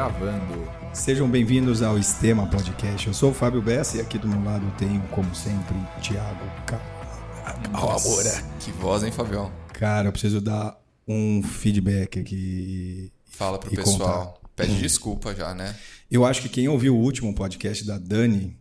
[0.00, 0.66] Gravando.
[0.94, 3.06] Sejam bem-vindos ao Estema Podcast.
[3.06, 8.42] Eu sou o Fábio Bessa e aqui do meu lado tenho, como sempre, Thiago Calamora.
[8.60, 9.52] Que voz, hein, Fabião?
[9.74, 10.74] Cara, eu preciso dar
[11.06, 13.12] um feedback aqui.
[13.26, 14.38] Fala pro e pessoal.
[14.38, 14.48] contar.
[14.56, 15.76] Pede desculpa já, né?
[16.10, 18.56] Eu acho que quem ouviu o último podcast da Dani,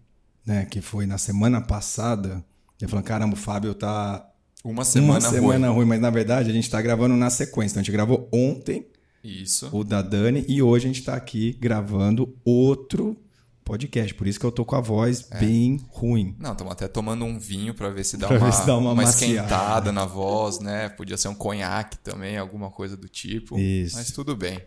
[0.46, 2.44] né, que foi na semana passada,
[2.78, 4.30] já falando, caramba, o Fábio tá
[4.62, 7.76] Uma semana, uma semana ruim, mas na verdade a gente tá gravando na sequência.
[7.76, 8.99] Então a gente gravou ontem ruim.
[9.24, 9.70] Isso.
[9.72, 13.18] o da Dani e hoje a gente tá aqui gravando outro
[13.66, 14.14] podcast.
[14.16, 15.40] Por isso que eu tô com a voz É.
[15.40, 16.36] bem ruim.
[16.40, 18.96] Não, estamos até tomando um vinho pra ver se dá, Pra uma, se dá uma
[18.96, 19.34] maciada.
[19.34, 20.90] esquentada na voz, né?
[20.90, 23.60] Podia ser um conhaque também, alguma coisa do tipo.
[23.60, 23.96] Isso.
[23.98, 24.60] Mas tudo bem.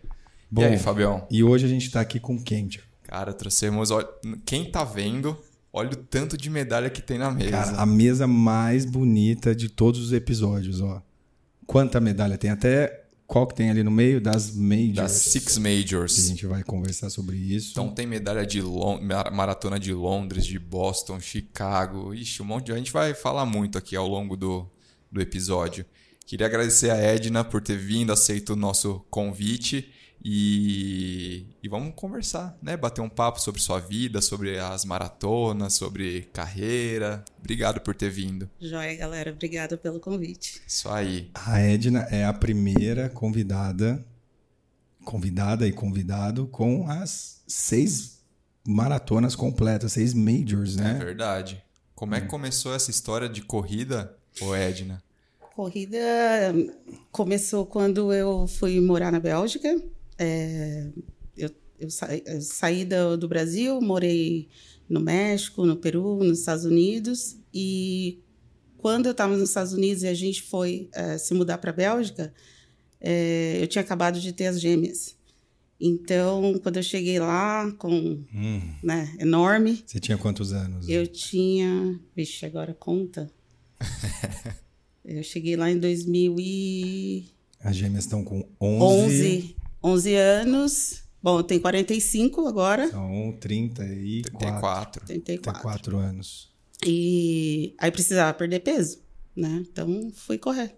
[0.49, 1.27] Bom, e aí, Fabião?
[1.31, 2.69] E hoje a gente tá aqui com quem?
[3.03, 3.89] Cara, trouxemos.
[4.45, 5.35] Quem tá vendo,
[5.73, 7.51] olha o tanto de medalha que tem na mesa.
[7.51, 11.01] Cara, a mesa mais bonita de todos os episódios, ó.
[11.65, 12.51] Quanta medalha tem?
[12.51, 14.19] Até qual que tem ali no meio?
[14.21, 14.95] Das majors.
[14.95, 16.15] das Six A Majors.
[16.27, 17.71] gente vai conversar sobre isso.
[17.71, 22.13] Então tem medalha de Lon- mar- maratona de Londres, de Boston, Chicago.
[22.13, 22.73] Ixi, um monte de.
[22.73, 24.67] A gente vai falar muito aqui ao longo do,
[25.11, 25.85] do episódio.
[26.25, 29.89] Queria agradecer a Edna por ter vindo, aceito o nosso convite.
[30.25, 32.77] E, e vamos conversar, né?
[32.77, 37.25] Bater um papo sobre sua vida, sobre as maratonas, sobre carreira.
[37.39, 38.49] Obrigado por ter vindo.
[38.59, 39.31] Joia, galera.
[39.31, 40.61] Obrigada pelo convite.
[40.65, 41.29] Isso aí.
[41.33, 44.03] A Edna é a primeira convidada,
[45.03, 48.21] convidada e convidado com as seis
[48.65, 50.93] maratonas completas, seis majors, É né?
[50.93, 51.61] verdade.
[51.93, 55.03] Como é que começou essa história de corrida, ô Edna?
[55.55, 55.97] Corrida
[57.11, 59.81] começou quando eu fui morar na Bélgica.
[60.23, 60.87] É,
[61.37, 64.47] eu, eu sa- eu saí do, do Brasil, morei
[64.87, 67.37] no México, no Peru, nos Estados Unidos.
[67.53, 68.19] E
[68.77, 71.73] quando eu estava nos Estados Unidos e a gente foi é, se mudar para a
[71.73, 72.33] Bélgica,
[73.01, 75.15] é, eu tinha acabado de ter as gêmeas.
[75.79, 77.91] Então, quando eu cheguei lá, com,
[78.33, 80.87] Hum, né, enorme, você tinha quantos anos?
[80.87, 81.99] Eu tinha.
[82.15, 83.29] Vixe, agora conta.
[85.03, 87.25] eu cheguei lá em 2011.
[87.59, 89.55] As gêmeas estão com 11, 11,
[90.15, 91.03] anos.
[91.21, 92.89] Bom, tenho 45 agora.
[92.89, 95.05] são 34, 34.
[95.05, 95.51] 34.
[95.61, 96.51] 34 anos.
[96.85, 99.01] E aí precisava perder peso,
[99.35, 99.63] né?
[99.71, 100.75] Então fui correr.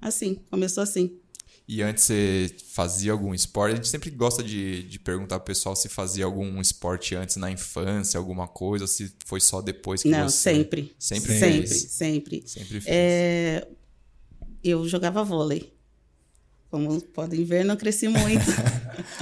[0.00, 1.18] Assim, começou assim.
[1.66, 3.72] E antes você fazia algum esporte?
[3.72, 7.50] A gente sempre gosta de, de perguntar pro pessoal se fazia algum esporte antes na
[7.50, 10.36] infância, alguma coisa, ou se foi só depois que Não, você...
[10.54, 10.94] sempre.
[10.98, 11.82] Sempre Sempre, fez.
[11.92, 12.42] sempre.
[12.46, 12.84] Sempre fez.
[12.88, 13.68] É,
[14.64, 15.72] eu jogava vôlei.
[16.70, 18.44] Como podem ver, não cresci muito.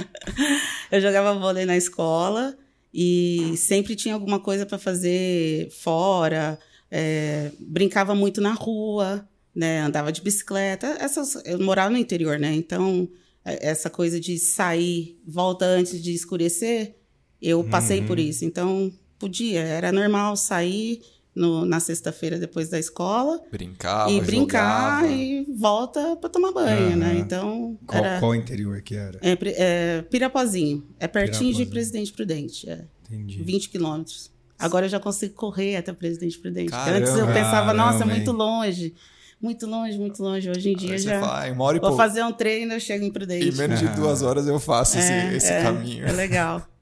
[0.91, 2.55] eu jogava vôlei na escola
[2.93, 6.59] e sempre tinha alguma coisa para fazer fora.
[6.91, 9.81] é, brincava muito na rua, né?
[9.81, 10.95] Andava de bicicleta.
[10.99, 12.53] Essas, eu morava no interior, né?
[12.53, 13.09] Então,
[13.43, 16.95] é, essa coisa de sair, volta antes de escurecer,
[17.41, 18.45] eu passei por isso.
[18.45, 21.01] Então, podia, era normal sair
[21.39, 25.07] no- na sexta-feira depois da escola Brincava, e brincar jogava.
[25.13, 27.11] e volta para tomar banho, né?
[27.11, 27.19] Aham.
[27.19, 29.17] Então, Qual, era qual interior que era?
[29.21, 30.85] é, é, Pirapozinho.
[30.99, 31.65] É pertinho Pirapozinho.
[31.65, 32.69] de Presidente Prudente.
[32.69, 33.41] É, Entendi.
[33.41, 34.29] 20 quilômetros.
[34.59, 36.69] Agora eu já consigo correr até Presidente Prudente.
[36.71, 38.37] porque Antes eu Caramba, pensava, nossa, é caramba, muito hein?
[38.37, 38.93] longe.
[39.41, 40.49] Muito longe, muito longe.
[40.49, 41.21] Hoje em dia Aí você já.
[41.21, 41.95] fala, "Ah, uma hora Vou pouco.
[42.03, 43.47] fazer um treino, eu chego em Prudente.
[43.47, 46.05] Em menos de duas horas eu faço esse, É, esse é, caminho.
[46.05, 46.61] É legal.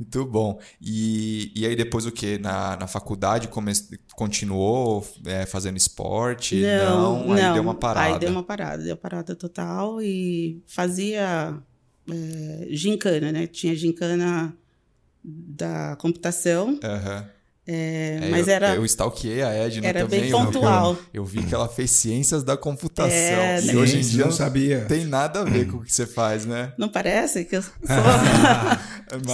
[0.00, 0.58] Muito bom.
[0.80, 2.38] E, e aí depois o que?
[2.38, 3.70] Na, na faculdade come...
[4.14, 6.62] continuou é, fazendo esporte?
[6.62, 7.52] Não, Aí não.
[7.52, 8.14] deu uma parada.
[8.14, 11.54] Aí deu uma parada, deu parada total e fazia
[12.10, 13.46] é, gincana, né?
[13.46, 14.56] Tinha gincana
[15.22, 17.28] da computação, Aham.
[17.72, 20.22] É, É, mas eu, era, Eu stalkeei a Edna era também.
[20.22, 20.98] bem eu- pontual.
[21.14, 23.10] Eu, vi que ela fez ciências da computação.
[23.12, 23.76] É, e né?
[23.76, 24.84] hoje em dia não não sabia.
[24.86, 26.72] tem nada a ver com o que você faz, né?
[26.76, 27.72] Não parece que eu sou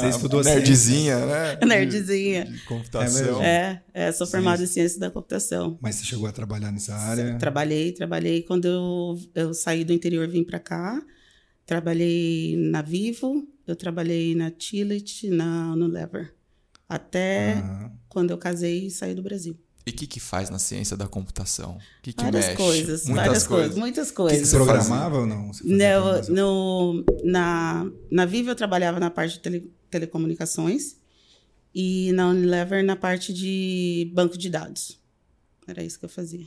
[0.00, 1.58] Uma estudou nerdzinha, né?
[1.66, 2.44] nerdzinha?
[2.44, 3.42] De, de computação.
[3.42, 5.78] É, é, sou formada em ciência da computação.
[5.80, 7.36] Mas você chegou a trabalhar nessa área?
[7.38, 8.42] Trabalhei, trabalhei.
[8.42, 11.00] Quando eu, eu saí do interior, vim para cá.
[11.64, 16.32] Trabalhei na Vivo, eu trabalhei na Tillit, na Unilever.
[16.88, 17.92] Até Aham.
[18.16, 19.54] Quando eu casei e saí do Brasil.
[19.86, 21.76] E o que, que faz na ciência da computação?
[21.76, 22.56] O que, que várias mexe?
[22.56, 23.46] coisas, Muitas várias coisas.
[23.66, 24.48] coisas, muitas que coisas.
[24.48, 25.52] você Programava ou não?
[25.52, 26.34] Você fazia No, programação?
[26.34, 30.96] no, na, na Vivo eu trabalhava na parte de tele- telecomunicações
[31.74, 34.98] e na Unilever na parte de banco de dados.
[35.68, 36.46] Era isso que eu fazia.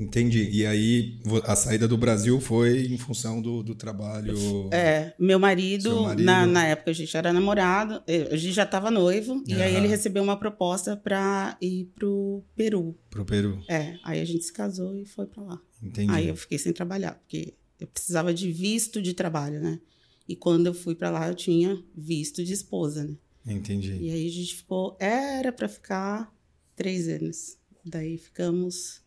[0.00, 0.48] Entendi.
[0.50, 4.34] E aí a saída do Brasil foi em função do, do trabalho.
[4.72, 6.24] É, meu marido, marido.
[6.24, 9.74] Na, na época a gente era namorado, eh, a gente já estava noivo, e aí
[9.74, 12.96] ele recebeu uma proposta para ir pro Peru.
[13.10, 13.62] Pro Peru.
[13.68, 15.60] É, aí a gente se casou e foi para lá.
[15.82, 16.12] Entendi.
[16.12, 19.80] Aí eu fiquei sem trabalhar, porque eu precisava de visto de trabalho, né?
[20.28, 23.16] E quando eu fui para lá, eu tinha visto de esposa, né?
[23.46, 23.96] Entendi.
[24.00, 24.96] E aí a gente ficou.
[25.00, 26.32] Era para ficar
[26.76, 27.58] três anos.
[27.84, 29.02] Daí ficamos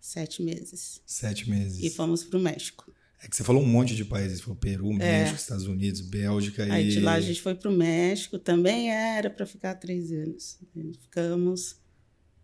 [0.00, 1.00] sete meses.
[1.06, 1.82] Sete meses.
[1.82, 2.92] E fomos para o México.
[3.22, 4.40] É que você falou um monte de países.
[4.40, 4.96] Falou Peru, É.
[4.96, 6.70] México, Estados Unidos, Bélgica e...
[6.70, 8.38] Aí de lá a gente foi para o México.
[8.38, 10.58] Também era para ficar três anos.
[11.02, 11.76] Ficamos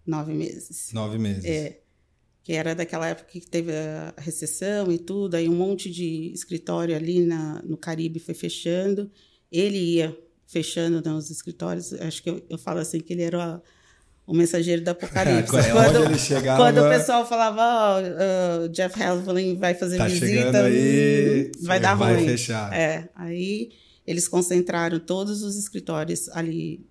[0.06, 0.92] nove meses.
[0.92, 1.44] Nove meses.
[1.46, 1.80] É.
[2.42, 6.94] Que era daquela época que teve a recessão e tudo, aí um monte de escritório
[6.94, 9.10] ali na, no Caribe foi fechando.
[9.50, 10.16] Ele ia
[10.46, 11.92] fechando né, os escritórios.
[11.94, 13.62] Acho que eu, eu falo assim que ele era o,
[14.26, 15.52] o mensageiro do apocalipse.
[15.56, 20.62] É, ele chegava- quando o pessoal falava, ó, o Jeff Haslam vai fazer Tá visita,
[20.64, 22.26] aí, vai dar vai ruim.
[22.26, 22.72] fechar.
[22.74, 23.70] É, aí
[24.06, 26.84] eles concentraram todos os escritórios ali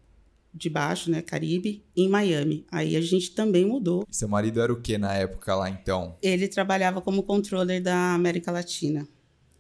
[0.53, 2.65] de baixo, né, Caribe, em Miami.
[2.71, 4.05] Aí a gente também mudou.
[4.09, 6.15] Seu marido era o que na época lá, então?
[6.21, 9.05] Ele trabalhava como controller da América Latina.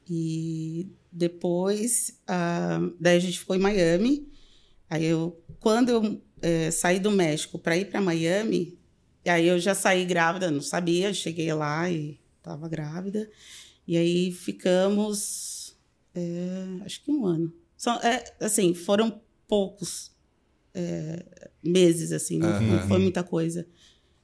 [0.09, 4.27] E depois, ah, daí a gente ficou em Miami.
[4.89, 8.77] Aí eu, quando eu eh, saí do México para ir para Miami,
[9.25, 13.29] aí eu já saí grávida, não sabia, cheguei lá e estava grávida.
[13.87, 15.75] E aí ficamos,
[16.13, 17.53] eh, acho que um ano.
[17.77, 20.11] Só, é, assim, foram poucos
[20.73, 23.67] eh, meses, assim, não, não foi muita coisa.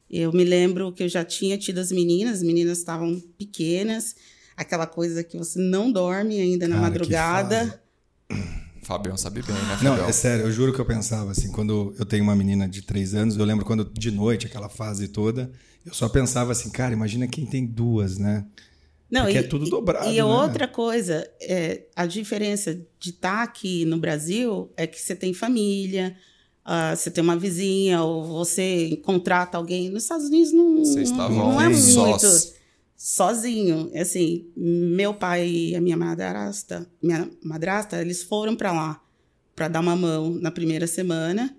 [0.10, 4.16] Eu me lembro que eu já tinha tido as meninas, as meninas estavam pequenas,
[4.58, 7.84] aquela coisa que você não dorme ainda na Cara, madrugada.
[8.92, 10.10] Fabião sabe bem, né, Não, Fabião?
[10.10, 13.14] é sério, eu juro que eu pensava assim, quando eu tenho uma menina de três
[13.14, 15.52] anos, eu lembro quando de noite, aquela fase toda,
[15.86, 18.46] eu só pensava assim, cara, imagina quem tem duas, né?
[19.10, 20.24] Não, Porque e, é tudo dobrado, E né?
[20.24, 26.16] outra coisa, é, a diferença de estar aqui no Brasil é que você tem família,
[26.64, 29.90] ah, você tem uma vizinha, ou você contrata alguém.
[29.90, 32.54] Nos Estados Unidos não, estavam não é sós.
[33.02, 33.92] Sozinho.
[33.96, 39.04] Assim, meu pai e a minha madrasta, minha madrasta, eles foram para lá
[39.56, 41.56] para dar uma mão na primeira semana,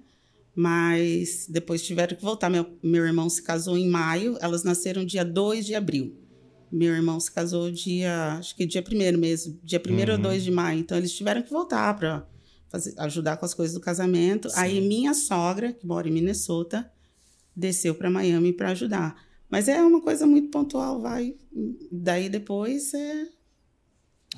[0.54, 2.48] mas depois tiveram que voltar.
[2.48, 6.16] Meu, meu irmão se casou em maio, elas nasceram dia 2 de abril.
[6.70, 10.50] Meu irmão se casou dia, acho que dia 1 mesmo, dia 1 ou 2 de
[10.50, 10.78] maio.
[10.78, 12.26] Então eles tiveram que voltar para
[12.98, 14.48] ajudar com as coisas do casamento.
[14.54, 16.88] Aí minha sogra, que mora em Minnesota,
[17.54, 19.31] desceu para Miami para ajudar.
[19.52, 21.34] Mas é uma coisa muito pontual, vai.
[21.92, 23.26] Daí depois é.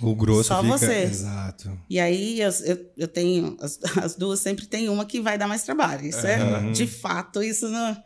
[0.03, 0.77] O grosso Só fica.
[0.77, 1.03] você.
[1.05, 1.79] Exato.
[1.89, 3.57] E aí eu, eu, eu tenho.
[3.61, 6.05] As, as duas sempre tem uma que vai dar mais trabalho.
[6.05, 7.97] Isso é de fato, isso não.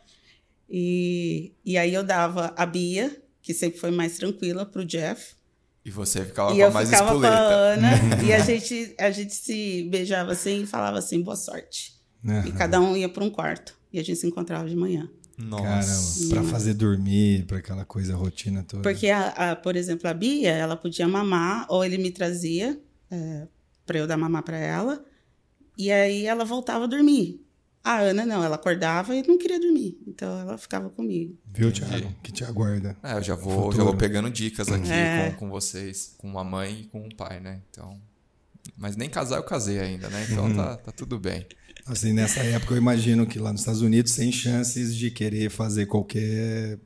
[0.68, 3.10] E, e aí eu dava a Bia,
[3.40, 5.34] que sempre foi mais tranquila, pro Jeff.
[5.82, 7.38] E você ficava e com eu mais ficava com a.
[7.38, 7.90] Ana.
[8.22, 11.94] e a gente, a gente se beijava assim e falava assim, boa sorte.
[12.46, 13.78] E cada um ia para um quarto.
[13.90, 15.08] E a gente se encontrava de manhã.
[15.38, 16.28] Nossa.
[16.30, 18.82] Pra fazer dormir, pra aquela coisa, rotina toda.
[18.82, 22.78] Porque, a, a- por exemplo, a Bia, ela podia mamar, ou ele me trazia
[23.10, 23.46] é,
[23.86, 25.04] para eu dar mamar para ela,
[25.76, 27.44] e aí ela voltava a dormir.
[27.84, 31.38] A Ana não, ela acordava e não queria dormir, então ela ficava comigo.
[31.46, 32.12] Viu, Thiago?
[32.22, 32.96] Que te aguarda.
[33.02, 35.30] É, eu já vou, já vou pegando dicas aqui É.
[35.30, 37.62] com, com vocês, com a mãe e com o pai, né?
[37.70, 37.98] Então.
[38.76, 40.26] Mas nem casar eu casei ainda, né?
[40.30, 41.46] Então tá, tá tudo bem.
[41.88, 45.86] Assim, nessa época eu imagino que lá nos Estados Unidos, sem chances de querer fazer
[45.86, 46.78] qualquer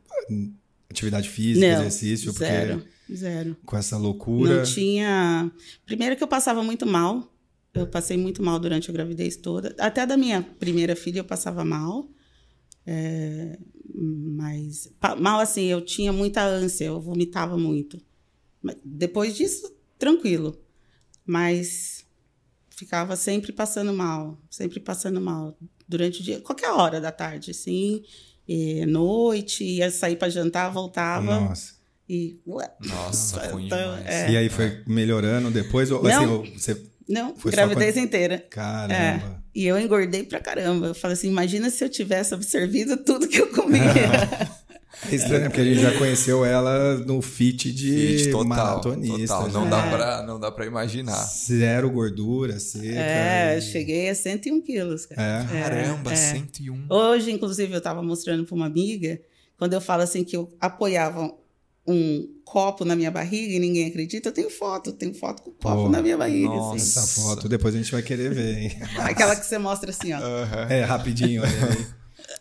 [0.89, 3.57] atividade física, não, exercício, porque zero, zero.
[3.65, 4.59] com essa loucura.
[4.59, 5.51] Não tinha.
[5.85, 7.29] Primeiro que eu passava muito mal.
[7.75, 9.75] Eu passei muito mal durante a gravidez toda.
[9.79, 12.09] Até da minha primeira filha eu passava mal.
[12.87, 13.59] É,
[13.95, 18.01] Mas mal assim, eu tinha muita ânsia, eu vomitava muito.
[18.61, 20.61] Mas Depois disso, tranquilo.
[21.25, 22.02] Mas
[22.83, 25.57] ficava sempre passando mal, sempre passando mal
[25.89, 28.03] durante o dia, qualquer hora da tarde, assim,
[28.49, 31.75] e noite, ia sair para jantar, voltava Nossa.
[32.09, 34.33] e ué, Nossa, ruim então, é.
[34.33, 35.91] E aí foi melhorando depois?
[35.91, 36.11] Ou, Não.
[36.11, 36.83] assim, ou você...
[37.09, 38.47] Não, gravidez quando- inteira.
[38.51, 38.95] Caramba.
[38.95, 39.43] É.
[39.55, 40.87] E eu engordei pra caramba.
[40.87, 43.83] Eu falei assim: imagina se eu tivesse absorvido tudo que eu comia.
[45.15, 49.35] É estranho, porque a gente já conheceu ela no fit de Fit total, maratonista.
[49.37, 49.49] total.
[49.51, 49.71] Não, já.
[49.71, 51.25] dá pra, não dá pra imaginar.
[51.25, 52.87] Zero gordura, seca.
[52.87, 55.23] é, e- cheguei a 101 quilos, cara.
[55.23, 55.61] É.
[55.63, 56.17] Caramba, é.
[56.17, 56.87] 101.
[56.91, 59.21] Hoje, inclusive, eu tava mostrando pra uma amiga,
[59.59, 61.33] quando eu falo assim que eu apoiava
[61.87, 65.51] um copo na minha barriga e ninguém acredita, eu tenho foto, eu tenho foto com
[65.51, 66.47] o copo Pô, na minha barriga.
[66.49, 66.77] nossa.
[66.77, 66.99] assim.
[67.01, 68.79] Essa foto depois a gente vai querer ver, hein?
[69.01, 70.19] Aquela que você mostra assim, ó.
[70.71, 71.87] É, rapidinho, olha aí.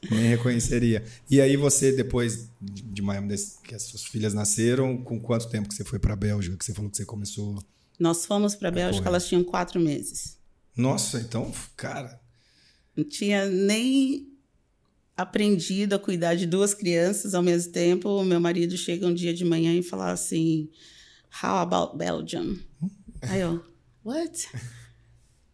[0.09, 1.03] Nem reconheceria.
[1.29, 5.75] E aí você, depois de Miami, que as suas filhas nasceram, com quanto tempo que
[5.75, 6.57] você foi pra Bélgica?
[6.57, 7.63] Que você falou que você começou...
[7.99, 9.09] Nós fomos pra Bélgica, Porra.
[9.11, 10.37] elas tinham quatro meses.
[10.75, 12.19] Nossa, então, cara...
[12.95, 14.27] Não tinha nem
[15.15, 18.09] aprendido a cuidar de duas crianças ao mesmo tempo.
[18.09, 20.69] O meu marido chega um dia de manhã e fala assim:
[21.41, 22.59] How about Belgium?
[23.21, 23.63] Aí eu,
[24.03, 24.49] what?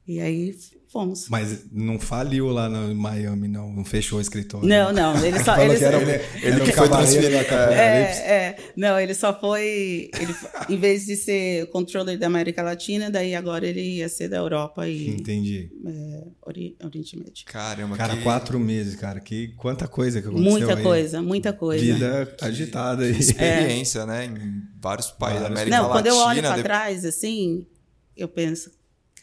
[0.08, 0.58] E aí
[0.91, 1.27] fomos.
[1.29, 3.72] Mas não faliu lá no Miami, não.
[3.72, 4.67] Não fechou o escritório.
[4.67, 5.25] Não, não.
[5.25, 5.56] Ele só.
[5.56, 6.22] Que era, ele, ele
[6.56, 7.38] era que o foi transferido.
[7.38, 7.82] Apocalipse.
[7.82, 8.58] É, é.
[8.75, 10.10] Não, ele só foi.
[10.20, 10.36] Ele,
[10.70, 14.88] em vez de ser controller da América Latina, daí agora ele ia ser da Europa
[14.88, 15.70] e Entendi.
[15.86, 17.46] é, Ori- Oriente Médio.
[17.46, 18.24] Caramba, Cara, que...
[18.24, 19.20] quatro meses, cara.
[19.20, 20.84] Que quanta coisa que aconteceu Muita aí.
[20.84, 21.84] coisa, muita coisa.
[21.84, 23.12] Vida agitada aí.
[23.20, 24.25] experiência, né?
[24.25, 25.48] Em vários países da.
[25.48, 26.29] América Não, quando eu Latina.
[26.32, 27.65] olho para de- trás, assim,
[28.15, 28.72] eu penso,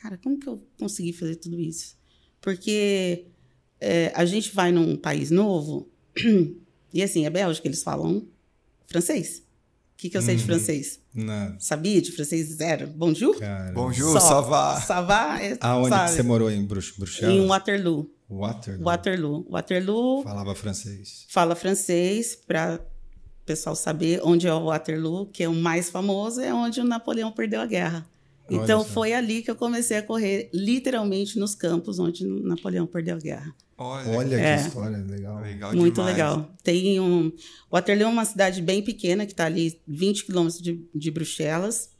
[0.04, 1.96] cara, como que eu consegui fazer tudo isso?
[2.42, 3.24] Porque
[3.80, 5.88] é, a gente vai num país novo,
[6.92, 8.26] e assim, a Bélgica, eles falam
[8.86, 9.38] francês.
[9.38, 10.48] O que, que eu sei de Uhum.
[10.48, 11.00] francês?
[11.14, 11.56] Nada.
[11.58, 12.86] Sabia de francês zero?
[12.88, 13.38] Bonjour?
[13.38, 13.72] Cara.
[13.72, 14.20] Bonjour, Só.
[14.20, 14.80] ça va?
[14.80, 15.42] Ça va?
[15.42, 16.10] É, Aonde sabe?
[16.10, 16.50] você morou?
[16.50, 17.34] Em Brux- Bruxelas?
[17.34, 18.10] Em Waterloo.
[18.28, 18.82] Waterloo.
[18.84, 19.46] Waterloo.
[19.48, 21.24] Waterloo Falava francês.
[21.30, 22.74] fala francês para
[23.42, 26.84] o pessoal saber onde é o Waterloo, que é o mais famoso, é onde o
[26.84, 28.06] Napoleão perdeu a guerra.
[28.50, 33.18] Então foi ali que eu comecei a correr literalmente nos campos onde Napoleão perdeu a
[33.18, 33.54] guerra.
[33.76, 34.56] Olha, Olha É.
[34.60, 35.40] que história legal.
[35.40, 36.12] legal Muito demais.
[36.12, 36.54] legal.
[36.62, 37.32] Tem um
[37.72, 41.90] Waterloo é uma cidade bem pequena que está ali 20 quilômetros de, de Bruxelas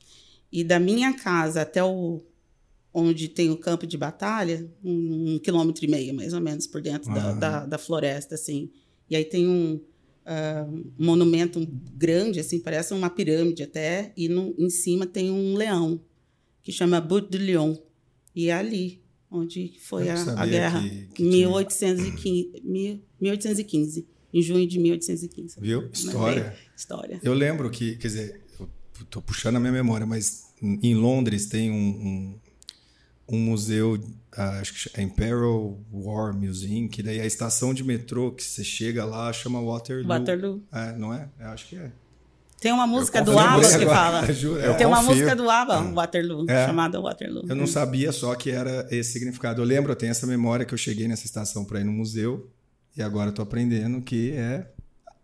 [0.52, 2.22] e da minha casa até o
[2.92, 6.80] onde tem o campo de batalha um, um quilômetro e meio mais ou menos por
[6.80, 7.38] dentro da, Aham.
[7.38, 8.70] da, da floresta assim.
[9.10, 9.80] E aí tem um
[10.26, 15.54] ah, um monumento grande assim parece uma pirâmide até e no, em cima tem um
[15.54, 16.00] leão
[16.64, 17.76] que chama Butte de Lion
[18.34, 21.30] e é ali onde foi a, a guerra que- que tinha.
[21.30, 25.56] 1815, mil- 1815, em junho de 1815.
[25.60, 25.88] Viu?
[25.92, 26.56] História.
[26.76, 27.20] História.
[27.22, 28.40] Eu lembro que, quer dizer,
[29.10, 32.38] tô puxando a minha memória, mas em Londres tem um, um,
[33.28, 33.98] um museu,
[34.32, 38.62] ah, acho que é Imperial War Museum, que daí a estação de metrô que você
[38.64, 40.06] chega lá chama Waterloo.
[40.08, 40.62] Waterloo.
[40.72, 41.28] É, não é?
[41.40, 41.92] Eu acho que é.
[42.64, 44.32] Tem uma música do ABBA que fala.
[44.32, 44.74] juro.
[44.78, 45.10] Tem uma confio.
[45.12, 46.64] música do ABBA, Waterloo, É.
[46.66, 47.44] chamada Waterloo.
[47.46, 49.60] Eu não sabia só que era esse significado.
[49.60, 52.48] Eu lembro, eu tenho essa memória que eu cheguei nessa estação para ir no museu
[52.96, 54.66] e agora eu tô aprendendo que é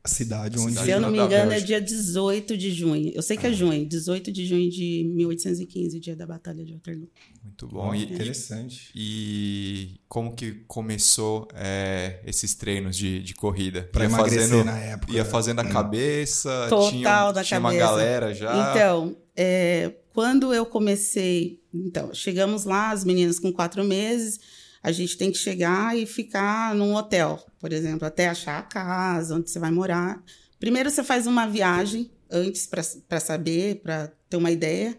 [0.02, 3.12] a cidade onde Se eu não me engano, é dia 18 de junho.
[3.14, 3.40] Eu sei Ah.
[3.40, 7.08] que é junho, 18 de junho de 1815, dia da Batalha de Waterloo.
[7.44, 7.94] Muito bom.
[7.94, 8.90] E, interessante.
[8.94, 13.82] e como que começou é, esses treinos de, de corrida?
[13.92, 15.12] Pra ia emagrecer fazendo, na época.
[15.12, 16.66] Ia fazendo a cabeça?
[16.70, 17.74] Total tinha, da tinha cabeça.
[17.84, 18.70] uma galera já?
[18.70, 21.60] Então, é, quando eu comecei.
[21.72, 24.40] Então, chegamos lá, as meninas com quatro meses,
[24.82, 29.36] a gente tem que chegar e ficar num hotel, por exemplo, até achar a casa,
[29.36, 30.22] onde você vai morar.
[30.58, 34.98] Primeiro você faz uma viagem antes para saber, para ter uma ideia,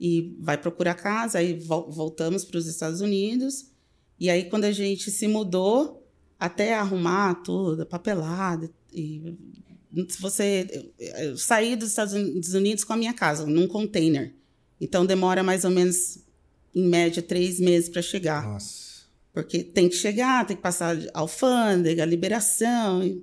[0.00, 3.66] e vai procurar casa, aí vol- voltamos para os Estados Unidos.
[4.18, 6.06] E aí, quando a gente se mudou,
[6.38, 9.36] até arrumar tudo, papelada, e
[10.18, 12.14] você eu saí dos Estados
[12.54, 14.34] Unidos com a minha casa num container
[14.80, 16.18] então demora mais ou menos
[16.74, 18.81] em média três meses para chegar Nossa.
[19.32, 23.22] Porque tem que chegar tem que passar a alfândega a liberação e,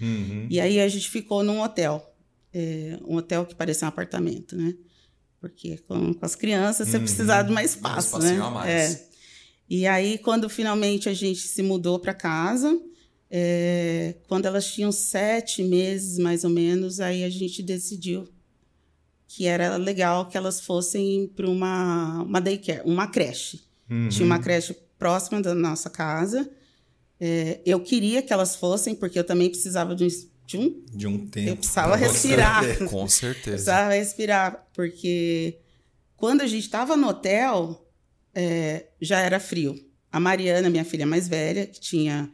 [0.00, 0.46] Uhum.
[0.50, 2.08] e aí a gente ficou num hotel
[2.54, 4.74] É, um hotel que parecia um apartamento né
[5.40, 7.04] porque com, com as crianças você Uhum.
[7.04, 8.94] precisava de mais espaço né espacinho a mais.
[8.94, 9.08] É.
[9.70, 12.78] e aí quando finalmente a gente se mudou para casa
[13.34, 18.28] é, quando elas tinham sete meses, mais ou menos, aí a gente decidiu
[19.26, 23.62] que era legal que elas fossem para uma, uma daycare, uma creche.
[23.90, 24.10] Uhum.
[24.10, 26.48] Tinha uma creche próxima da nossa casa.
[27.20, 30.08] É, eu queria que elas fossem, porque eu também precisava de um,
[30.46, 31.48] de um De um tempo.
[31.50, 32.60] eu precisava você respirar.
[32.64, 32.84] ter.
[32.90, 33.50] Com certeza.
[33.56, 35.58] Precisava respirar, porque
[36.16, 37.84] quando a gente estava no hotel,
[38.34, 39.74] é, já era frio.
[40.10, 42.30] A Mariana, minha filha mais velha, que tinha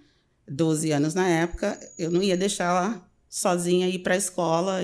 [0.46, 4.82] 12 anos na época, eu não ia deixar ela sozinha ir para a escola.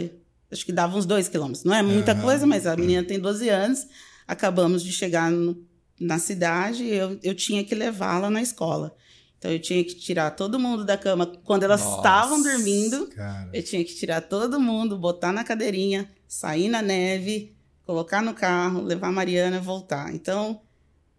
[0.51, 1.65] Acho que dava uns dois quilômetros.
[1.65, 2.23] Não é muita Aham.
[2.23, 3.87] coisa, mas a menina tem 12 anos.
[4.29, 5.57] Acabamos de chegar no-
[6.01, 8.95] na cidade eu, eu tinha que levá-la na escola.
[9.39, 11.97] Então eu tinha que tirar todo mundo da cama quando elas Nossa.
[11.99, 13.07] estavam dormindo.
[13.09, 18.33] Cara, Eu tinha que tirar todo mundo, botar na cadeirinha, sair na neve, colocar no
[18.33, 20.15] carro, levar a Mariana e voltar.
[20.15, 20.63] Então,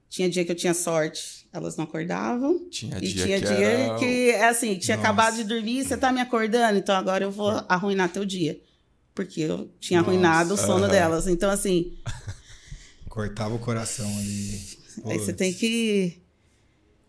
[0.09, 2.67] tinha dia que eu tinha sorte, elas não acordavam.
[2.69, 3.95] Tinha E dia tinha que dia era...
[3.99, 5.07] que, é assim, tinha Nossa.
[5.07, 8.59] acabado de dormir, você tá me acordando, então agora eu vou arruinar teu dia.
[9.13, 10.11] Porque eu tinha Nossa.
[10.11, 11.27] arruinado o sono delas.
[11.27, 11.93] Então, assim,
[13.15, 14.61] cortava o coração ali.
[15.05, 16.21] Aí você tem que.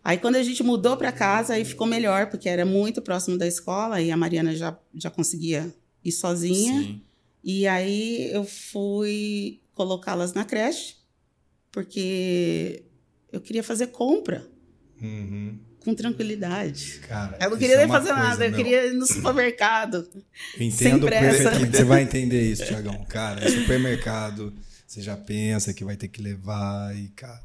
[0.03, 3.45] Aí quando a gente mudou para casa, aí ficou melhor, porque era muito próximo da
[3.45, 5.69] escola e a Mariana já, já conseguia
[6.03, 6.81] ir sozinha.
[6.81, 7.01] Sim.
[7.43, 10.95] E aí eu fui colocá-las na creche,
[11.71, 12.83] porque
[13.31, 14.47] eu queria fazer compra
[15.01, 15.59] Uhum.
[15.81, 16.99] com tranquilidade.
[17.07, 18.57] Cara, Eu não queria é nem fazer coisa, nada, eu meu.
[18.57, 20.07] queria ir no supermercado.
[20.59, 21.27] Entendo pressa.
[21.51, 21.77] perfeitamente.
[21.77, 23.05] Você vai entender isso, Tiagão.
[23.09, 24.53] Cara, é supermercado.
[24.87, 27.41] Você já pensa que vai ter que levar e, cara.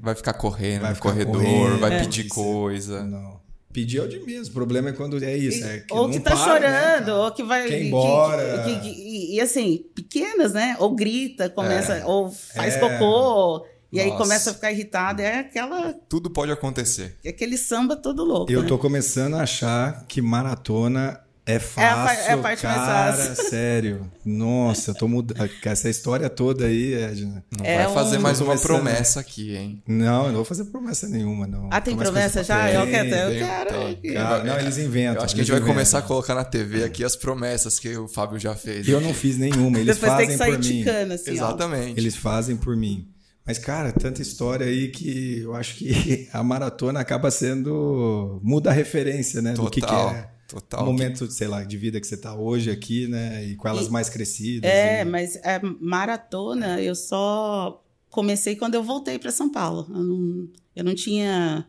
[0.00, 2.00] Vai ficar correndo Vai no ficar corredor, correndo, vai é.
[2.00, 2.34] pedir Isso.
[2.34, 3.04] coisa.
[3.04, 3.44] Não.
[3.72, 4.48] Pedir é o de menos.
[4.48, 5.62] O problema é quando é isso.
[5.66, 7.16] É que ou não que tá para, né, chorando, cara?
[7.18, 7.68] ou que vai.
[7.68, 8.62] Quer ir que- embora.
[8.64, 10.76] que- que- e, e, assim, pequenas, né?
[10.78, 12.78] Ou grita, começa, ou faz É.
[12.80, 14.22] cocô, e aí Nossa.
[14.22, 15.22] começa a ficar irritada.
[15.22, 17.18] É aquela, Tudo pode acontecer.
[17.26, 18.50] aquele samba todo louco.
[18.50, 18.68] Eu né?
[18.68, 23.36] tô começando a achar que maratona é fácil, é a parte mais cara, fácil.
[23.48, 24.10] sério.
[24.24, 25.48] Nossa, eu tô mudando.
[25.64, 27.44] Essa história toda aí, Edna.
[27.56, 29.82] Não É vai fazer um- mais uma promessa aqui, hein?
[29.86, 31.68] Não, eu não vou fazer promessa nenhuma, não.
[31.70, 32.66] Ah, tem mais promessa já?
[32.66, 34.14] Tem, eu quero, eu quero.
[34.14, 35.16] Cara, não, eles inventam.
[35.20, 37.96] Eu acho que a gente vai começar a colocar na TV aqui as promessas que
[37.96, 38.88] o Fábio já fez.
[38.88, 40.78] Eu não fiz nenhuma, eles Depois tem que fazem sair por mim.
[40.80, 41.32] ticando, assim, ó.
[41.32, 42.00] Exatamente.
[42.00, 43.08] Eles fazem por mim.
[43.46, 48.40] Mas, cara, tanta história aí que eu acho que a maratona acaba sendo.
[48.42, 49.52] muda a referência, né?
[49.52, 50.82] do que, que Total, é total.
[50.82, 53.44] o momento, sei lá, de vida que você tá hoje aqui, né?
[53.44, 54.70] E com elas mais crescidas.
[54.70, 59.86] É, e- mas a maratona eu só comecei quando eu voltei para São Paulo.
[59.90, 61.66] Eu não, eu não tinha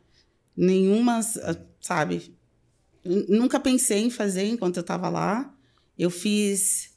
[0.56, 1.20] nenhuma,
[1.82, 2.36] sabe?
[3.04, 5.54] Eu Nunca pensei em fazer enquanto eu estava lá.
[5.98, 6.92] Eu fiz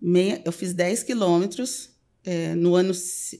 [0.00, 1.90] meia, eu fiz 10 quilômetros
[2.24, 2.92] é, no ano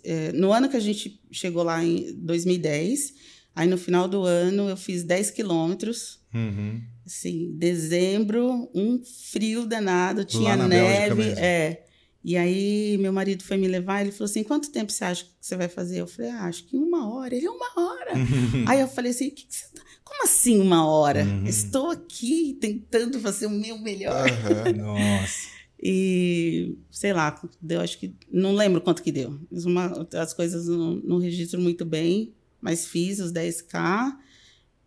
[0.04, 3.14] é, no ano que a gente chegou lá em 2010.
[3.54, 6.20] Aí no final do ano eu fiz 10 quilômetros.
[6.34, 6.82] Uhum.
[7.04, 11.22] Assim, dezembro, um frio danado, tinha neve.
[11.38, 11.84] É.
[12.24, 15.30] E aí, meu marido foi me levar, ele falou assim: quanto tempo você acha que
[15.40, 16.00] você vai fazer?
[16.00, 17.34] Eu falei: ah, acho que uma hora.
[17.34, 18.12] Ele, uma hora.
[18.68, 21.24] aí eu falei assim: que que você tá- como assim uma hora?
[21.24, 21.46] Uhum.
[21.46, 24.28] Estou aqui tentando fazer o meu melhor.
[24.30, 24.72] Aham.
[24.76, 25.48] Nossa.
[25.82, 28.14] E sei lá, deu, acho que.
[28.30, 29.40] Não lembro quanto que deu.
[29.50, 34.16] Uma- as coisas não, não registro muito bem, mas fiz os 10K.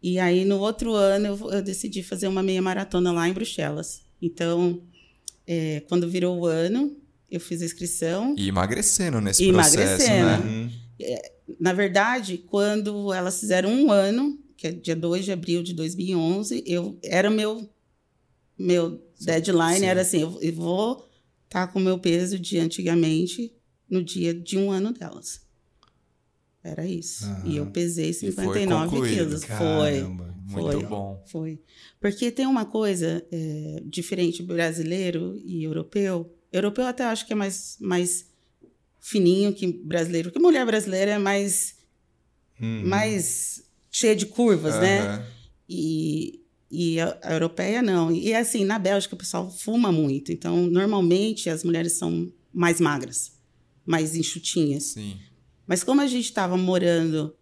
[0.08, 4.04] E aí, no outro ano, eu, eu decidi fazer uma meia maratona lá em Bruxelas.
[4.22, 4.80] Então,
[5.48, 6.96] é, quando virou o ano,
[7.28, 8.36] eu fiz a inscrição.
[8.38, 10.44] E emagrecendo nesse E processo, emagrecendo.
[10.44, 10.72] né?
[11.00, 11.56] Uhum.
[11.60, 16.64] Na verdade, quando elas fizeram um ano, que é dia 2 de abril de 2011,
[16.68, 17.68] eu, era o meu,
[18.56, 19.86] meu deadline, sim.
[19.86, 21.10] era assim, eu, eu vou
[21.46, 23.52] estar com o meu peso de antigamente
[23.90, 25.42] no dia de um ano delas.
[26.68, 27.26] Era isso.
[27.26, 27.42] Aham.
[27.46, 29.16] E eu pesei foi 59 concluído.
[29.16, 29.44] quilos.
[29.44, 29.58] Foi.
[29.58, 30.36] Caramba.
[30.48, 30.86] Muito Foi.
[30.86, 31.24] bom.
[31.28, 31.60] Foi.
[32.00, 36.34] Porque tem uma coisa é, diferente brasileiro e europeu.
[36.52, 38.26] Europeu até acho que é mais, mais
[39.00, 40.30] fininho que brasileiro.
[40.30, 41.76] Porque mulher brasileira é mais,
[42.60, 42.88] Uhum.
[42.88, 45.02] mais cheia de curvas, né?
[45.02, 45.26] Aham.
[45.70, 48.12] E, e a, a europeia não.
[48.12, 50.32] E assim, na Bélgica o pessoal fuma muito.
[50.32, 53.34] Então, normalmente as mulheres são mais magras,
[53.86, 54.84] mais enxutinhas.
[54.94, 55.18] Sim.
[55.68, 57.36] Mas como a gente estava morando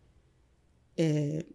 [0.98, 1.46] é,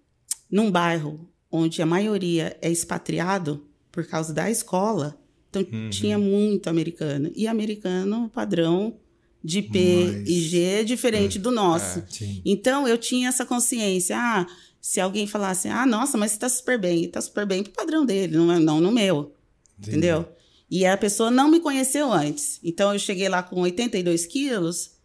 [0.51, 5.91] num bairro onde a maioria é expatriado por causa da escola, então Uhum.
[5.91, 7.31] tinha muito americano.
[7.35, 8.97] E americano padrão
[9.43, 9.79] de P
[10.13, 12.01] Mas- e G é diferente do nosso.
[12.01, 12.05] É.
[12.45, 14.17] Então eu tinha essa consciência.
[14.19, 14.47] Ah,
[14.81, 18.05] se alguém falasse, ah, nossa, mas você está super bem, está super bem pro padrão
[18.05, 19.33] dele, não, é- não no meu.
[19.79, 19.91] Entendi.
[19.97, 20.29] Entendeu?
[20.71, 22.61] E a pessoa não me conheceu antes.
[22.63, 24.98] Então eu cheguei lá com 82 quilos.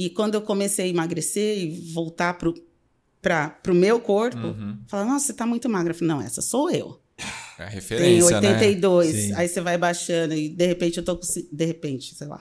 [0.00, 2.54] E quando eu comecei a emagrecer e voltar pro,
[3.20, 4.78] pra, pro meu corpo, Uhum.
[4.86, 5.90] falaram, nossa, você tá muito magra.
[5.90, 7.00] Eu falei, não, essa sou eu.
[7.58, 8.48] É a Tem referência, né?
[8.50, 9.10] 82.
[9.14, 9.32] Sim.
[9.34, 11.26] Aí você vai baixando e de repente eu tô com.
[11.52, 12.40] De repente, sei lá.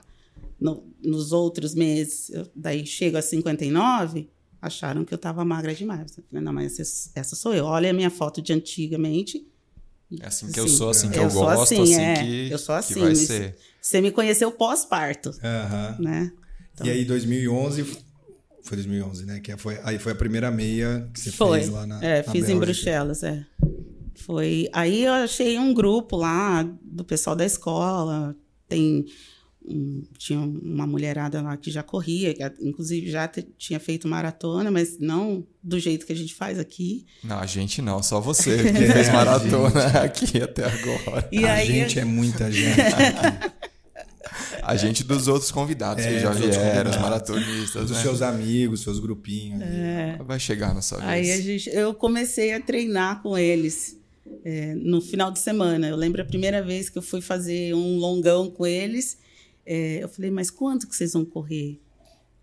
[0.59, 4.27] no- nos outros meses, eu, daí chego a 59,
[4.61, 6.17] acharam que eu tava magra demais.
[6.17, 7.65] Eu falei, não, mas essa, essa sou eu.
[7.65, 9.47] Olha a minha foto de antigamente.
[10.21, 10.75] É assim que eu Sim.
[10.77, 12.15] sou, assim que Eu eu, sou gosto, assim, assim, é.
[12.23, 13.55] que, Eu sou que assim, vai mas- ser.
[13.81, 15.97] Você me conheceu pós-parto, Aham.
[15.99, 16.31] né?
[16.83, 17.83] E aí, 2011,
[18.63, 19.39] foi 2011, né?
[19.39, 21.59] Que foi, aí foi a primeira meia que você Foi.
[21.59, 22.03] fez lá na.
[22.03, 22.65] é, na fiz em Bélgica.
[22.65, 23.45] Bruxelas, é.
[24.15, 24.67] Foi.
[24.73, 28.35] Aí eu achei um grupo lá do pessoal da escola.
[28.67, 29.05] Tem.
[29.69, 34.71] um- tinha uma mulherada lá que já corria, que inclusive já te- tinha feito maratona,
[34.71, 37.05] mas não do jeito que a gente faz aqui.
[37.21, 41.27] Não, a gente não, só você que fez maratona aqui até agora.
[41.33, 42.77] E a aí gente é muita gente.
[44.67, 48.01] A gente dos outros convidados É, que já dos outros vieram, os maratonistas, Dos né?
[48.03, 49.61] seus amigos, seus grupinhos.
[49.61, 50.23] ali.
[50.25, 51.43] Vai chegar na sua Aí a vez.
[51.45, 53.97] gente, eu comecei a treinar com eles
[54.43, 55.87] é, no final de semana.
[55.87, 59.17] Eu lembro a primeira vez que eu fui fazer um longão com eles.
[59.65, 61.79] é, eu falei, mas quanto que vocês vão correr?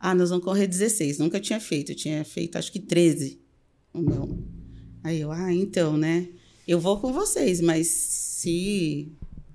[0.00, 1.18] Ah, nós vamos correr 16.
[1.18, 1.92] Nunca tinha feito.
[1.92, 3.38] Eu tinha feito acho que 13.
[3.92, 4.38] O meu.
[5.02, 6.26] Aí eu, ah, então, né?
[6.66, 9.12] Eu vou com vocês, mas se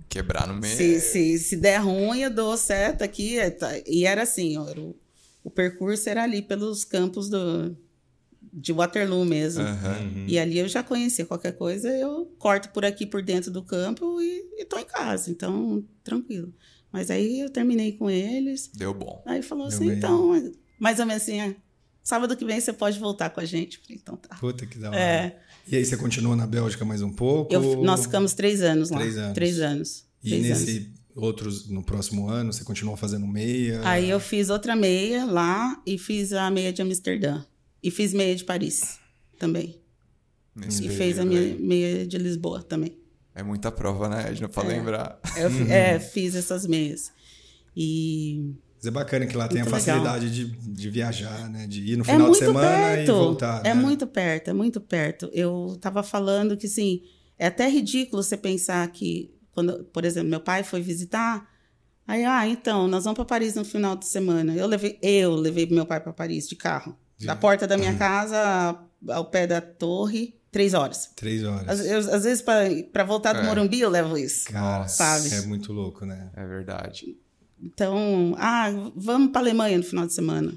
[0.10, 0.76] Quebrar no meio.
[0.76, 3.38] se, se, se der ruim, eu dou certo aqui.
[3.38, 3.70] é, tá.
[3.86, 4.96] E era assim, ó, o,
[5.44, 7.78] o percurso era ali pelos campos do,
[8.52, 9.64] de Waterloo mesmo.
[9.64, 10.26] Aham.
[10.28, 14.20] E ali eu já conhecia qualquer coisa, eu corto por aqui por dentro do campo
[14.22, 16.54] e, e tô em casa, então tranquilo.
[16.92, 18.70] Mas aí eu terminei com eles.
[18.74, 19.22] Deu bom.
[19.26, 19.98] Aí falou Deu assim, bem.
[19.98, 21.56] então, mais ou menos assim, é,
[22.02, 23.78] sábado que vem você pode voltar com a gente.
[23.78, 24.36] Falei, então tá.
[24.38, 25.00] Puta que da hora.
[25.00, 25.40] É,
[25.72, 27.54] E aí você continuou na Bélgica mais um pouco?
[27.54, 28.98] eu, nós ficamos três anos lá.
[28.98, 29.34] Três anos.
[29.34, 30.06] Três anos.
[30.24, 30.60] E três anos.
[30.62, 33.82] nesse outros, no próximo ano, você continuou fazendo meia?
[33.84, 37.44] Aí eu fiz outra meia lá e fiz a meia de Amsterdã.
[37.84, 39.00] E fiz meia de Paris
[39.38, 39.80] também.
[40.56, 41.58] Nesse E fez a aí.
[41.60, 42.98] meia de Lisboa também.
[43.36, 45.20] É muita prova, né, Edna, pra lembrar.
[45.38, 47.12] Eu é, fiz essas meias.
[47.76, 49.80] E Mas é bacana que lá tem a legal.
[49.80, 51.68] facilidade de, de viajar, né?
[51.68, 53.10] De ir no é final de muito semana perto.
[53.10, 53.60] e voltar.
[53.66, 53.74] É né?
[53.74, 55.30] muito perto, é muito perto.
[55.34, 57.02] Eu tava falando que, assim,
[57.38, 61.46] é até ridículo você pensar que, quando, por exemplo, meu pai foi visitar,
[62.08, 64.56] aí, ah, então, nós vamos para Paris no final de semana.
[64.56, 66.98] Eu levei, eu levei meu pai para Paris de carro.
[67.26, 71.10] Da De- porta da minha casa ao pé da torre, três horas.
[71.18, 71.68] Três horas.
[71.68, 73.44] Às, eu- às vezes, para voltar do É.
[73.44, 74.46] Morumbi, eu levo isso.
[74.46, 75.34] Cara, sabe?
[75.34, 76.30] é muito louco, né?
[76.34, 77.18] É verdade.
[77.62, 80.54] Então, ah, vamos para Alemanha no final de semana.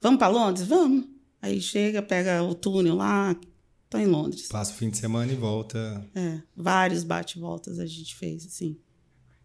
[0.00, 0.66] Vamos para Londres?
[0.66, 1.04] Vamos.
[1.42, 3.34] Aí chega, pega o túnel lá,
[3.88, 4.48] tô em Londres.
[4.48, 6.06] Passa o fim de semana e volta.
[6.14, 8.76] É, vários bate-voltas a gente fez, assim.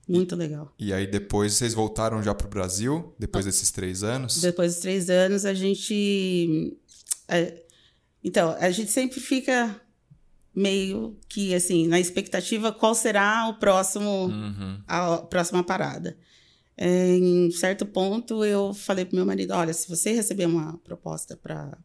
[0.08, 0.72] Muito legal.
[0.78, 4.40] E aí depois vocês voltaram já pro Brasil, depois desses três anos?
[4.40, 6.78] Depois dos três anos, a gente.
[7.28, 7.64] é,
[8.24, 9.80] então, a gente sempre fica
[10.54, 14.80] meio que, assim, na expectativa qual será o próximo Uhum.
[14.88, 16.18] a próxima parada.
[16.78, 21.38] É, em certo ponto, eu falei pro meu marido: olha, se você receber uma proposta
[21.38, 21.78] para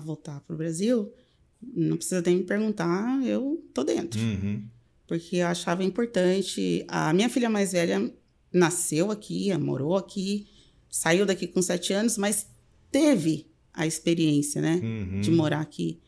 [0.00, 1.12] voltar pro Brasil,
[1.60, 4.20] não precisa nem me perguntar, eu tô dentro.
[4.20, 4.62] Uhum.
[5.06, 6.84] Porque eu achava importante.
[6.88, 8.12] A minha filha mais velha
[8.52, 10.46] nasceu aqui, morou aqui,
[10.90, 12.46] saiu daqui com sete anos, mas
[12.90, 14.80] teve a experiência, né?
[14.82, 15.20] Uhum.
[15.20, 16.00] de morar aqui.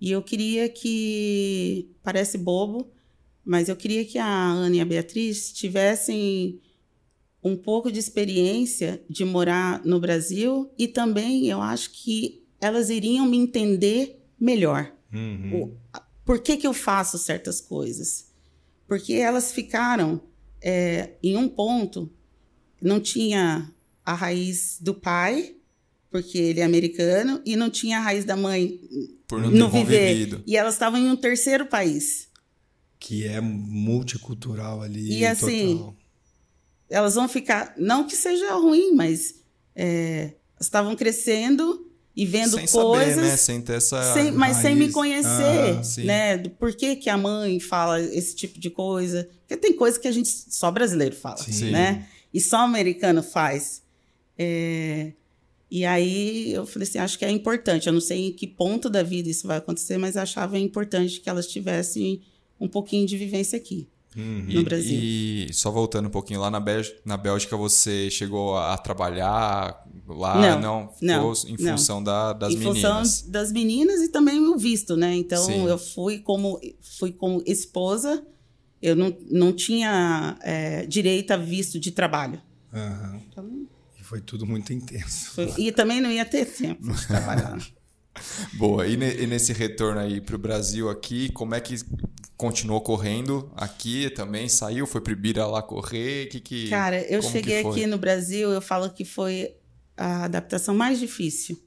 [0.00, 2.90] E eu queria que, parece bobo,
[3.44, 6.60] mas eu queria que a Ana e a Beatriz tivessem
[7.46, 13.26] um pouco de experiência de morar no Brasil e também eu acho que elas iriam
[13.26, 14.92] me entender melhor.
[15.12, 15.62] Uhum.
[15.62, 15.76] O-
[16.24, 18.26] por que, que eu faço certas coisas?
[18.88, 20.20] Porque elas ficaram
[20.60, 22.10] é, em um ponto,
[22.82, 23.70] não tinha
[24.04, 25.54] a raiz do pai,
[26.10, 28.80] porque ele é americano, e não tinha a raiz da mãe
[29.28, 30.08] Por não no viver.
[30.08, 30.42] convivido.
[30.46, 32.28] E elas estavam em um terceiro país.
[32.98, 35.18] Que é multicultural ali.
[35.18, 35.96] E assim, total.
[36.88, 39.36] Elas vão ficar, não que seja ruim, mas
[39.74, 43.14] é, estavam crescendo e vendo Sem coisas.
[43.14, 43.36] saber, né?
[43.36, 44.14] Sem ter essa...
[44.14, 44.94] Sem- mas sem me raiz.
[44.94, 46.36] conhecer, Ah, né?
[46.38, 49.28] Do Por que, que a mãe fala esse tipo de coisa?
[49.40, 51.70] Porque tem coisa que a gente só brasileiro fala, Sim.
[51.72, 52.06] né?
[52.32, 53.82] E só americano faz.
[54.38, 55.12] É,
[55.70, 57.86] E aí eu falei assim, acho que é importante.
[57.88, 61.28] Eu não sei em que ponto da vida isso vai acontecer, mas achava importante que
[61.28, 62.22] elas tivessem
[62.60, 63.88] um pouquinho de vivência aqui.
[64.16, 64.46] Uhum.
[64.48, 64.98] no Brasil.
[64.98, 70.56] E só voltando um pouquinho lá na, Bélgica, na Bélgica, você chegou a trabalhar lá?
[70.58, 71.72] Não, ficou não, em não.
[71.76, 72.76] função da- das em meninas.
[72.82, 75.14] função das meninas e também o visto, né?
[75.14, 75.66] Então Sim.
[75.66, 76.58] eu fui como
[76.98, 78.24] fui como esposa,
[78.80, 82.40] eu não, não tinha é, direito a visto de trabalho.
[82.72, 83.20] Aham.
[83.30, 83.66] Então,
[84.00, 85.32] E foi tudo muito intenso.
[85.32, 87.58] foi- e também não ia ter tempo de trabalhar.
[88.54, 88.86] Boa.
[88.86, 91.74] E, ne- e nesse retorno aí pro Brasil aqui, como é que
[92.36, 94.48] continuou correndo aqui também?
[94.48, 94.86] Saiu?
[94.86, 96.26] Foi pro Ibira lá correr?
[96.26, 99.56] Que que, Cara, eu cheguei aqui no Brasil, eu falo que foi
[99.96, 101.60] a adaptação mais difícil.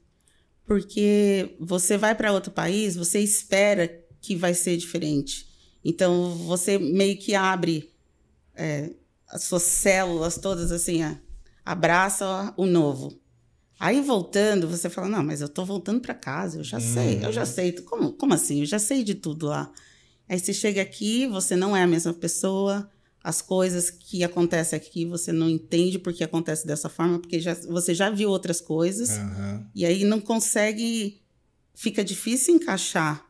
[0.64, 5.48] Porque você vai para outro país, você espera que vai ser diferente.
[5.84, 7.90] Então, você meio que abre
[8.54, 8.90] é,
[9.28, 11.14] as suas células todas assim, ó,
[11.64, 13.18] abraça o novo.
[13.80, 17.32] Aí voltando, você fala: Não, mas eu tô voltando para casa, eu já sei, eu
[17.32, 17.72] já sei.
[17.72, 18.60] Como, como assim?
[18.60, 19.72] Eu já sei de tudo lá.
[20.30, 22.88] Aí você chega aqui, você não é a mesma pessoa,
[23.20, 27.92] as coisas que acontecem aqui você não entende porque acontece dessa forma, porque já, você
[27.92, 29.66] já viu outras coisas, Aham.
[29.74, 31.20] e aí não consegue,
[31.74, 33.26] fica difícil encaixar.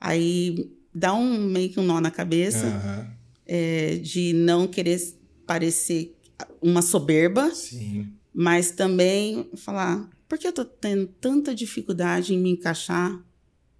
[0.00, 3.10] Aí dá um meio que um nó na cabeça Aham.
[3.44, 5.02] é, de não querer
[5.44, 6.16] parecer
[6.62, 8.12] uma soberba, Sim.
[8.32, 13.20] mas também falar, por que eu tô tendo tanta dificuldade em me encaixar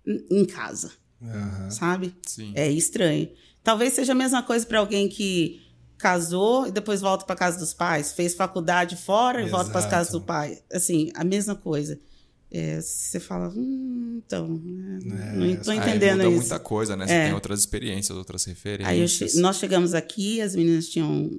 [0.05, 0.91] em casa,
[1.25, 1.71] Aham.
[1.71, 2.15] sabe?
[2.27, 2.53] Sim.
[2.55, 3.29] É estranho.
[3.63, 5.61] Talvez seja a mesma coisa para alguém que
[5.97, 9.85] casou e depois volta para casa dos pais, fez faculdade fora e volta para as
[9.87, 9.91] Exato.
[9.91, 10.59] casas do pai.
[10.73, 11.99] Assim, a mesma coisa.
[12.51, 14.99] É, você fala, hum, então, né,
[15.33, 16.37] É, não estou Aí entendendo muda isso.
[16.37, 17.07] muita coisa, né?
[17.07, 17.25] Você É.
[17.25, 18.89] tem outras experiências, outras referências.
[18.89, 21.31] Aí eu che- nós chegamos aqui, as meninas tinham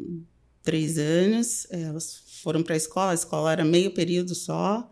[0.62, 4.92] três anos, elas foram para a escola, a escola era meio período só.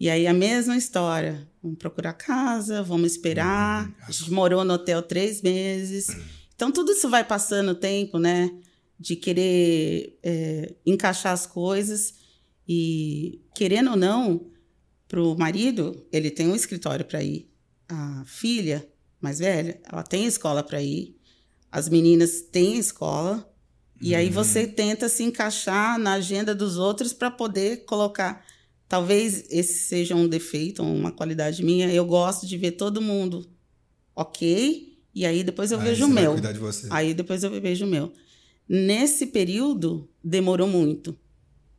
[0.00, 1.46] E aí a mesma história.
[1.62, 3.94] Vamos procurar casa, vamos esperar.
[4.00, 6.08] A gente morou no hotel três meses.
[6.54, 8.50] Então tudo isso vai passando o tempo, né?
[9.00, 12.16] de querer é, encaixar as coisas
[12.68, 14.50] e, querendo ou não,
[15.08, 17.50] para o marido, ele tem um escritório para ir.
[17.88, 18.86] A filha
[19.18, 21.16] mais velha, ela tem escola para ir.
[21.72, 23.50] As meninas têm escola.
[24.02, 28.44] E aí você tenta se encaixar na agenda dos outros para poder colocar.
[28.90, 31.88] Talvez esse seja um defeito, uma qualidade minha.
[31.94, 33.48] Eu gosto de ver todo mundo
[34.16, 36.34] ok, e aí depois eu Aí vejo o meu.
[36.34, 36.88] de você.
[36.90, 38.12] Aí depois eu vejo o meu.
[38.68, 41.16] Nesse período, demorou muito.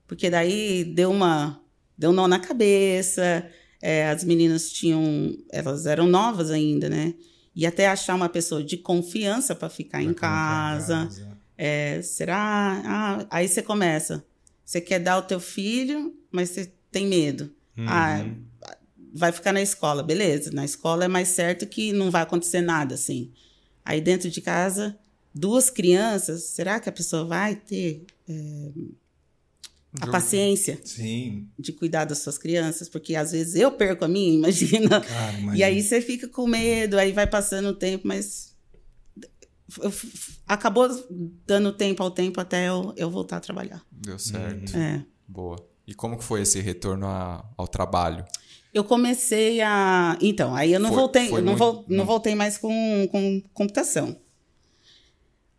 [0.08, 1.62] Porque daí deu uma.
[1.98, 3.46] Deu um nó na cabeça.
[3.82, 5.36] é, as meninas tinham.
[5.52, 7.14] Elas eram novas ainda, né?
[7.54, 11.04] E até achar uma pessoa de confiança para ficar em casa.
[11.08, 11.38] casa.
[11.58, 12.82] É, será?
[12.86, 14.24] Ah, aí você começa.
[14.64, 17.52] Você quer dar o teu filho, mas você tem medo.
[17.88, 18.26] Ah,
[19.14, 20.52] vai ficar na escola, beleza.
[20.52, 23.32] Na escola é mais certo que não vai acontecer nada, assim.
[23.84, 24.98] Aí dentro de casa,
[25.34, 28.72] duas crianças, será que a pessoa vai ter é,
[30.00, 32.88] a paciência Sim, de cuidar das suas crianças?
[32.88, 35.02] Porque às vezes eu perco a minha, imagina.
[35.02, 38.56] cara, E aí você fica com medo, aí vai passando o tempo, mas
[40.46, 40.88] acabou
[41.46, 43.84] dando tempo ao tempo até eu, eu voltar a trabalhar.
[43.92, 44.76] Deu certo.
[44.78, 45.06] É.
[45.28, 45.71] Boa.
[45.88, 48.24] E como que foi esse retorno a- ao trabalho?
[48.74, 50.18] Eu comecei a.
[50.22, 53.08] Então, aí eu não Foi- voltei, foi eu não, muito- vol- não voltei mais com,
[53.12, 54.16] com computação.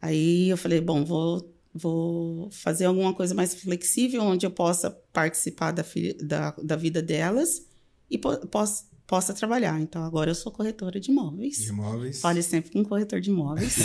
[0.00, 5.70] Aí eu falei, bom, vou, vou fazer alguma coisa mais flexível, onde eu possa participar
[5.72, 5.84] da,
[6.22, 7.62] da, da vida delas
[8.10, 9.80] e po possa, possa trabalhar.
[9.80, 11.58] Então, agora eu sou corretora de imóveis.
[11.58, 12.20] De imóveis.
[12.20, 13.76] Fale sempre com corretor de imóveis.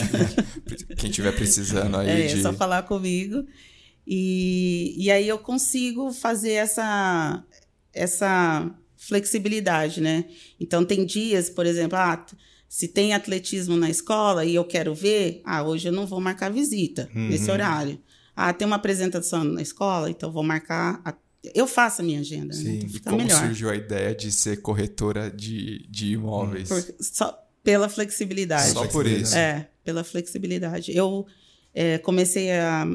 [0.98, 2.40] Quem tiver precisando aí É, de.
[2.40, 3.46] é só falar comigo.
[4.10, 7.44] E, e aí eu consigo fazer essa,
[7.94, 10.26] essa flexibilidade, né?
[10.60, 12.26] Então, tem dias, por exemplo, ah,
[12.70, 16.50] se tem atletismo na escola e eu quero ver, ah, hoje eu não vou marcar
[16.52, 18.00] visita nesse horário.
[18.36, 21.02] Ah, tem uma apresentação na escola, então eu vou marcar.
[21.04, 21.14] a-
[21.56, 22.64] Eu faço a minha agenda, Sim.
[22.64, 22.72] né?
[22.78, 23.40] Então E fica como melhor.
[23.46, 26.68] surgiu a ideia de ser corretora de, de imóveis?
[26.70, 28.72] Por- só pela flexibilidade.
[28.72, 29.36] Só por isso.
[29.36, 30.96] É, pela flexibilidade.
[30.96, 31.26] Eu
[31.74, 32.86] é, comecei a.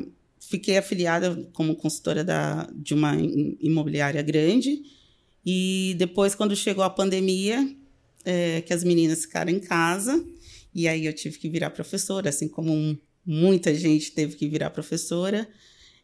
[0.48, 4.82] Fiquei afiliada como consultora da, de uma im- imobiliária grande.
[5.44, 7.74] E depois, quando chegou a pandemia,
[8.24, 10.24] é, que as meninas ficaram em casa,
[10.74, 15.48] e aí eu tive que virar professora, assim como muita gente teve que virar professora.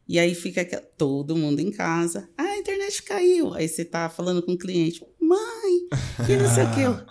[0.09, 0.64] E aí fica
[0.96, 2.29] todo mundo em casa.
[2.37, 3.53] Ah, a internet caiu.
[3.55, 5.88] Aí você tá falando com o cliente, mãe,
[6.27, 6.81] que não sei o que.
[6.81, 7.07] Eu,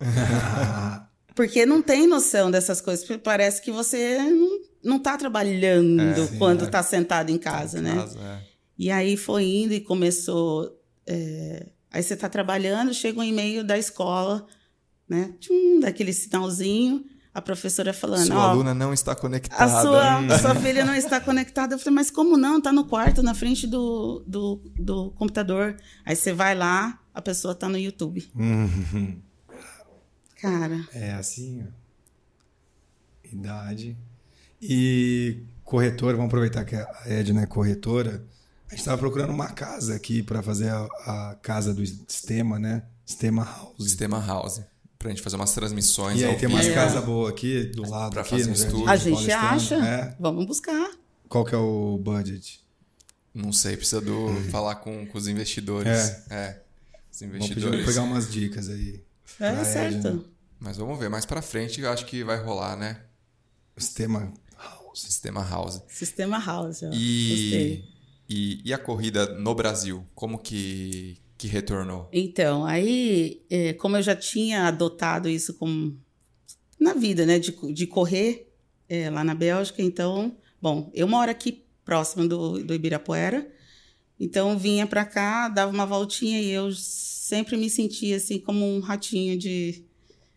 [1.34, 3.06] Porque não tem noção dessas coisas.
[3.22, 6.68] Parece que você não, não tá trabalhando É, sim, quando é.
[6.68, 7.94] tá sentado em casa, né?
[7.94, 8.42] Casa, é.
[8.78, 10.70] E aí foi indo e começou.
[11.06, 14.46] é, Aí você tá trabalhando, chega um e-mail da escola,
[15.08, 15.32] né?
[15.38, 19.80] Tchum, daquele sinalzinho, a professora falando: Sua aluna não está a conectada.
[19.82, 21.74] sua, a sua filha não está conectada.
[21.74, 22.60] Eu falei, mas como não?
[22.60, 25.76] Tá no quarto, na frente do, do, do computador.
[26.04, 28.28] Aí você vai lá, a pessoa tá no YouTube.
[28.34, 29.20] Uhum.
[30.40, 33.26] Cara, É assim, ó.
[33.32, 33.96] Idade.
[34.60, 38.24] E corretora, vamos aproveitar que a Edna é corretora.
[38.68, 42.82] A gente estava procurando uma casa aqui para fazer a, a casa do sistema, né?
[43.04, 43.84] Sistema House.
[43.84, 44.62] Sistema House.
[44.98, 48.22] Pra gente fazer umas transmissões E aí tem umas casas boas aqui do lado Pra
[48.22, 48.88] aqui, fazer um estúdio.
[48.88, 49.74] a gente acha.
[49.74, 50.16] É.
[50.18, 50.90] Vamos buscar.
[51.28, 52.64] Qual que é o budget?
[53.34, 55.92] Não sei, precisa do, falar com, com os investidores.
[56.30, 56.62] É.
[57.12, 57.86] Os Vamos pedir investidores.
[57.86, 59.02] pegar umas dicas aí.
[59.38, 60.06] É certo.
[60.08, 60.24] Edna.
[60.58, 63.00] Mas vamos ver, mais pra frente eu acho que vai rolar, né?
[63.76, 64.32] O sistema.
[64.94, 65.82] Sistema House.
[65.88, 66.90] Sistema House, ó.
[66.92, 67.84] E, Gostei.
[68.28, 70.06] e, e a corrida no Brasil?
[70.14, 72.08] Como que, que retornou?
[72.12, 75.98] Então, aí, é, como eu já tinha adotado isso como
[76.78, 78.52] na vida, né, de, de correr
[78.88, 83.48] é, lá na Bélgica, então, bom, eu moro aqui próximo do, do Ibirapuera,
[84.18, 88.80] então vinha pra cá, dava uma voltinha e eu sempre me sentia assim como um
[88.80, 89.84] ratinho de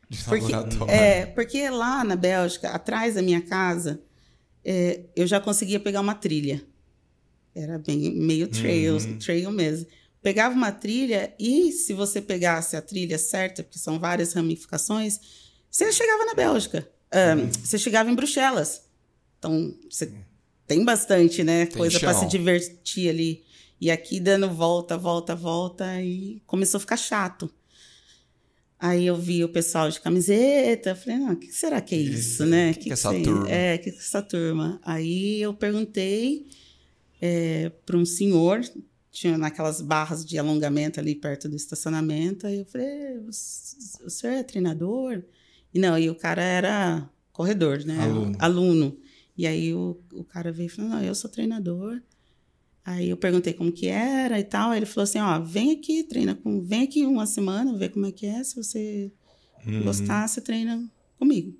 [0.09, 0.53] De Porque,
[0.87, 4.01] é, porque lá na Bélgica, atrás da minha casa,
[4.69, 6.61] é, eu já conseguia pegar uma trilha.
[7.55, 9.87] Era bem meio trail, trail mesmo.
[10.21, 15.21] Pegava uma trilha e se você pegasse a trilha certa, porque são várias ramificações,
[15.71, 16.85] você chegava na Bélgica.
[17.09, 18.83] Ah, Você chegava em Bruxelas.
[19.39, 20.11] Então, você
[20.67, 21.65] tem bastante, né?
[21.65, 23.45] Tem coisa para se divertir ali.
[23.79, 27.49] E aqui dando volta, volta, volta e começou a ficar chato.
[28.79, 32.45] Aí eu vi o pessoal de camiseta, falei, não, o que será que é isso,
[32.45, 32.73] né?
[32.73, 33.23] que que é essa tem?
[33.23, 33.49] turma?
[33.49, 34.79] É, o que que é essa turma?
[34.83, 36.45] Aí eu perguntei
[37.85, 38.61] para um senhor,
[39.11, 43.29] tinha naquelas barras de alongamento ali perto do estacionamento, aí eu falei, "É, o
[44.05, 45.23] o senhor é treinador?
[45.73, 47.99] E não, e o cara era corredor, né?
[47.99, 48.35] Aluno.
[48.39, 48.97] Aluno.
[49.37, 52.01] E aí o, o cara veio e falou: Não, eu sou treinador.
[52.89, 54.71] Aí eu perguntei como que era e tal.
[54.71, 56.61] Aí ele falou assim: Ó, vem aqui, treina com.
[56.63, 58.41] Vem aqui uma semana, ver como é que é.
[58.45, 59.11] Se você
[59.65, 59.83] Uhum.
[59.83, 61.53] gostar, você treina comigo.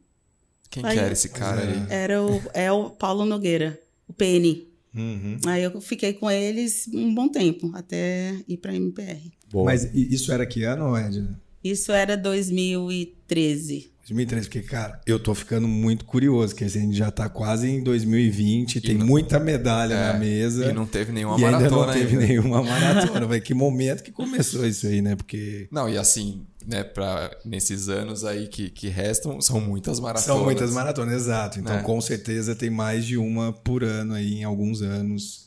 [0.70, 1.86] Quem Aí- que era esse cara aí?
[1.90, 4.66] Era o, é o Paulo Nogueira, o PN.
[4.96, 5.38] Uhum.
[5.46, 9.30] Aí eu fiquei com eles um bom tempo, até ir pra MPR.
[9.54, 11.42] Mas i- isso era que ano, Edna?
[11.62, 13.92] Isso era 2013.
[14.08, 17.84] 2013, porque, cara, eu tô ficando muito curioso, que a gente já tá quase em
[17.84, 20.65] 2020, tem não- muita medalha É, na mesa.
[20.67, 22.28] E não teve nenhuma e ainda maratona não teve ainda.
[22.28, 23.26] nenhuma maratona.
[23.26, 25.15] Vai, que momento que começou isso aí, né?
[25.15, 30.26] Porque Não, e assim, né, pra, nesses anos aí que, que restam, são muitas maratonas.
[30.26, 31.60] são muitas maratonas, exato.
[31.60, 31.82] Então, É.
[31.82, 35.47] com certeza, tem mais de uma por ano aí em alguns anos.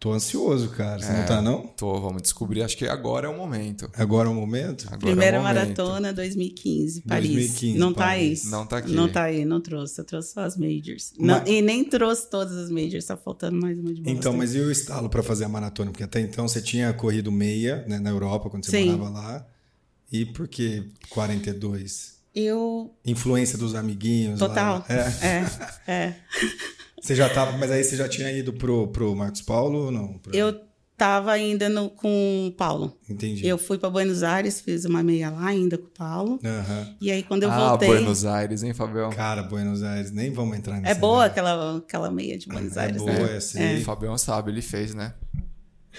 [0.00, 0.98] Tô ansioso, cara.
[1.02, 1.18] Você É.
[1.18, 1.66] não tá, não?
[1.76, 3.90] Tô, vamos descobrir, acho que agora é o momento.
[3.92, 4.86] Agora é o momento?
[4.86, 5.56] Agora Primeira é o momento.
[5.58, 7.30] maratona 2015, Paris.
[7.30, 8.44] 2015, não tá Paris.
[8.46, 8.50] aí.
[8.50, 8.92] Não tá aqui.
[8.92, 10.00] Não tá aí, não trouxe.
[10.00, 11.12] Eu trouxe só as majors.
[11.18, 14.18] Mas- Não- e nem trouxe todas as majors, tá faltando mais uma de Boston.
[14.18, 15.90] Então, mas e o estalo pra fazer a maratona?
[15.90, 18.92] Porque até então você tinha corrido meia né, na Europa, quando você Sim.
[18.92, 19.46] morava lá.
[20.10, 22.18] E por que 42?
[22.34, 22.90] Eu.
[23.04, 24.38] Influência dos amiguinhos.
[24.38, 24.78] Total.
[24.78, 24.86] Lá.
[24.88, 25.26] É.
[25.86, 26.14] É, é.
[27.00, 30.18] Você já tava, mas aí você já tinha ido pro, pro Marcos Paulo ou não?
[30.18, 30.60] Pro- Eu
[30.96, 32.94] tava ainda no, com o Paulo.
[33.08, 33.46] Entendi.
[33.46, 36.38] Eu fui pra Buenos Aires, fiz uma meia lá ainda com o Paulo.
[36.44, 36.94] Aham.
[37.00, 37.88] E aí, quando eu ah, voltei.
[37.88, 39.08] Buenos Aires, hein, Fabião?
[39.08, 40.92] Cara, Buenos Aires, nem vamos entrar nessa.
[40.92, 41.26] É boa né?
[41.30, 43.36] aquela, aquela meia de Buenos É Aires, boa, né?
[43.36, 43.78] eu sei.
[43.78, 45.14] O Fabião sabe, ele fez, né?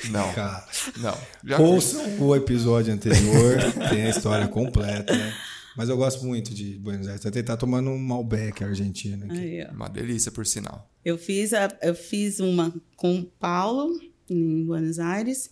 [0.10, 0.66] Não, Cara,
[0.98, 1.18] não.
[1.44, 3.58] Já ouçam o episódio anterior,
[3.90, 5.34] tem a história completa, né?
[5.76, 7.26] Mas eu gosto muito de Buenos Aires.
[7.26, 9.62] Até tá tomando um Malbec argentino aqui.
[9.62, 9.66] Aí.
[9.68, 10.90] Uma delícia, por sinal.
[11.04, 15.50] Eu fiz, a, eu fiz uma com o Paulo, em Buenos Aires,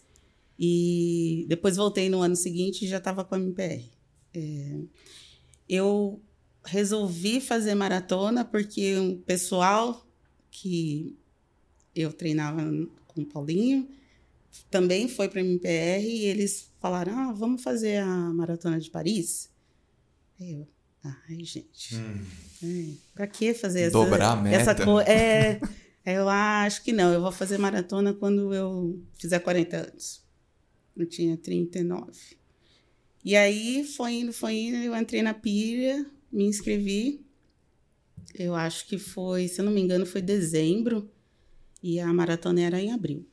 [0.58, 3.90] e depois voltei no ano seguinte e já estava com a MPR.
[4.34, 4.80] É,
[5.68, 6.22] eu
[6.66, 10.06] resolvi fazer maratona porque um pessoal
[10.52, 11.18] que
[11.96, 12.62] eu treinava
[13.08, 13.88] com o Paulinho
[14.70, 19.50] também foi para a MPR e eles falaram: ah, vamos fazer a maratona de Paris?
[20.40, 20.68] Eu,
[21.04, 21.96] ai, gente.
[21.96, 24.56] É, pra que fazer essa, Dobrar a meta.
[24.56, 25.10] essa coisa?
[25.10, 25.60] É,
[26.06, 30.24] eu acho que não, eu vou fazer maratona quando eu fizer 40 anos.
[30.96, 32.12] Eu tinha 39.
[33.24, 37.26] E aí foi indo, foi indo, eu entrei na pilha, me inscrevi.
[38.34, 41.10] Eu acho que foi, se eu não me engano, foi dezembro
[41.82, 43.26] e a maratona era em abril.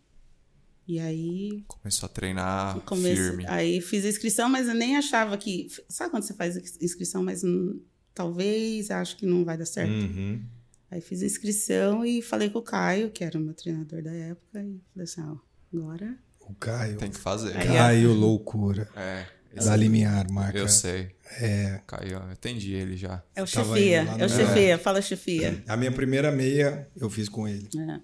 [0.88, 3.16] E aí Começou a treinar Comece...
[3.16, 3.44] firme.
[3.48, 5.68] Aí fiz a inscrição, mas eu nem achava que.
[5.88, 7.80] Sabe quando você faz a inscrição, mas hum,
[8.14, 9.90] talvez acho que não vai dar certo?
[9.92, 10.42] Uhum.
[10.90, 14.12] Aí fiz a inscrição e falei com o Caio, que era o meu treinador da
[14.12, 15.36] época, e falei assim: ó,
[15.74, 16.16] agora.
[16.40, 16.96] O Caio.
[16.98, 17.56] Tem que fazer.
[17.56, 17.66] Aí.
[17.66, 18.88] Caio Loucura.
[18.94, 19.26] É,
[19.64, 20.56] Da Limiar, marca.
[20.56, 21.10] eu sei.
[21.40, 21.80] É.
[21.84, 23.24] Caiu, eu entendi ele já.
[23.34, 25.64] É o Tava chefia, é o chefia, fala chefia.
[25.66, 27.68] A minha primeira meia eu fiz com ele.
[27.76, 28.00] É.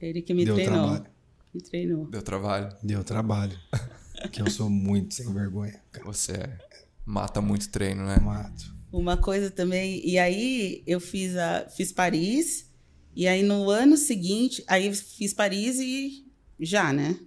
[0.00, 0.88] Ele que me Deu treinou.
[0.96, 1.09] trabalho.
[1.54, 2.06] Me treinou.
[2.06, 2.68] Deu trabalho.
[2.82, 3.58] Deu trabalho.
[4.32, 5.80] que eu sou muito sem vergonha.
[5.90, 6.04] cara.
[6.06, 6.58] Você é-
[7.04, 8.18] mata muito treino, né?
[8.18, 8.74] Mato.
[8.92, 10.00] Uma coisa também.
[10.06, 12.68] E aí eu fiz, a, fiz Paris,
[13.14, 16.26] e aí no ano seguinte, aí fiz Paris e
[16.58, 17.18] já, né?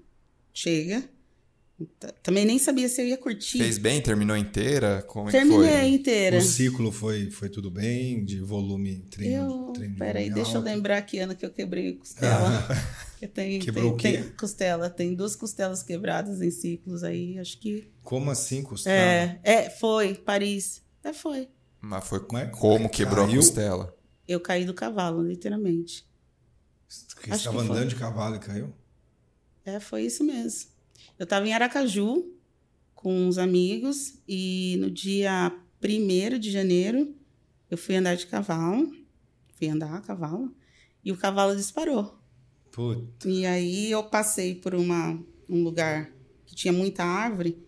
[0.54, 1.04] Chega.
[2.22, 3.58] Também nem sabia se eu ia curtir.
[3.58, 4.00] Fez bem?
[4.02, 5.02] Terminou inteira?
[5.04, 5.88] Como é que Terminei foi?
[5.88, 6.38] inteira.
[6.38, 8.24] O ciclo foi, foi tudo bem?
[8.24, 9.74] De volume, treino, Eu.
[9.74, 10.66] treino Peraí, deixa eu alto?
[10.66, 12.68] lembrar que ano que eu quebrei costela.
[13.24, 14.22] Eu tenho, Quebrou tem, o quê?
[14.24, 14.90] tem costela.
[14.90, 17.90] Tem duas costelas quebradas em ciclos aí, acho que.
[18.02, 18.96] Como assim, costela?
[18.96, 20.82] É, é, foi, Paris.
[21.02, 21.48] É, foi.
[21.80, 23.40] Mas foi Mas como quebrou caiu?
[23.40, 23.98] a costela?
[24.28, 26.06] Eu caí do cavalo, literalmente.
[26.88, 27.78] Você estava que foi.
[27.78, 28.74] andando de cavalo e caiu?
[29.66, 30.73] É, foi isso mesmo.
[31.18, 32.26] Eu estava em Aracaju
[32.94, 35.52] com uns amigos e no dia
[35.84, 37.14] 1 de janeiro
[37.70, 38.92] eu fui andar de cavalo,
[39.56, 40.54] fui andar a cavalo
[41.04, 42.18] e o cavalo disparou.
[42.72, 43.28] Puta.
[43.28, 46.12] E aí eu passei por uma, um lugar
[46.46, 47.62] que tinha muita árvore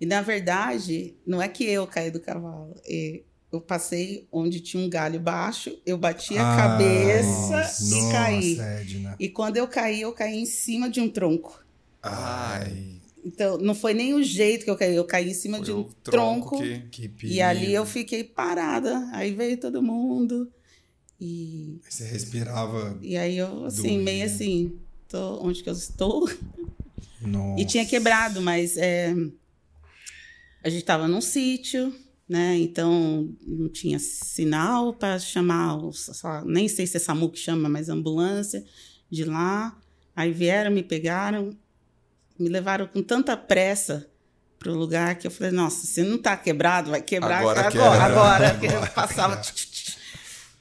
[0.00, 3.22] e na verdade não é que eu caí do cavalo, é,
[3.52, 8.60] eu passei onde tinha um galho baixo, eu bati a Ai, cabeça e nossa, caí.
[8.60, 9.16] Edna.
[9.18, 11.64] E quando eu caí, eu caí em cima de um tronco.
[12.08, 15.66] Ai, Então, não foi nem o jeito que eu caí, eu caí em cima Foi
[15.66, 16.58] de um o tronco.
[16.58, 17.08] que...
[17.08, 17.26] que.
[17.26, 19.08] E ali eu fiquei parada.
[19.12, 20.50] Aí veio todo mundo.
[21.20, 22.98] E, Você respirava.
[23.00, 23.98] e aí eu, assim, Doía.
[24.02, 24.78] meio assim,
[25.08, 26.28] tô, onde que eu estou?
[27.22, 27.60] Nossa.
[27.60, 29.14] E tinha quebrado, mas é,
[30.62, 31.94] a gente estava num sítio,
[32.28, 32.56] né?
[32.58, 37.38] Então não tinha sinal para chamar, o, sei lá, nem sei se é SAMU que
[37.38, 38.62] chama, mas ambulância
[39.10, 39.74] de lá.
[40.14, 41.56] Aí vieram, me pegaram,
[42.38, 44.10] me levaram com tanta pressa
[44.58, 47.70] pro lugar que eu falei, nossa, se não tá quebrado, vai quebrar Agora agora.
[47.70, 48.04] quebra.
[48.04, 49.40] Agora, agora, que eu passava.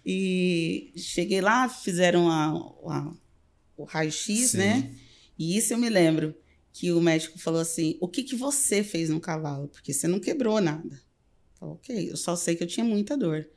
[0.06, 3.14] E cheguei lá, fizeram a, a,
[3.76, 4.92] o raio-x, né?
[5.38, 6.36] E isso eu me lembro
[6.72, 9.68] que o médico falou assim: o que, que você fez no cavalo?
[9.68, 11.02] Porque você não quebrou nada.
[11.60, 13.48] Falei, ok, eu só sei que eu tinha muita dor.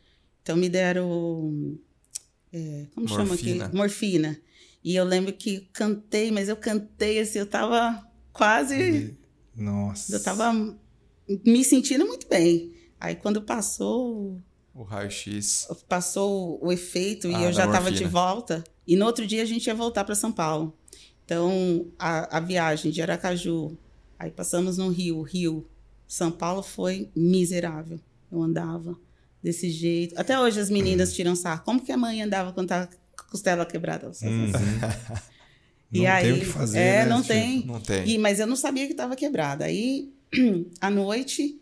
[0.42, 1.78] Então me deram.
[2.52, 3.66] é, como chama Morfina.
[3.66, 3.76] aqui?
[3.76, 4.40] Morfina.
[4.82, 8.07] E eu lembro que cantei, mas eu cantei assim, eu tava
[8.38, 9.16] quase.
[9.54, 10.14] Nossa.
[10.14, 10.52] Eu tava
[11.44, 12.72] me sentindo muito bem.
[13.00, 14.40] Aí quando passou
[14.74, 15.68] O raio-x.
[15.88, 18.64] passou o efeito e Ah, eu da já estava de volta.
[18.86, 20.76] E no outro dia a gente ia voltar para São Paulo.
[21.24, 23.76] Então, a, a viagem de Aracaju,
[24.18, 25.68] aí passamos no Rio, Rio,
[26.06, 28.00] São Paulo foi miserável.
[28.32, 28.96] Eu andava
[29.42, 30.18] desse jeito.
[30.18, 31.62] Até hoje as meninas tiram sarro.
[31.64, 32.94] Como que a mãe andava quando tava com
[33.26, 34.10] a costela quebrada?
[35.90, 36.00] assim.
[36.00, 37.66] E Não aí, tem o que fazer, é, né, não tipo, tem.
[37.66, 38.08] Não tem.
[38.08, 39.64] E, mas eu não sabia que estava quebrada.
[39.64, 40.12] Aí,
[40.80, 41.60] à noite,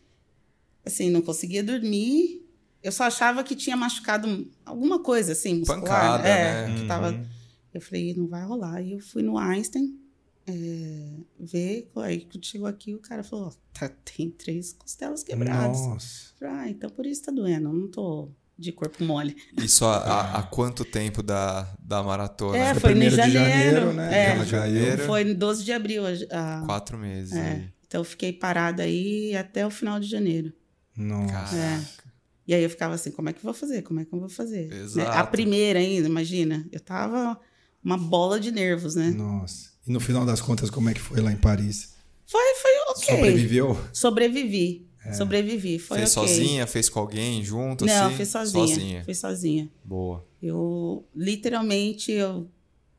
[0.84, 2.44] assim, não conseguia dormir.
[2.82, 5.80] Eu só achava que tinha machucado alguma coisa, assim, muscular.
[5.80, 6.76] Pancada, é, né?
[6.76, 7.10] que tava...
[7.10, 7.26] Uhum.
[7.74, 8.76] Eu falei, não vai rolar.
[8.76, 9.98] Aí eu fui no Einstein
[10.46, 11.90] é, ver.
[11.96, 15.80] Aí quando chegou aqui, o cara falou, ó, tá, tem três costelas quebradas.
[15.80, 16.30] Nossa.
[16.32, 17.68] Eu falei, ah, então por isso tá doendo.
[17.68, 19.36] Eu não tô de corpo mole.
[19.62, 22.56] Isso há, há- há quanto tempo da, da maratona?
[22.58, 23.32] É, Foi de janeiro.
[23.32, 24.38] janeiro, né?
[24.40, 25.02] É, Janeiro.
[25.04, 26.02] foi no 12 de abril.
[26.06, 27.32] a- Quatro meses.
[27.36, 27.68] É.
[27.86, 30.52] Então eu fiquei parada aí até o final de janeiro.
[30.96, 31.32] Nossa.
[31.56, 32.06] Caraca.
[32.48, 33.82] E aí eu ficava assim, como é que eu vou fazer?
[33.82, 34.68] Como é que eu vou fazer?
[34.68, 34.80] Né?
[34.82, 35.10] Exato.
[35.18, 36.64] A primeira ainda, imagina.
[36.72, 37.38] Eu tava
[37.84, 39.10] uma bola de nervos, né?
[39.10, 39.70] Nossa.
[39.86, 41.94] E no final das contas, como é que foi lá em Paris?
[42.26, 43.16] Foi, foi ok.
[43.16, 43.80] Sobreviveu?
[43.92, 44.88] Sobrevivi.
[45.14, 45.78] Sobrevivi.
[45.78, 46.28] Foi fez ok.
[46.28, 46.66] sozinha?
[46.66, 47.84] Fez com alguém junto?
[47.84, 48.16] Não, assim?
[48.16, 48.66] fiz sozinha.
[48.66, 49.04] Sozinha.
[49.04, 49.68] Fiz sozinha.
[49.84, 50.24] Boa.
[50.42, 52.46] Eu, literalmente, eu...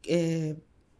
[0.07, 0.55] é,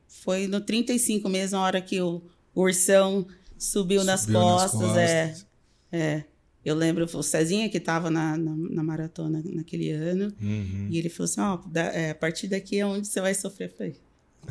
[0.07, 2.21] foi no 35 mesmo, a hora que o
[2.55, 3.25] ursão
[3.57, 5.45] subiu, nas, Subiu nas costas, É, costas.
[5.91, 6.23] é.
[6.65, 10.87] Eu lembro, o Cezinha que estava na, na, na maratona naquele ano, Uhum.
[10.91, 13.69] e ele falou assim, ó, da- é, a partir daqui é onde você vai sofrer.
[13.69, 13.95] Eu falei,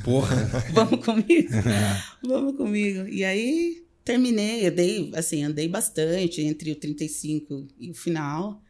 [0.03, 0.35] Porra.
[0.73, 1.49] vamos comigo,
[2.25, 3.07] vamos comigo.
[3.09, 8.63] E aí terminei, eu dei, assim, andei bastante entre o 35 e o final.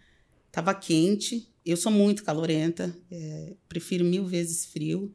[0.50, 5.14] Tava quente, eu sou muito calorenta, é, prefiro mil vezes frio.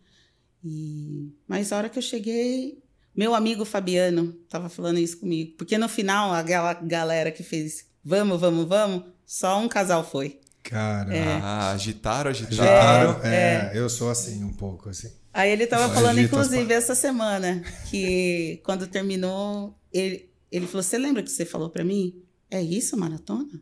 [0.63, 2.78] E mas a hora que eu cheguei,
[3.15, 7.88] meu amigo Fabiano tava falando isso comigo, porque no final a gal- galera que fez
[8.03, 10.39] vamos, vamos, vamos, só um casal foi.
[10.61, 11.11] Cara.
[11.41, 13.19] Ah, agitaram, agitaram.
[13.24, 15.09] é, eu sou assim, um pouco assim.
[15.34, 20.84] Aí ele tava falando, agita as inclusive, essa semana, que quando terminou, ele, ele falou:
[20.84, 22.22] Você lembra que você falou pra mim?
[22.50, 23.62] É isso, maratona?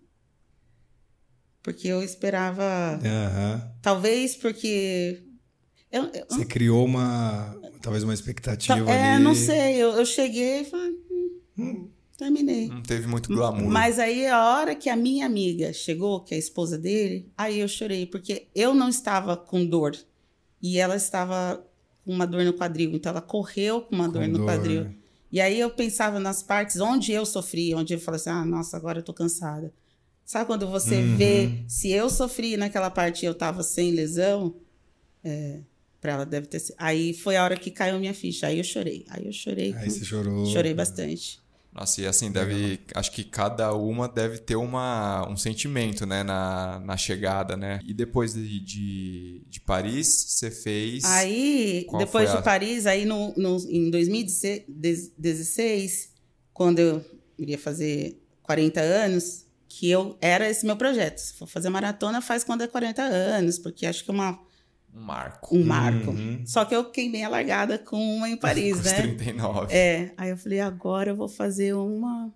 [1.62, 3.00] Porque eu esperava.
[3.04, 3.72] Aham.
[3.82, 5.24] Talvez porque.
[5.92, 7.56] Eu, eu- Você criou uma.
[7.82, 9.24] Talvez uma expectativa é, ali.
[9.24, 9.76] não sei.
[9.76, 10.96] Eu, eu cheguei e falei:
[11.58, 12.68] hum, terminei.
[12.68, 13.70] Não teve muito glamour.
[13.70, 17.60] Mas aí, a hora que a minha amiga chegou, que é a esposa dele, aí
[17.60, 19.96] eu chorei, porque eu não estava com dor.
[20.62, 21.66] E ela estava
[22.06, 22.92] com uma dor no quadril.
[22.94, 24.46] Então, ela correu com uma Com dor no dor.
[24.46, 24.94] quadril.
[25.32, 28.76] E aí, eu pensava nas partes onde eu sofri, onde eu falei assim: ah, nossa,
[28.78, 29.72] agora eu tô cansada.
[30.26, 31.16] Sabe quando você Uhum.
[31.18, 34.56] vê se eu sofri naquela parte e eu tava sem lesão?
[35.24, 35.60] É,
[36.00, 36.76] pra ela deve ter sido.
[36.78, 38.48] Aí foi a hora que caiu minha ficha.
[38.48, 39.06] Aí eu chorei.
[39.10, 39.74] Aí eu chorei.
[39.76, 40.46] Aí com- você chorou.
[40.46, 41.40] Chorei bastante.
[41.72, 42.80] Nossa, e assim, deve.
[42.96, 46.24] Acho que cada uma deve ter uma, um sentimento, né?
[46.24, 47.80] Na, na chegada, né?
[47.86, 51.06] E depois de, de, de Paris, você fez.
[51.06, 56.10] Aí, depois de a- Paris, aí no, no, em 2016,
[56.54, 57.06] quando eu
[57.38, 61.20] iria fazer 40 anos, que eu era esse meu projeto.
[61.20, 64.40] Se for fazer maratona, faz quando é 40 anos, porque acho que é uma,
[64.94, 65.56] Um marco.
[65.58, 66.12] um marco.
[66.12, 66.44] Uhum.
[66.46, 68.94] Só que eu queimei a largada com uma em Paris, Com né?
[68.94, 69.74] 39.
[69.74, 72.34] É, aí eu falei, agora eu vou fazer uma.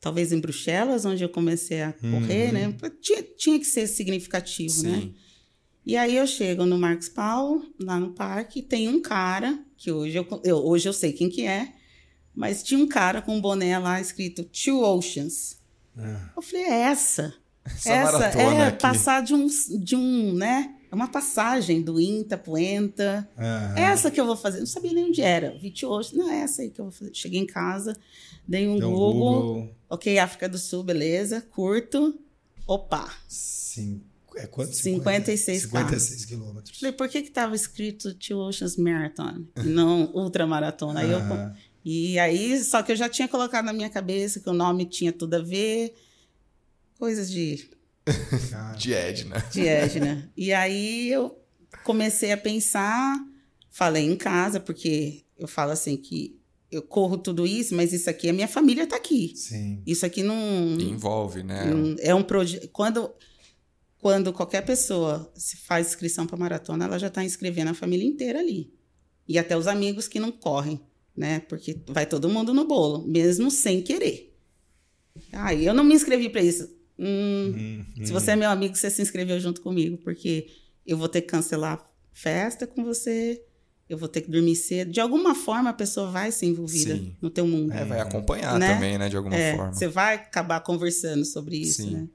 [0.00, 2.74] Talvez em Bruxelas, onde eu comecei a correr, né?
[3.00, 4.96] Tinha, tinha que ser significativo, né?
[5.00, 5.14] Sim.
[5.86, 10.16] E aí eu chego no Marcos Paulo, lá no parque, tem um cara, que hoje
[10.18, 11.72] eu, eu- hoje eu sei quem que é,
[12.34, 15.58] mas tinha um cara com um boné lá escrito Two Oceans.
[15.96, 16.30] Ah.
[16.36, 17.34] Eu falei, é essa.
[17.64, 18.82] Essa essa é aqui.
[18.82, 19.46] passar de um,
[19.82, 20.73] de um, né?
[20.94, 23.28] É uma passagem do INTA pro ENTA.
[23.36, 23.74] Aham.
[23.76, 24.60] Essa que eu vou fazer.
[24.60, 25.50] Não sabia nem onde era.
[25.58, 26.16] Vi Two Oceans.
[26.16, 27.10] Não, é essa aí que eu vou fazer.
[27.12, 27.96] Cheguei em casa,
[28.46, 29.42] dei um Deu Google.
[29.42, 29.74] Google.
[29.90, 31.40] Ok, África do Sul, beleza.
[31.50, 32.16] Curto.
[32.64, 33.12] Opa.
[33.28, 34.02] Cin-
[34.36, 34.72] É quanto?
[34.72, 36.78] 56 56 quilômetros.
[36.78, 41.00] Falei, por que que tava escrito Two Oceans Marathon e não Ultramaratona?
[41.00, 41.56] Aí eu, Aham.
[41.84, 45.12] e aí, só que eu já tinha colocado na minha cabeça que o nome tinha
[45.12, 45.92] tudo a ver.
[46.98, 47.68] Coisas de,
[48.78, 49.44] De Edna.
[49.50, 50.30] de Edna.
[50.36, 51.38] e aí eu
[51.84, 53.16] comecei a pensar,
[53.70, 56.38] falei em casa, porque eu falo assim que
[56.70, 59.32] eu corro tudo isso, mas isso aqui, a minha família tá aqui.
[59.36, 59.82] Sim.
[59.86, 60.36] Isso aqui não...
[60.78, 61.72] Envolve, né?
[61.72, 62.68] Hum, É um projeto.
[62.68, 63.10] Quando
[64.04, 68.38] quando qualquer pessoa se faz inscrição para maratona, ela já está inscrevendo a família inteira
[68.38, 68.70] ali.
[69.26, 70.78] E até os amigos que não correm,
[71.16, 71.40] né?
[71.40, 74.36] Porque vai todo mundo no bolo, mesmo sem querer.
[75.32, 76.73] Ah, eu não me inscrevi para isso.
[76.98, 80.46] Hum, Se você é meu amigo, você se inscreveu junto comigo, porque
[80.86, 83.42] eu vou ter que cancelar festa com você,
[83.88, 84.92] eu vou ter que dormir cedo.
[84.92, 87.16] De alguma forma, a pessoa vai ser envolvida Sim.
[87.20, 87.72] no teu mundo.
[87.72, 88.72] É, vai acompanhar Né?
[88.74, 89.08] também, né?
[89.08, 89.72] De alguma É, forma.
[89.72, 91.90] Você vai acabar conversando sobre isso, Sim.
[91.90, 92.08] né?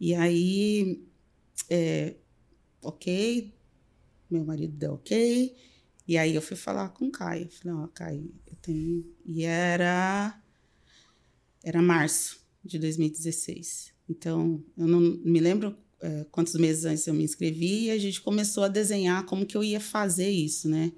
[0.00, 1.02] E aí,
[1.70, 2.14] é,
[2.82, 3.52] ok,
[4.30, 5.56] meu marido deu ok.
[6.06, 7.44] E aí eu fui falar com o Caio.
[7.44, 9.04] Eu falei, ó, Caio, eu tenho.
[9.26, 10.40] E era.
[11.62, 13.92] Era março de 2016.
[14.08, 18.20] Então, eu não me lembro é, quantos meses antes eu me inscrevi e a gente
[18.20, 20.92] começou a desenhar como que eu ia fazer isso, né?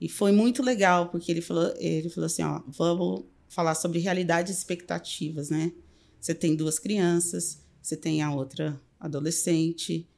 [0.00, 4.50] E foi muito legal, porque ele falou, ele falou assim, ó, vamos falar sobre realidade
[4.50, 5.72] e expectativas, né?
[6.20, 10.08] Você tem duas crianças, você tem a outra adolescente,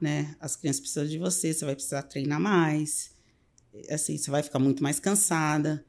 [0.00, 0.34] né?
[0.40, 3.10] As crianças precisam de você, você vai precisar treinar mais,
[3.90, 5.84] assim, você vai ficar muito mais cansada.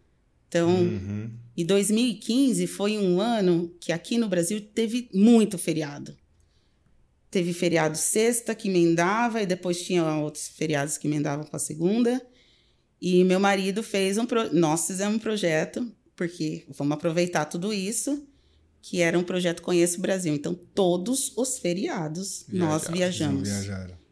[0.47, 1.29] Então, Uhum.
[1.55, 6.15] e 2015 foi um ano que aqui no Brasil teve muito feriado.
[7.29, 12.25] Teve feriado sexta que emendava e depois tinha outros feriados que emendavam com a segunda.
[13.01, 14.53] E meu marido fez um pro...
[14.55, 18.25] nós fizemos um projeto porque vamos aproveitar tudo isso,
[18.81, 20.33] que era um projeto Conheço o Brasil.
[20.33, 23.47] Então todos os feriados nós viajamos.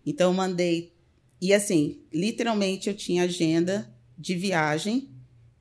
[0.05, 0.93] Então eu mandei.
[1.41, 5.09] E assim, literalmente eu tinha agenda de viagem,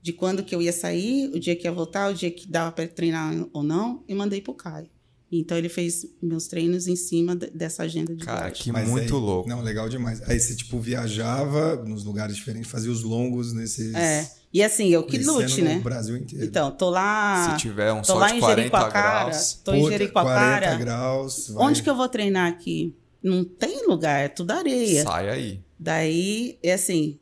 [0.04, 2.70] de quando que eu ia sair, o dia que ia voltar, o dia que dava
[2.70, 4.86] para treinar ou não, e mandei pro Caio.
[5.32, 8.62] Então ele fez meus treinos em cima de- dessa agenda de Cara, viagem.
[8.64, 9.48] que Mas muito aí- louco.
[9.48, 10.20] Não, legal demais.
[10.28, 13.94] Aí você, tipo, viajava nos lugares diferentes, fazia os longos nesses...
[13.94, 14.30] É.
[14.52, 15.80] E assim, eu que lute, no né?
[15.80, 16.44] Brasil inteiro.
[16.44, 17.50] Então, tô lá.
[17.56, 19.20] Se tiver um tô sol lá de em 40 Jericoacoara.
[19.24, 19.52] graus.
[19.64, 20.76] Tô em Puta, 40 Jericoacoara.
[20.76, 21.48] graus.
[21.48, 22.94] vai- Onde que eu vou treinar aqui?
[23.22, 25.02] Não tem lugar, é tudo areia.
[25.02, 25.60] Sai aí.
[25.80, 27.18] Daí, é assim,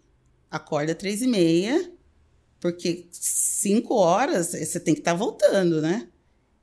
[0.50, 1.91] acorda três e meia,
[2.62, 6.08] porque cinco horas eh, você tem que estar voltando, né?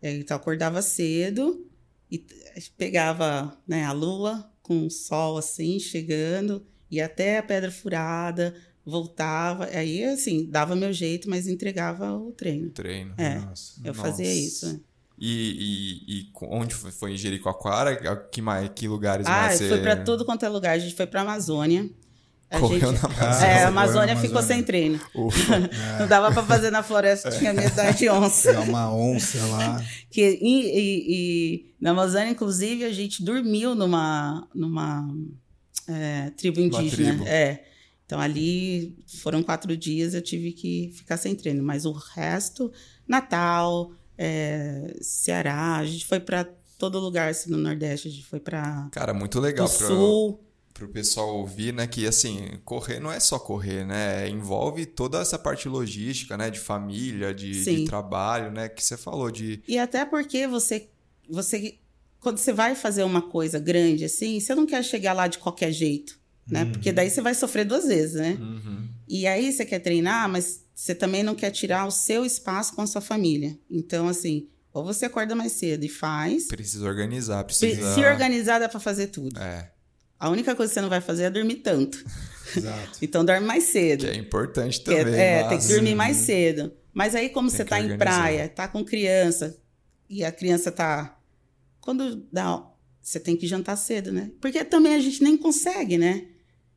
[0.01, 1.67] Aí, Então, acordava cedo
[2.09, 2.33] e t-
[2.77, 9.65] pegava né, a lua com o sol assim, chegando, ia até a Pedra Furada, voltava.
[9.65, 12.69] Aí, assim, dava meu jeito, mas entregava o treino.
[12.69, 13.13] Treino.
[13.17, 13.73] É, Nossa.
[13.83, 14.01] eu Nossa.
[14.01, 14.67] fazia isso.
[14.73, 14.79] né?
[15.21, 16.91] E, e, e onde foi?
[16.91, 18.17] Foi em Jericoacoara?
[18.31, 20.71] Que, mais, que lugares Ah, mais foi para tudo quanto é lugar.
[20.75, 21.89] A gente foi para Amazônia.
[22.51, 23.03] A Correu gente...
[23.03, 24.55] na É, você a foi Amazônia ficou Amazônia.
[24.55, 24.99] sem treino.
[25.13, 25.59] Ufa.
[25.99, 28.49] Não dava para fazer na floresta, tinha medo de onça.
[28.53, 29.83] Pegar uma onça lá.
[30.09, 35.07] Que, e, e- e na Amazônia, inclusive, a gente dormiu numa, numa
[35.87, 37.09] é, tribo indígena.
[37.11, 37.27] tribo.
[37.27, 37.63] É.
[38.07, 41.61] Então, ali foram quatro dias, eu tive que ficar sem treino.
[41.61, 42.71] Mas o resto,
[43.07, 46.43] Natal, é, Ceará, a gente foi para
[46.79, 48.07] todo lugar assim, no Nordeste.
[48.07, 50.39] A gente foi para Cara, muito o legal pro, Sul.
[50.79, 51.85] Pro pessoal ouvir, né?
[51.85, 54.27] Que assim, correr não é só correr, né?
[54.29, 56.49] Envolve toda essa parte logística, né?
[56.49, 58.69] De família, de, de trabalho, né?
[58.69, 59.61] Que você falou de.
[59.67, 60.89] E até porque você,
[61.29, 61.77] você,
[62.19, 65.71] quando você vai fazer uma coisa grande assim, você não quer chegar lá de qualquer
[65.71, 66.17] jeito,
[66.47, 66.65] né?
[66.65, 68.37] Porque daí você vai sofrer duas vezes, né?
[68.39, 68.87] Uhum.
[69.07, 72.81] E aí você quer treinar, mas você também não quer tirar o seu espaço com
[72.81, 73.59] a sua família.
[73.69, 76.47] Então, assim, ou você acorda mais cedo e faz.
[76.47, 78.09] Precisa organizar, Se precisa.
[78.09, 79.37] organizar dá pra fazer tudo.
[79.39, 79.71] É,
[80.19, 82.03] A única coisa que você não vai fazer é dormir tanto.
[82.55, 82.97] Exato.
[83.01, 84.05] Então dorme mais cedo.
[84.05, 85.19] que é importante Que é- também.
[85.19, 85.49] é, mas...
[85.49, 86.73] tem que dormir mais cedo.
[86.93, 89.57] Mas aí, como Tem você que tá em praia, tá com criança,
[90.09, 91.17] e a criança tá.
[91.79, 92.65] Quando dá.
[93.01, 94.31] Você tem que jantar cedo, né?
[94.41, 96.25] Porque também a gente nem consegue, né?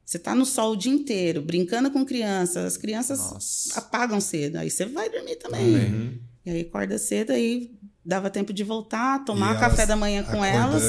[0.05, 3.79] Você tá no sol o dia inteiro, brincando com crianças, as crianças Nossa.
[3.79, 4.57] apagam cedo.
[4.57, 5.73] Aí você vai dormir também.
[5.73, 5.93] Também.
[5.93, 6.19] Uhum.
[6.47, 7.73] E aí acorda cedo, aí
[8.05, 10.83] dava tempo de voltar, tomar E café da manhã com elas.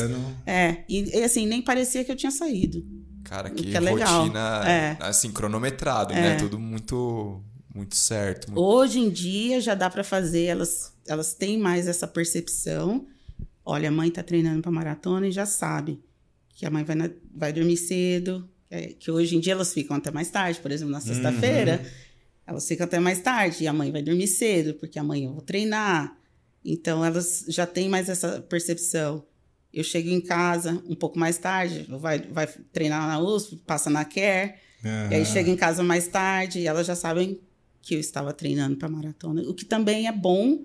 [0.46, 2.84] É, e, e assim, nem parecia que eu tinha saído.
[3.24, 4.22] Cara, que, que é legal.
[4.24, 4.98] rotina, É.
[5.00, 6.36] assim, cronometrado, né?
[6.36, 7.42] Tudo muito,
[7.74, 8.48] muito certo.
[8.52, 13.06] muito- Hoje em dia já dá para fazer, elas, elas têm mais essa percepção.
[13.66, 16.02] Olha, a mãe tá treinando para maratona e já sabe
[16.50, 19.74] que a mãe vai, na- vai dormir cedo, que, é- que hoje em dia elas
[19.74, 21.82] ficam até mais tarde, por exemplo, na sexta-feira,
[22.46, 25.42] elas ficam até mais tarde e a mãe vai dormir cedo, porque amanhã eu vou
[25.42, 26.14] treinar.
[26.66, 29.26] Então elas já têm mais essa percepção.
[29.74, 34.06] Eu chego em casa um pouco mais tarde, vai, vai treinar na USP, passa na
[34.06, 34.54] Care,
[35.12, 37.40] e aí chega em casa mais tarde e elas já sabem
[37.82, 39.42] que eu estava treinando para maratona.
[39.44, 40.60] O que também é bom,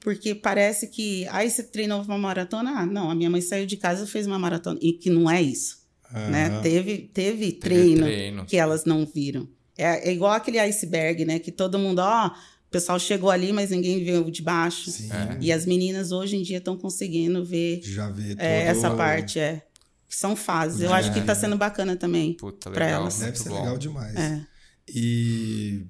[0.00, 3.76] porque parece que aí você treinou para maratona, ah, não, a minha mãe saiu de
[3.76, 5.78] casa e fez uma maratona e que não é isso,
[6.12, 6.60] né?
[6.60, 8.44] Teve teve Teve treino, treino.
[8.44, 9.48] que elas não viram.
[9.76, 11.38] É, é igual aquele iceberg, né?
[11.38, 12.32] Que todo mundo, ó, o
[12.74, 14.90] pessoal chegou ali, mas ninguém viu de baixo.
[14.90, 15.08] Sim.
[15.12, 15.38] É.
[15.40, 19.64] E as meninas hoje em dia estão conseguindo ver Já vê é, essa parte, é.
[20.08, 20.80] são fases.
[20.80, 22.34] Eu acho que tá sendo bacana também.
[22.34, 23.02] Puta, pra legal.
[23.02, 23.18] elas.
[23.18, 23.60] Deve ser bom.
[23.60, 24.16] legal demais.
[24.16, 24.44] É.
[24.88, 25.86] E,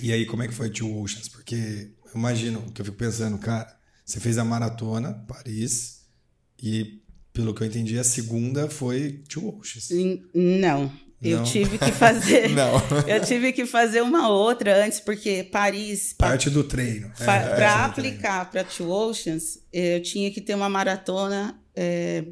[0.00, 1.28] e aí, como é que foi Two Oceans?
[1.28, 6.06] Porque eu imagino que eu fico pensando, cara, você fez a maratona, Paris,
[6.60, 7.02] e
[7.34, 9.90] pelo que eu entendi, a segunda foi Two Oceans.
[10.34, 10.90] Não.
[11.22, 11.44] Eu Não.
[11.44, 12.48] tive que fazer.
[12.56, 12.74] Não.
[13.06, 17.12] Eu tive que fazer uma outra antes, porque Paris, Parte do treino.
[17.20, 17.38] É, Para
[17.88, 18.10] do treino.
[18.10, 22.24] aplicar para Two Oceans, eu tinha que ter uma maratona, é,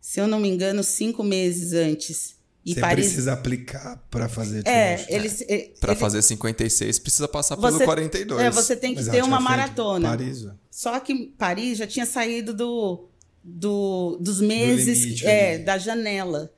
[0.00, 2.36] se eu não me engano, cinco meses antes.
[2.64, 3.06] E Você Paris.
[3.06, 5.08] precisa aplicar para fazer Two É, Oceans.
[5.10, 5.40] eles.
[5.48, 8.40] é, Pra ele- fazer 56, precisa passar pelo Você- 42.
[8.40, 10.10] é, você tem que Mas ter uma maratona.
[10.10, 10.46] Paris.
[10.70, 13.08] Só que Paris já tinha saído do,
[13.42, 16.52] do dos meses limite é, da janela.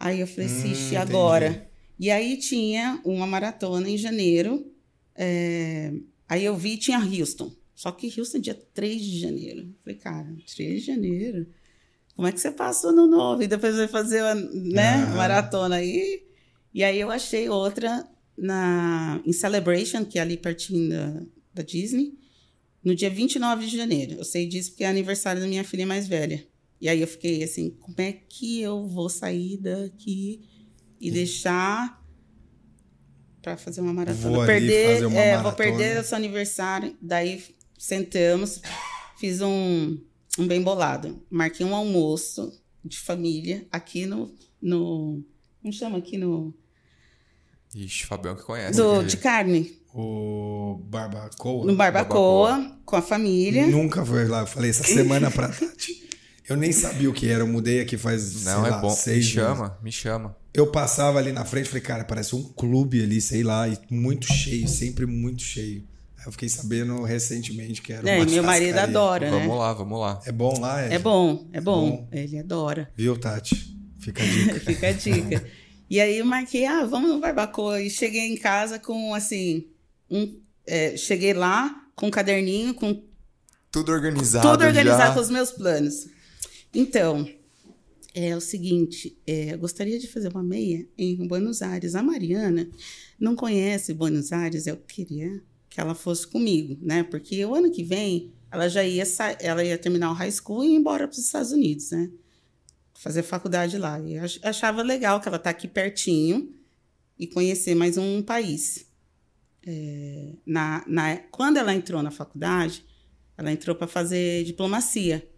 [0.00, 0.96] Aí eu falei, Hum, "Ixi, entendi.
[0.96, 1.70] agora?
[1.98, 4.66] E aí tinha uma maratona em janeiro.
[5.14, 5.92] é,
[6.26, 7.52] aí eu vi tinha Houston.
[7.74, 9.60] Só que Houston é dia 3 de janeiro.
[9.60, 11.46] Eu falei, cara, 3 de janeiro.
[12.16, 13.42] Como é que você passa o ano novo?
[13.42, 15.16] E depois vai fazer a né, Aham.
[15.16, 16.22] maratona aí.
[16.72, 21.22] E aí eu achei outra na, em Celebration, que é ali pertinho da,
[21.54, 22.14] da Disney
[22.82, 24.12] no dia 29 de janeiro.
[24.14, 26.46] Eu sei disso porque é aniversário da minha filha mais velha.
[26.80, 30.40] E aí eu fiquei assim, como é que eu vou sair daqui
[31.00, 32.00] e deixar
[33.42, 34.36] para fazer uma maratona?
[34.36, 35.56] Vou perder, fazer uma é, vou maratona.
[35.56, 36.96] perder o seu aniversário.
[37.00, 37.42] Daí
[37.78, 38.60] sentamos,
[39.18, 39.98] fiz um,
[40.38, 41.22] um bem bolado.
[41.30, 42.52] Marquei um almoço
[42.84, 45.22] de família aqui no no
[45.60, 46.54] como chama aqui no
[47.74, 48.76] Ixi, Fabião que conhece.
[48.78, 51.64] do, aquele- de carne, O Barbacoa.
[51.66, 53.66] no barbacoa, com a família.
[53.66, 54.40] Nunca foi lá.
[54.40, 56.08] Eu falei essa semana pra Tati.
[56.50, 57.42] Eu nem sabia o que era.
[57.42, 58.88] Eu mudei aqui faz, Não, sei é lá, bom.
[59.06, 59.26] Me meses.
[59.30, 60.36] chama, me chama.
[60.52, 63.78] Eu passava ali na frente e falei, cara, parece um clube ali, sei lá, e
[63.88, 65.84] muito cheio, sempre muito cheio.
[66.18, 69.38] Aí eu fiquei sabendo recentemente que era É, uma e meu marido adora, né?
[69.38, 70.20] Vamos lá, vamos lá.
[70.26, 70.94] É bom lá, Ed?
[70.94, 71.90] É bom, é bom.
[71.90, 72.08] Bom.
[72.12, 72.90] Ele adora.
[72.96, 73.74] Viu, Tati?
[74.00, 74.58] Fica a dica.
[74.60, 75.46] Fica a dica.
[75.88, 77.80] e aí eu marquei, ah, vamos no barbacoa.
[77.80, 79.68] E cheguei em casa com, assim,
[80.10, 80.36] um,
[80.66, 83.02] é, cheguei lá com um caderninho, com
[83.70, 84.48] Tudo organizado.
[84.50, 85.14] tudo organizado já.
[85.14, 86.06] com os meus planos.
[86.72, 87.28] Então,
[88.14, 91.94] é o seguinte, é, eu gostaria de fazer uma meia em Buenos Aires.
[91.94, 92.68] A Mariana
[93.18, 97.04] não conhece Buenos Aires, eu queria que ela fosse comigo, né?
[97.04, 99.04] Porque o ano que vem ela já ia,
[99.38, 102.10] ela ia terminar o high school e ir embora para os Estados Unidos, né?
[102.94, 104.00] Fazer faculdade lá.
[104.00, 106.52] E achava legal que ela tá aqui pertinho
[107.18, 108.86] e conhecer mais um país.
[109.64, 112.84] É, na, na, quando ela entrou na faculdade,
[113.38, 115.29] ela entrou para fazer diplomacia.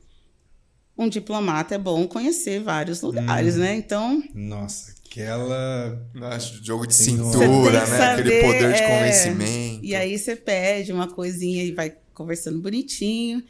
[0.97, 3.75] Um diplomata é bom conhecer vários lugares, né?
[3.75, 6.07] Então, Nossa, aquela.
[6.15, 8.13] Nossa, jogo de cintura, né?
[8.13, 8.89] Aquele saber, poder de é.
[8.89, 9.85] convencimento.
[9.85, 13.43] E aí você pede uma coisinha e vai conversando bonitinho.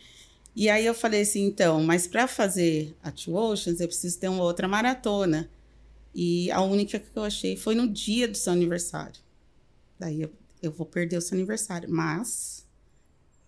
[0.55, 4.29] E aí eu falei assim, então, mas para fazer a Two Oceans eu preciso ter
[4.29, 5.49] uma outra maratona.
[6.15, 9.21] E a única que eu achei foi no dia do seu aniversário.
[9.99, 10.31] Daí eu,
[10.63, 12.63] eu vou perder o seu aniversário, mas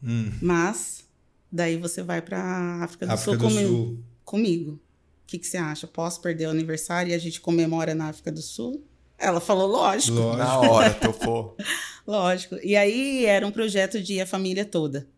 [0.05, 1.04] Hum, mas
[1.51, 3.69] daí você vai para África do África Sul do comigo.
[3.69, 4.05] Sul.
[4.25, 4.73] comigo.
[4.73, 5.87] O que, que você acha?
[5.87, 8.85] Posso perder o aniversário e a gente comemora na África do Sul?
[9.19, 10.19] Ela falou, lógico.
[10.19, 10.37] Lógico.
[10.37, 11.57] Na hora, topou.
[12.07, 12.57] Lógico.
[12.63, 15.09] E aí era um projeto de ir a família toda,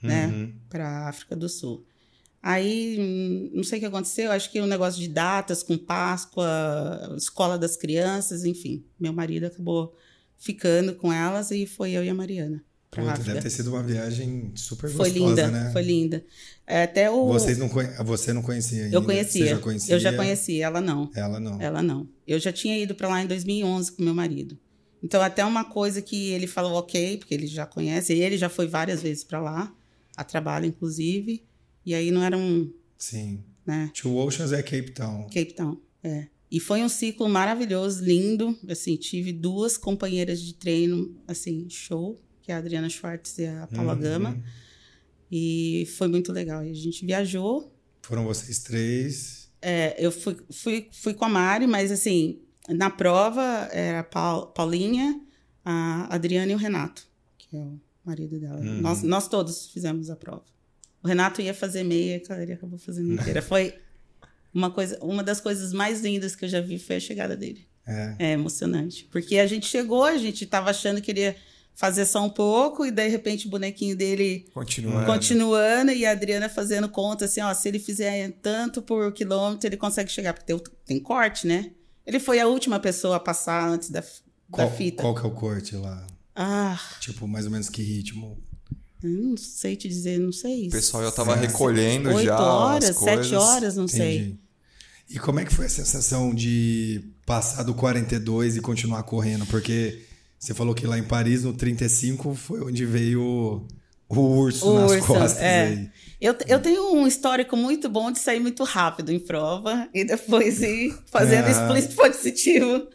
[0.00, 0.28] né?
[0.28, 0.54] Uhum.
[0.68, 1.84] Para África do Sul.
[2.40, 6.46] Aí, não sei o que aconteceu, acho que o um negócio de datas com Páscoa,
[7.16, 8.84] escola das crianças, enfim.
[9.00, 9.96] Meu marido acabou
[10.38, 12.62] ficando com elas e foi eu e a Mariana
[13.04, 15.70] Puta, deve ter sido uma viagem super Foi gostosa, linda, né?
[15.72, 16.24] foi linda.
[16.66, 17.88] É, Até o Vocês não conhe...
[18.04, 18.96] Você não conhecia ainda?
[18.96, 19.94] eu conhecia, Você já conhecia?
[19.94, 21.10] eu já conhecia, ela não.
[21.14, 21.60] Ela não.
[21.60, 22.08] Ela não.
[22.26, 24.58] Eu já tinha ido para lá em 2011 com meu marido.
[25.02, 28.48] Então, até uma coisa que ele falou ok, porque ele já conhece, e ele já
[28.48, 29.72] foi várias vezes para lá,
[30.16, 31.44] a trabalho, inclusive.
[31.84, 33.44] E aí não era um, Sim.
[33.64, 35.24] né, Two Oceans é Cape Town.
[35.24, 35.76] Cape Town.
[36.02, 36.26] É.
[36.50, 38.56] E foi um ciclo maravilhoso, lindo.
[38.68, 43.66] Assim, tive duas companheiras de treino, assim, show, que é a Adriana Schwartz e a
[43.66, 44.00] Paula Uhum.
[44.00, 44.42] Gama.
[45.30, 46.64] E foi muito legal.
[46.64, 47.72] E a gente viajou,
[48.02, 49.50] Foram vocês três.
[49.60, 52.38] É, eu fui, fui, fui com a Mari, mas assim,
[52.68, 53.42] na prova
[53.72, 55.20] era a Paul- Paulinha,
[55.64, 57.04] a Adriana e o Renato,
[57.36, 58.60] que é o marido dela.
[58.60, 58.80] Uhum.
[58.80, 60.44] Nós, nós todos fizemos a prova.
[61.02, 63.42] O Renato ia fazer meia, ele acabou fazendo inteira.
[63.42, 63.74] Foi
[64.54, 67.66] uma coisa, uma das coisas mais lindas que eu já vi foi a chegada dele.
[67.84, 68.16] É.
[68.20, 69.04] É emocionante.
[69.10, 71.36] Porque a gente chegou, a gente tava achando que ele ia
[71.76, 75.04] fazer só um pouco, e daí, de repente, o bonequinho dele Continuando.
[75.06, 79.76] Continuando e a Adriana fazendo conta assim, ó, se ele fizer tanto por quilômetro, ele
[79.76, 81.70] consegue chegar, porque tem, tem corte, né?
[82.06, 84.06] Ele foi a última pessoa a passar antes da, da
[84.50, 85.02] Qual, fita.
[85.02, 86.06] qual que é o corte lá?
[86.34, 88.38] Ah, Tipo, mais ou menos que ritmo?
[89.02, 90.68] não sei te dizer, não sei.
[90.68, 91.46] O pessoal já tava Certo.
[91.50, 93.26] recolhendo Oito já horas, as coisas.
[93.26, 94.16] sete horas, não sei.
[94.18, 94.38] Entendi.
[95.10, 99.46] E como é que foi a sensação de passar do 42 e continuar correndo?
[99.46, 100.02] Porque
[100.38, 103.66] você falou que lá em Paris, no 35, foi onde veio
[104.08, 105.42] o urso O nas urso, costas.
[105.42, 105.62] é.
[105.68, 105.90] Aí.
[106.20, 110.62] Eu, eu tenho um histórico muito bom de sair muito rápido em prova e depois
[110.62, 111.50] ir fazendo Ah.
[111.50, 112.86] explícito positivo.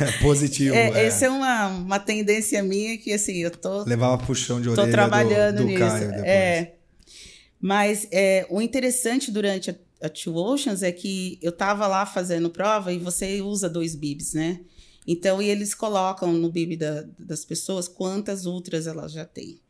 [0.00, 0.74] É positivo.
[0.74, 1.06] É, é.
[1.06, 4.92] Essa é uma, uma tendência minha que, assim, eu tô Levava puxão de orelha Estou
[4.92, 5.78] trabalhando do, do nisso.
[5.80, 6.24] Caio depois.
[6.24, 6.74] É.
[7.60, 12.50] Mas é, o interessante durante a, a Two Oceans é que eu estava lá fazendo
[12.50, 14.60] prova e você usa dois bibs, né?
[15.06, 19.60] Então, e eles colocam no bib da- das pessoas quantas ultras elas já têm.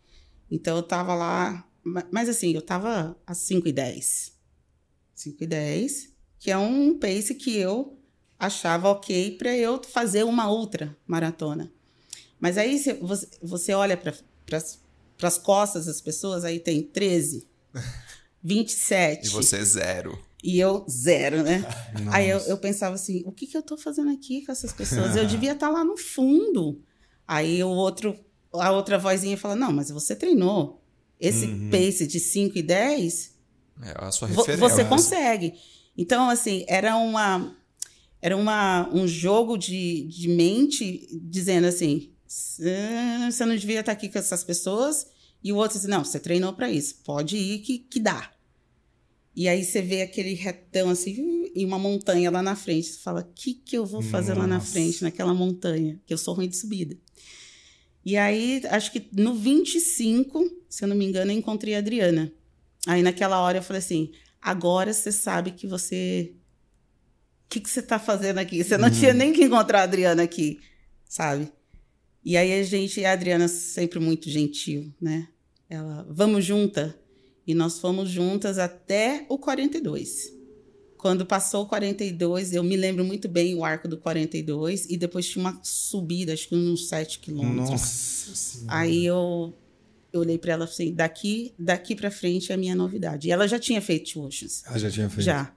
[0.51, 4.33] Então, eu estava lá, ma- mas assim, eu estava a 5 e 10.
[5.15, 7.99] 5 e 10, que é um pace que eu
[8.39, 11.73] achava ok para eu fazer uma outra maratona.
[12.39, 14.15] Mas aí cê- você, você olha para
[15.23, 17.47] as costas das pessoas, aí tem 13,
[18.43, 19.27] 27.
[19.27, 20.19] E você zero.
[20.47, 21.65] E eu, zero, né?
[22.05, 22.17] Nossa.
[22.17, 25.17] Aí eu, eu pensava assim: o que, que eu tô fazendo aqui com essas pessoas?
[25.17, 26.83] Eu devia estar lá no fundo.
[27.27, 28.15] Aí o outro,
[28.53, 30.83] a outra vozinha fala: não, mas você treinou.
[31.19, 33.33] Esse pace de 5 e 10,
[33.83, 34.59] É a sua referência.
[34.69, 35.55] você consegue.
[35.97, 37.57] Então, assim, era uma.
[38.21, 44.09] Era uma, um jogo de, de mente dizendo assim: "Cê- você não devia estar aqui
[44.11, 45.07] com essas pessoas.
[45.43, 48.31] E o outro assim: não, você treinou para isso, pode ir que, que dá.
[49.37, 52.89] E aí você vê aquele retão assim, e uma montanha lá na frente.
[52.89, 54.73] Você fala: o que, que eu vou fazer lá na Nossa.
[54.73, 56.01] frente, naquela montanha?
[56.07, 56.97] Que eu sou ruim de subida.
[58.05, 62.33] E aí, acho que no 25, se eu não me engano, eu encontrei a Adriana.
[62.87, 66.35] Aí naquela hora eu falei assim: agora você sabe que você.
[67.47, 68.63] O que, que você tá fazendo aqui?
[68.63, 70.59] Você não tinha nem que encontrar a Adriana aqui,
[71.09, 71.53] sabe?
[72.25, 75.29] E aí a gente, a Adriana sempre muito gentil, né?
[75.69, 76.99] Ela, vamos junta.
[77.47, 80.33] E nós fomos juntas até o 42.
[80.97, 85.29] Quando passou o 42, eu me lembro muito bem o arco do 42, e depois
[85.29, 87.71] tinha uma subida, acho que uns 7 quilômetros.
[87.71, 88.79] Nossa senhora.
[88.79, 89.55] Aí eu,
[90.11, 93.29] eu olhei para ela assim, daqui, daqui para frente é a minha novidade.
[93.29, 94.63] E ela já tinha feito Oceans.
[94.67, 95.27] Ela já tinha feito.
[95.27, 95.55] Já.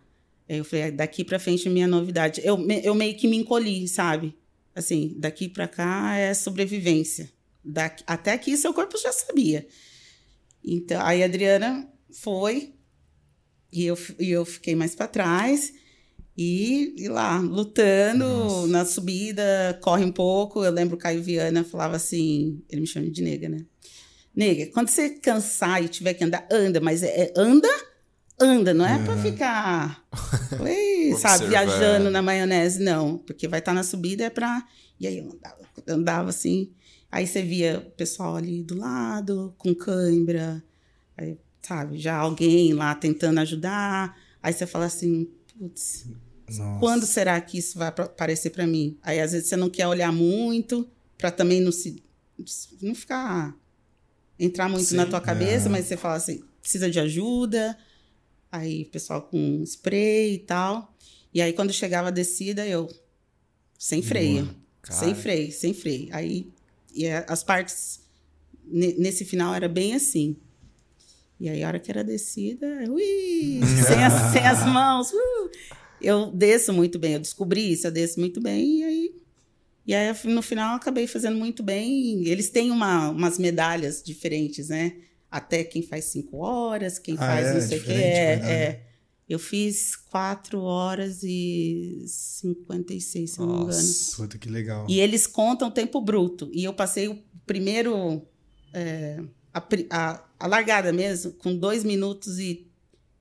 [0.50, 2.42] Aí eu falei, "Ah, daqui para frente é a minha novidade.
[2.44, 4.36] Eu, eu meio que me encolhi, sabe?
[4.76, 7.32] Assim, daqui para cá é sobrevivência.
[7.64, 9.66] Daqui, até aqui seu corpo já sabia.
[10.70, 12.74] Então, aí a Adriana foi
[13.72, 15.72] e eu, e eu fiquei mais para trás.
[16.38, 20.64] E, e lá, lutando na subida, corre um pouco.
[20.64, 23.66] Eu lembro o Caio Viana falava assim: ele me chama de nega, né?
[24.36, 27.68] Nega, quando você cansar e tiver que andar, anda, mas é, é- anda,
[28.40, 30.06] anda, não é pra ficar,
[30.62, 33.18] ui, sabe, viajando na maionese, não.
[33.18, 34.64] Porque vai estar na subida é pra.
[35.00, 35.58] E aí eu andava,
[35.88, 36.72] andava assim.
[37.18, 40.64] Aí você via o pessoal ali do lado, com cãibra,
[41.18, 44.16] aí, sabe, já alguém lá tentando ajudar.
[44.42, 46.06] Aí você fala assim, putz,
[46.80, 49.00] quando será que isso vai apa- aparecer para mim?
[49.02, 50.88] Aí às vezes você não quer olhar muito
[51.18, 52.04] para também não se
[52.84, 53.58] não ficar
[54.38, 55.70] entrar muito na Sim, tua cabeça, é.
[55.70, 57.76] mas você fala assim, precisa de ajuda.
[58.52, 60.96] Aí o pessoal com spray e tal.
[61.34, 62.88] E aí quando chegava a descida, eu
[63.76, 65.00] sem freio, Cara.
[65.00, 66.10] sem freio, sem freio.
[66.12, 66.56] Aí
[66.98, 68.02] e a- as partes
[68.66, 70.36] ne- nesse final era bem assim.
[71.40, 75.12] E aí, a hora que era descida, ui, sem, as, sem as mãos.
[75.12, 75.50] uh,
[76.02, 78.80] eu desço muito bem, eu descobri isso, eu desço muito bem.
[78.80, 79.16] E aí,
[79.86, 82.26] e aí no final, acabei fazendo muito bem.
[82.28, 84.96] Eles têm uma, umas medalhas diferentes, né?
[85.30, 87.54] Até quem faz cinco horas, quem Ah, faz é?
[87.54, 87.88] não sei o que.
[87.88, 88.87] Diferente, É, é.
[89.30, 93.78] Eu fiz quatro horas e 56, se eu não me engano.
[93.78, 94.16] Nossa.
[94.16, 94.86] Puta que legal.
[94.90, 96.50] E eles contam o tempo bruto.
[96.54, 98.22] E eu passei o primeiro.
[98.74, 99.22] é,
[99.54, 102.68] a, a- a largada mesmo, com 2 minutos e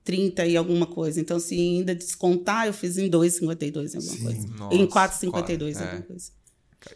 [0.04, 1.18] 30 e alguma coisa.
[1.20, 4.22] Então, se ainda descontar, eu fiz em 2,52 em alguma Sim.
[4.22, 4.46] coisa.
[4.48, 5.82] Nossa, em 4,52 é.
[5.82, 6.30] alguma coisa.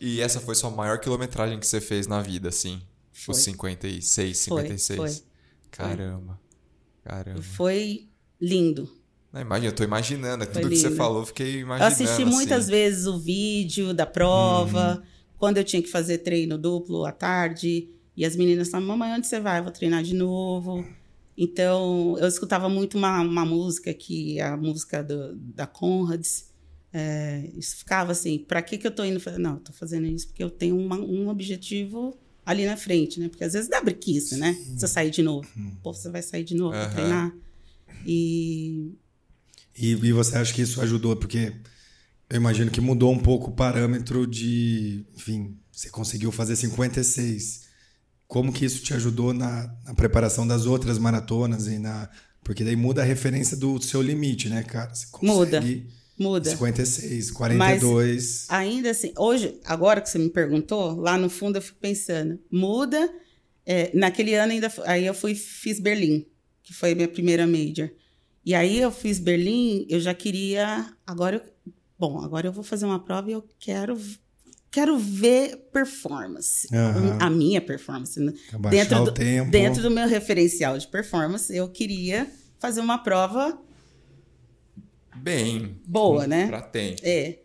[0.01, 2.81] E essa foi sua maior quilometragem que você fez na vida, assim?
[3.13, 3.35] Foi.
[3.35, 4.97] Os 56, Foi, 56.
[4.99, 5.23] foi.
[5.71, 6.39] Caramba.
[7.03, 7.41] Caramba.
[7.41, 8.09] E foi
[8.41, 8.89] lindo.
[9.33, 10.47] Não, imagina, eu tô imaginando.
[10.47, 11.93] Tudo que você falou, eu fiquei Eu imaginando.
[11.93, 12.71] assisti muitas assim.
[12.71, 15.03] vezes o vídeo da prova, Uhum.
[15.39, 19.27] quando eu tinha que fazer treino duplo à tarde, e as meninas falavam, mamãe, onde
[19.27, 19.61] você vai?
[19.61, 20.85] Eu vou treinar de novo.
[21.39, 26.51] Então, eu escutava muito uma, uma música que a música do, da Conrads.
[26.93, 29.39] É, isso ficava assim, para que que eu tô indo fazer?
[29.39, 33.29] Não, eu tô fazendo isso porque eu tenho uma- um objetivo ali na frente, né?
[33.29, 34.53] Porque às vezes dá preguiça, né?
[34.77, 35.49] Você sair de novo.
[35.85, 36.91] Pô, você vai sair de novo pra Aham.
[36.93, 37.33] treinar.
[38.05, 38.93] E
[39.81, 41.17] E, e você acha que isso ajudou?
[41.17, 41.53] Porque
[42.29, 45.07] eu imagino que mudou um pouco o parâmetro de.
[45.17, 47.69] Enfim, você conseguiu fazer 56.
[48.27, 52.09] Como que isso te ajudou na, na preparação das outras maratonas e na.
[52.45, 54.95] Porque daí muda a referência do seu limite, né, cara?
[54.95, 55.63] Você consegue Muda.
[56.19, 56.51] Muda.
[56.51, 58.47] 56, 42.
[58.49, 62.39] Mas, ainda assim, hoje, agora que você me perguntou, lá no fundo eu fico pensando,
[62.53, 63.11] muda.
[63.65, 66.27] É, naquele ano ainda, aí eu fui, fiz Berlim,
[66.63, 67.91] que foi a minha primeira major.
[68.51, 72.85] E aí eu fiz Berlim, eu já queria, agora eu, bom, agora eu vou fazer
[72.85, 73.97] uma prova e eu quero
[74.73, 76.67] quero ver performance.
[76.75, 77.17] Uhum.
[77.21, 78.19] A minha performance.
[78.19, 78.33] Né?
[78.69, 79.53] Dentro do, tempo.
[79.53, 82.29] dentro do meu referencial de performance, eu queria
[82.59, 83.57] fazer uma prova
[85.15, 86.49] bem boa, né?
[86.49, 87.03] Pra tempo.
[87.05, 87.39] É.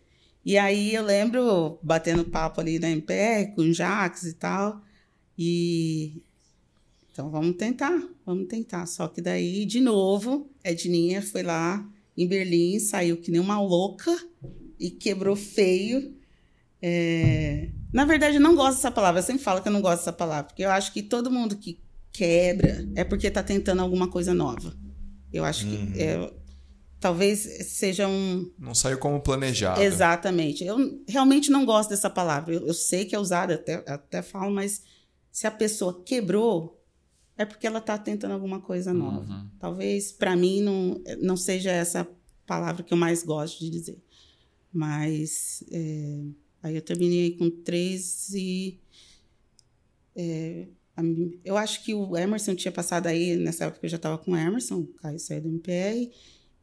[0.44, 4.82] E aí eu lembro batendo papo ali na MPR com o Jax e tal.
[5.38, 6.24] E
[7.16, 8.84] então vamos tentar, vamos tentar.
[8.84, 11.82] Só que daí, de novo, Edninha foi lá
[12.14, 14.14] em Berlim, saiu que nem uma louca
[14.78, 16.14] e quebrou feio.
[16.82, 17.70] É...
[17.90, 19.20] Na verdade, eu não gosto dessa palavra.
[19.20, 21.56] Eu sempre falo que eu não gosto dessa palavra, porque eu acho que todo mundo
[21.56, 21.80] que
[22.12, 24.76] quebra é porque está tentando alguma coisa nova.
[25.32, 25.92] Eu acho uhum.
[25.92, 26.30] que é,
[27.00, 28.52] talvez seja um.
[28.58, 29.80] Não saiu como planejado.
[29.80, 30.62] Exatamente.
[30.66, 32.52] Eu realmente não gosto dessa palavra.
[32.52, 34.82] Eu, eu sei que é usada, até, até falo, mas
[35.32, 36.75] se a pessoa quebrou,
[37.36, 39.32] é porque ela está tentando alguma coisa nova.
[39.32, 39.50] Uhum.
[39.58, 42.08] Talvez para mim não, não seja essa
[42.46, 44.02] palavra que eu mais gosto de dizer.
[44.72, 46.24] Mas é,
[46.62, 48.80] aí eu terminei com 13 e.
[50.14, 50.68] É,
[51.44, 54.36] eu acho que o Emerson tinha passado aí, nessa época eu já estava com o
[54.36, 56.10] Emerson, o Caio saiu do MPR,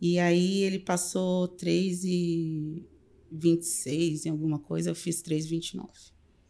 [0.02, 2.84] e aí ele passou 3 e
[3.32, 5.88] 26 em alguma coisa, eu fiz 3,29.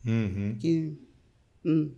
[0.05, 0.57] Uhum.
[0.59, 0.93] Que,
[1.65, 1.91] hum,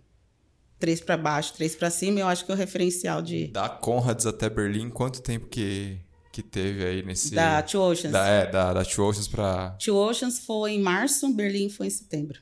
[0.78, 3.48] 3 para baixo, 3 para cima, eu acho que é o referencial de...
[3.48, 5.98] Da Conrads até Berlim, quanto tempo que,
[6.32, 7.34] que teve aí nesse...
[7.34, 8.12] Da Two Oceans.
[8.12, 9.70] Da, é, da, da Two Oceans para...
[9.82, 12.40] Two Oceans foi em março, Berlim foi em setembro.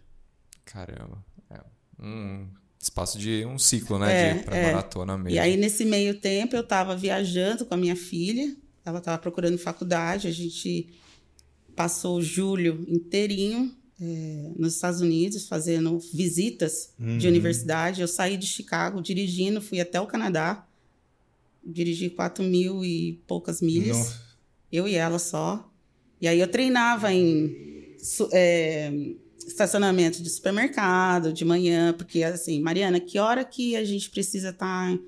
[0.64, 1.24] Caramba.
[1.48, 1.60] É.
[2.00, 2.48] Hum,
[2.82, 4.30] espaço de um ciclo, né?
[4.30, 4.66] É, de, pra é.
[4.72, 5.36] maratona mesmo.
[5.36, 8.54] E aí, nesse meio tempo, eu estava viajando com a minha filha.
[8.84, 10.26] Ela estava procurando faculdade.
[10.26, 10.92] A gente
[11.76, 13.74] passou julho inteirinho
[14.04, 17.16] é, nos Estados Unidos, fazendo visitas uhum.
[17.16, 18.00] de universidade.
[18.00, 20.66] Eu saí de Chicago dirigindo, fui até o Canadá.
[21.64, 23.96] Dirigi 4 mil e poucas milhas.
[23.96, 24.20] Nossa.
[24.70, 25.72] Eu e ela só.
[26.20, 27.96] E aí eu treinava em...
[28.32, 28.92] É,
[29.46, 34.90] estacionamento de supermercado de manhã, porque assim, Mariana, que hora que a gente precisa estar
[34.90, 34.98] tá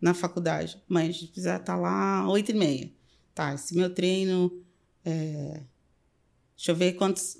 [0.00, 0.82] na faculdade?
[0.88, 2.90] Mãe, a gente precisa estar tá lá oito e meia.
[3.34, 4.52] Tá, esse meu treino,
[5.04, 5.60] é...
[6.56, 7.38] deixa eu ver quantos,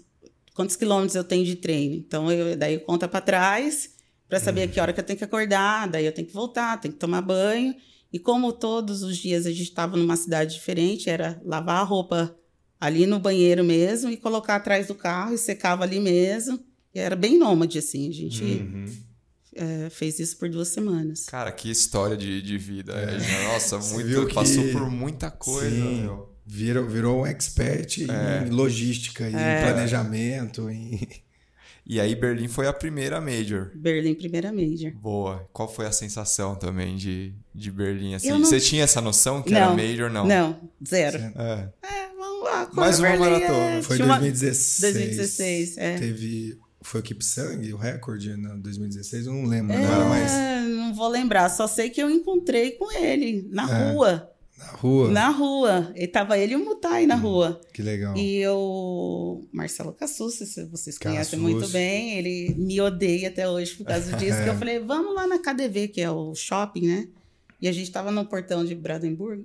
[0.55, 1.97] quantos quilômetros eu tenho de treino.
[1.97, 3.91] Então, eu, daí conta para trás
[4.29, 6.81] para saber a que hora que eu tenho que acordar, daí eu tenho que voltar,
[6.81, 7.75] tenho que tomar banho.
[8.13, 12.35] E como todos os dias a gente estava numa cidade diferente, era lavar a roupa
[12.81, 16.59] ali no banheiro mesmo e colocar atrás do carro e secava ali mesmo.
[16.95, 18.09] E era bem nômade, assim.
[18.09, 18.87] A gente uhum.
[19.55, 21.25] é, fez isso por duas semanas.
[21.27, 22.93] Cara, que história de, de vida.
[22.93, 23.53] É.
[23.53, 26.03] Nossa, muito, passou por muita coisa, Sim.
[26.03, 26.34] meu.
[26.47, 28.47] Virou, virou um expert é.
[28.47, 29.63] em logística, em é.
[29.63, 30.71] planejamento.
[30.71, 31.09] Em...
[31.87, 33.71] E aí Berlim foi a primeira major.
[33.75, 34.91] Berlim, primeira major.
[34.93, 35.47] Boa.
[35.53, 38.15] Qual foi a sensação também de, de Berlim?
[38.15, 38.31] Assim?
[38.31, 38.39] Não...
[38.39, 40.11] Você tinha essa noção que não, era major?
[40.11, 41.19] Não, não zero.
[41.19, 41.69] É.
[41.83, 42.05] é
[42.45, 42.71] lá.
[42.73, 43.83] Mais uma maratona.
[43.83, 44.81] Foi 2016.
[44.81, 45.99] 2016, é.
[45.99, 46.59] Teve.
[46.83, 48.57] Foi o Keep Sangue, o recorde, né?
[48.59, 50.33] 2016, eu não lembro, é, não era mais.
[50.69, 54.31] Não vou lembrar, só sei que eu encontrei com ele na é, rua.
[54.57, 55.11] Na rua?
[55.11, 55.93] Na rua.
[55.97, 57.61] E tava ele e o Mutai na hum, rua.
[57.73, 58.17] Que legal.
[58.17, 64.15] E o Marcelo Cassucci, vocês conhecem muito bem, ele me odeia até hoje por causa
[64.19, 64.43] disso.
[64.43, 67.09] que eu falei, vamos lá na KDV, que é o shopping, né?
[67.61, 69.45] E a gente tava no portão de Brandenburg.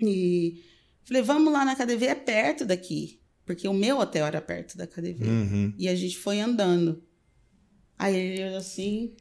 [0.00, 0.62] E
[1.08, 3.18] Falei, vamos lá na KDV, é perto daqui.
[3.46, 5.24] Porque o meu hotel era perto da KDV.
[5.24, 5.74] Uhum.
[5.78, 7.02] E a gente foi andando.
[7.98, 9.14] Aí ele olhou assim,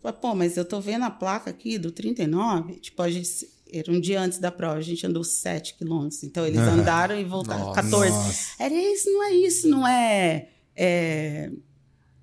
[0.00, 2.76] falou, pô, mas eu tô vendo a placa aqui do 39.
[2.76, 3.28] Tipo, a gente.
[3.72, 6.22] Era um dia antes da prova, a gente andou 7 quilômetros.
[6.22, 7.66] Então eles andaram e voltaram.
[7.66, 7.82] Nossa.
[7.82, 8.10] 14.
[8.10, 8.62] Nossa.
[8.62, 11.50] Era isso, não é isso, não é, é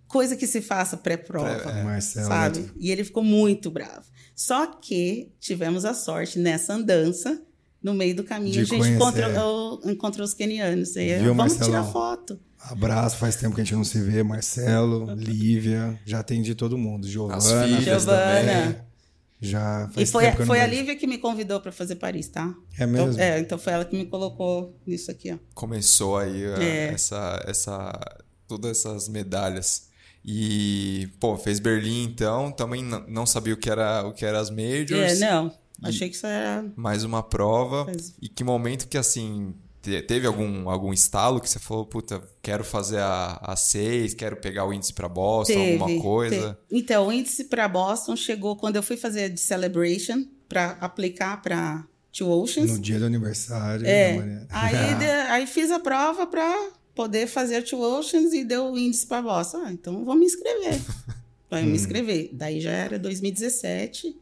[0.08, 1.72] coisa que se faça pré-prova.
[1.72, 2.72] É, sabe?
[2.78, 4.06] E ele ficou muito bravo.
[4.36, 7.42] Só que tivemos a sorte nessa andança
[7.82, 10.96] no meio do caminho de a gente encontrou, encontrou os kenianos.
[10.98, 11.82] Aí, Viu, vamos Marcelão?
[11.82, 12.40] tirar foto.
[12.60, 14.24] Abraço, faz tempo que a gente não se vê.
[14.24, 17.08] Marcelo, Lívia, já atendi todo mundo.
[17.08, 18.87] Giovana, Giovana.
[19.40, 22.56] Já faz e foi, tempo foi a Lívia que me convidou para fazer Paris, tá?
[22.78, 23.12] É mesmo?
[23.12, 25.38] Então, é, então foi ela que me colocou nisso aqui, ó.
[25.54, 26.88] Começou aí é.
[26.94, 28.18] essa, essa,
[28.48, 29.90] todas essas medalhas.
[30.26, 34.50] E, pô, fez Berlim então, também não sabia o que era, o que era as
[34.50, 35.22] majors.
[35.22, 35.54] É, não.
[35.84, 36.66] Achei que isso era.
[36.76, 37.86] Mais uma prova.
[37.86, 38.16] Mas...
[38.22, 39.54] E que momento que, assim,
[40.08, 44.66] teve algum, algum estalo que você falou, puta, quero fazer a, a seis, quero pegar
[44.66, 46.54] o índice para Boston, teve, alguma coisa?
[46.70, 46.80] Teve.
[46.82, 51.86] Então, o índice para Boston chegou quando eu fui fazer de Celebration para aplicar para
[52.18, 52.72] Two Oceans.
[52.72, 53.86] No dia do aniversário.
[53.86, 54.14] É.
[54.14, 54.48] da Maria.
[54.50, 59.06] Aí, de- aí fiz a prova para poder fazer Two Oceans e deu o índice
[59.06, 59.58] para bosta.
[59.64, 60.80] Ah, então vou me inscrever.
[61.50, 61.68] Vai Hum.
[61.68, 62.30] me inscrever.
[62.34, 64.16] Daí já era 2017.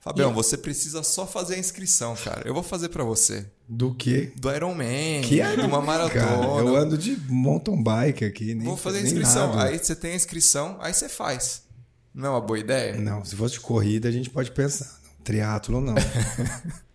[0.00, 2.42] Fabião, você precisa só fazer a inscrição, cara.
[2.46, 3.46] Eu vou fazer pra você.
[3.68, 4.32] Do quê?
[4.36, 6.78] Do Iron Man, Que de uma Cara, eu maratona.
[6.78, 8.54] ando de mountain bike aqui.
[8.54, 9.54] Nem, Vou fazer a inscrição.
[9.54, 9.70] nada.
[9.70, 11.62] Aí você tem a inscrição, aí você faz.
[12.14, 12.96] Não é uma boa ideia?
[12.96, 14.98] Não, se fosse de corrida, a gente pode pensar.
[15.24, 15.94] Triatlo não.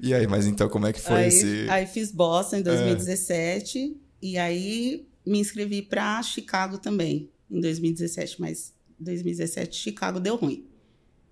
[0.00, 1.66] E aí, mas então como é que foi aí, esse.
[1.68, 3.94] aí fiz Boston em 2017.
[4.22, 8.40] E aí me inscrevi para Chicago também, em 2017.
[8.40, 10.64] Mas 2017 Chicago deu ruim.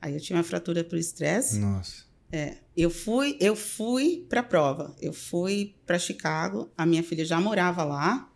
[0.01, 1.59] Aí eu tinha uma fratura por estresse.
[1.59, 2.07] Nossa.
[2.31, 4.95] É, eu fui, eu fui para a prova.
[5.01, 6.71] Eu fui para Chicago.
[6.77, 8.31] A minha filha já morava lá,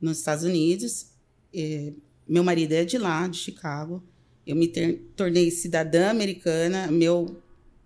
[0.00, 1.06] nos Estados Unidos.
[1.52, 1.92] É,
[2.28, 4.02] meu marido é de lá, de Chicago.
[4.46, 6.88] Eu me ter- tornei cidadã americana.
[6.90, 7.40] Meu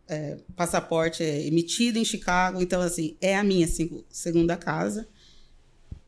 [0.08, 2.60] é, passaporte é emitido em Chicago.
[2.60, 5.08] Então, assim, é a minha seg- segunda casa.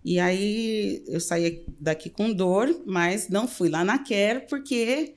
[0.05, 5.15] E aí eu saí daqui com dor, mas não fui lá na Care porque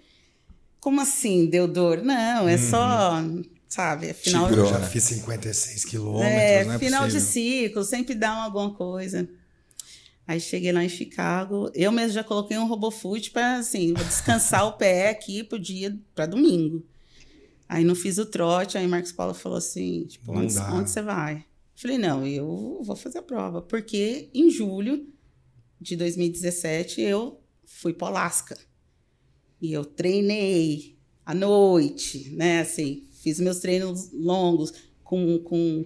[0.80, 2.02] como assim deu dor?
[2.04, 3.22] Não, é só,
[3.68, 7.32] sabe, é final, eu já fiz 56 quilômetros, é, não é final de possível.
[7.68, 9.28] ciclo, sempre dá uma- alguma coisa.
[10.28, 14.74] Aí cheguei lá em Chicago, eu mesmo já coloquei um RoboFoot para assim, descansar o
[14.74, 16.86] pé aqui pro dia, para domingo.
[17.70, 21.46] Aí não fiz o trote, aí Marcos Paulo falou assim, tipo, onde, onde você vai?
[21.76, 25.08] Falei, não, eu vou fazer a prova, porque em julho
[25.80, 28.58] de 2017 eu fui para Alasca.
[29.62, 30.96] E eu treinei
[31.26, 32.62] à noite, né?
[32.62, 35.86] Assim, fiz meus treinos longos com, com,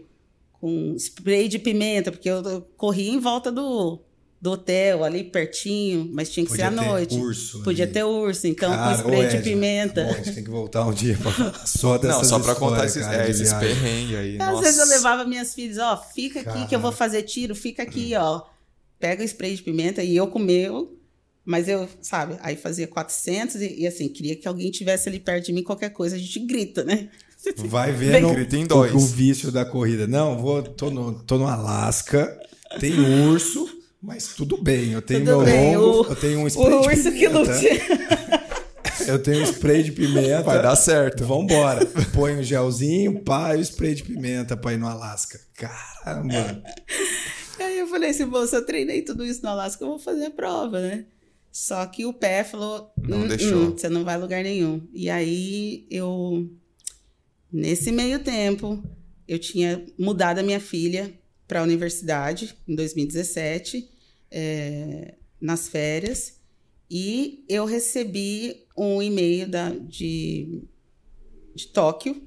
[0.53, 3.99] com spray de pimenta, porque eu, corri em volta do,
[4.41, 7.15] do hotel, ali pertinho, mas tinha que Podia ser à ter noite.
[7.15, 7.93] urso Podia ali.
[7.93, 10.03] ter urso, então Cara, com spray de pimenta.
[10.03, 11.31] Bom, a gente tem que voltar um dia pra
[11.65, 14.37] só dessas Não, só pra contar esses, cara, é, esses perrengues aí.
[14.39, 14.61] Às nossa.
[14.63, 16.97] vezes eu levava minhas filhas, ó, fica aqui que eu vou Cara.
[16.97, 18.41] fazer tiro, fica aqui, ó.
[18.99, 20.99] Pega o spray de pimenta e eu com meu,
[21.45, 25.45] mas eu, sabe, aí fazia 400 e, e, assim, queria que alguém tivesse ali perto
[25.47, 27.09] de mim, qualquer coisa a gente grita, né?
[27.57, 28.93] Vai vendo Grita em o, dois.
[28.93, 30.05] o vício da corrida.
[30.05, 32.39] Não, vou, tô, no, tô no Alasca,
[32.79, 32.93] tem
[33.29, 33.67] urso,
[33.99, 34.91] mas tudo bem.
[34.91, 37.27] Eu tenho Tudo meu bem, longo, o- eu tenho um O spray de urso que
[37.27, 37.39] pimenta.
[37.39, 37.67] lute.
[39.07, 40.43] Eu tenho um spray de pimenta.
[40.43, 41.25] Vai dar certo.
[41.25, 41.83] Vambora.
[42.13, 45.39] Põe um gelzinho, pá, e o spray de pimenta pra ir no Alasca.
[45.55, 46.61] Caramba.
[47.59, 50.25] Aí eu falei assim, bom, se eu treinei tudo isso no Alasca, eu vou fazer
[50.25, 51.05] a prova, né?
[51.51, 54.87] Só que o pé falou, Não "Hum, deixou." hum, você não vai a lugar nenhum.
[54.93, 56.49] E aí eu,
[57.51, 58.81] nesse meio tempo,
[59.27, 61.13] eu tinha mudado a minha filha
[61.47, 63.89] para a universidade em 2017,
[64.31, 66.39] é, nas férias,
[66.89, 70.63] e eu recebi um e-mail da, de,
[71.53, 72.21] de Tóquio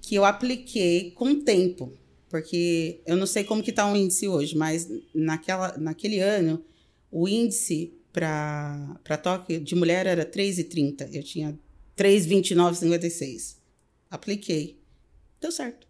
[0.00, 1.92] que eu apliquei com tempo,
[2.30, 6.64] porque eu não sei como que está o índice hoje, mas naquela, naquele ano
[7.10, 11.08] o índice para Tóquio de mulher era 3,30.
[11.12, 11.58] Eu tinha
[11.96, 13.56] 3,29,56.
[14.10, 14.78] Apliquei.
[15.40, 15.86] Deu certo.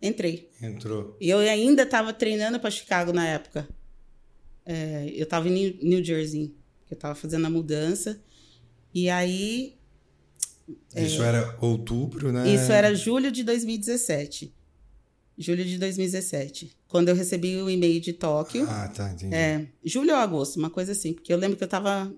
[0.00, 0.50] Entrei.
[0.60, 1.16] Entrou.
[1.20, 3.68] E eu ainda estava treinando para Chicago na época.
[4.64, 6.54] É, eu estava em New, New Jersey,
[6.86, 8.20] que eu estava fazendo a mudança.
[8.92, 9.76] E aí
[10.94, 12.48] Isso era outubro, né?
[12.48, 12.54] É.
[12.54, 14.52] Isso era julho de 2017.
[15.38, 16.75] Julho de 2017.
[16.88, 18.66] Quando eu recebi o e-mail de Tóquio.
[18.70, 19.34] Ah, tá, entendi.
[19.34, 21.12] É, julho ou agosto, uma coisa assim.
[21.12, 22.12] Porque eu lembro que eu estava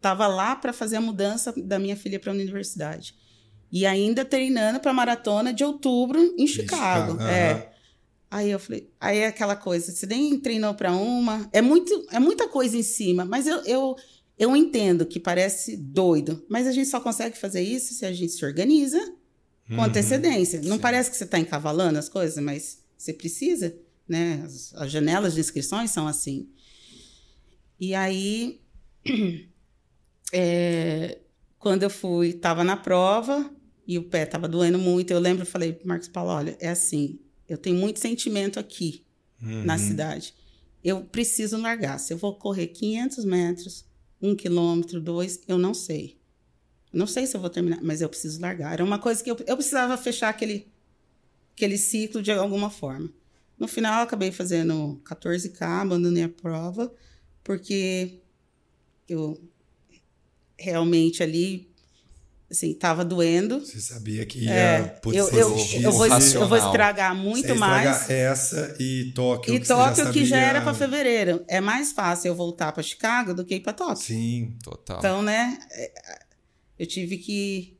[0.00, 3.14] tava lá para fazer a mudança da minha filha para a universidade.
[3.70, 7.12] E ainda treinando para a maratona de outubro em Chicago.
[7.12, 7.72] Chicago, É.
[8.30, 12.18] Aí eu falei, aí é aquela coisa, você nem treinou para uma, é muito, é
[12.18, 13.96] muita coisa em cima, mas eu, eu,
[14.38, 18.32] eu entendo que parece doido, mas a gente só consegue fazer isso se a gente
[18.32, 19.00] se organiza
[19.66, 19.82] com Uhum.
[19.84, 20.60] antecedência.
[20.62, 20.82] Não sim.
[20.82, 23.74] parece que você está encavalando as coisas, mas você precisa,
[24.08, 24.42] né?
[24.44, 26.48] As, as janelas de inscrições são assim.
[27.78, 28.60] E aí,
[30.32, 31.18] é,
[31.58, 33.50] quando eu fui, estava na prova
[33.86, 35.10] e o pé estava doendo muito.
[35.12, 39.04] Eu lembro, eu falei para Marcos Paulo, olha, é assim, eu tenho muito sentimento aqui
[39.40, 39.64] Uhum.
[39.64, 40.34] na cidade.
[40.82, 41.98] Eu preciso largar.
[42.00, 43.84] Se eu vou correr 500 metros,
[44.20, 46.18] um quilômetro, dois, eu não sei.
[46.92, 48.72] Não sei se eu vou terminar, mas eu preciso largar.
[48.72, 50.66] Era uma coisa que eu, eu precisava fechar aquele,
[51.54, 53.08] aquele ciclo de alguma forma.
[53.58, 56.92] No final, eu acabei fazendo 14K, abandonei a prova,
[57.42, 58.20] porque
[59.08, 59.40] eu
[60.58, 61.70] realmente ali,
[62.50, 63.60] assim, estava doendo.
[63.60, 67.96] Você sabia que ia É, putz, eu, eu, eu, vou, eu vou estragar muito mais.
[67.96, 69.54] estragar essa e Tóquio.
[69.54, 71.44] E que você já Tóquio, que já sabia- era para fevereiro.
[71.48, 74.04] É mais fácil eu voltar para Chicago do que ir para Tóquio.
[74.04, 74.56] Sim.
[74.62, 74.98] Total.
[74.98, 75.92] Então, né, é,
[76.78, 77.77] eu tive que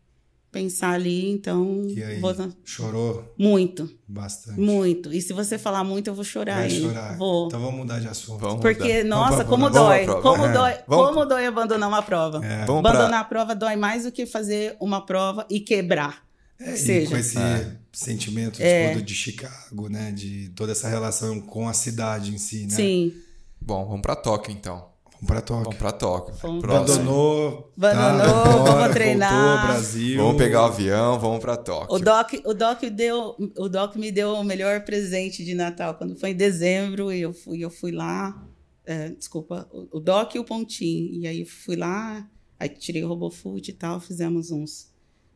[0.50, 1.82] pensar ali, então.
[1.88, 2.34] E aí, vou...
[2.64, 4.58] chorou Muito, bastante.
[4.58, 5.12] muito.
[5.12, 6.60] E se você falar muito, eu vou chorar.
[6.60, 7.16] Vai chorar.
[7.16, 7.46] Vou.
[7.48, 8.38] Então vamos mudar de assunto.
[8.40, 9.04] Vamos Porque, mudar.
[9.04, 10.06] nossa, como dói.
[10.06, 10.48] Como prova.
[10.52, 10.84] dói, É.
[10.86, 12.44] Vamos- como dói abandonar uma prova.
[12.44, 12.64] É.
[12.64, 16.26] Vamos pra- Abandonar a prova dói mais do que fazer uma prova e quebrar.
[16.60, 17.76] É, e seja, com esse É.
[17.92, 18.88] sentimento É.
[18.90, 20.10] tipo, de Chicago, né?
[20.10, 22.70] De toda essa relação com a cidade em si, né?
[22.74, 23.12] Sim.
[23.60, 24.88] Bom, vamos pra Tóquio então.
[25.20, 25.78] Vamos pra Vamos Tóquio.
[25.78, 26.34] pra Tóquio.
[26.40, 26.64] Vamos.
[26.64, 27.72] Abandonou.
[27.76, 29.32] Abandonou, tá, vamos agora, treinar.
[29.32, 30.16] Voltou, Brasil.
[30.22, 31.94] Vamos pegar o avião, vamos pra Tóquio.
[31.94, 36.14] O Doc, o Doc deu, o Doc me deu o melhor presente de Natal quando
[36.16, 38.46] foi em dezembro e eu fui, eu fui lá,
[38.86, 42.24] é, desculpa, o, o Doc e o Pontinho e aí fui lá,
[42.58, 44.88] aí tirei o RoboFoot e tal, fizemos uns,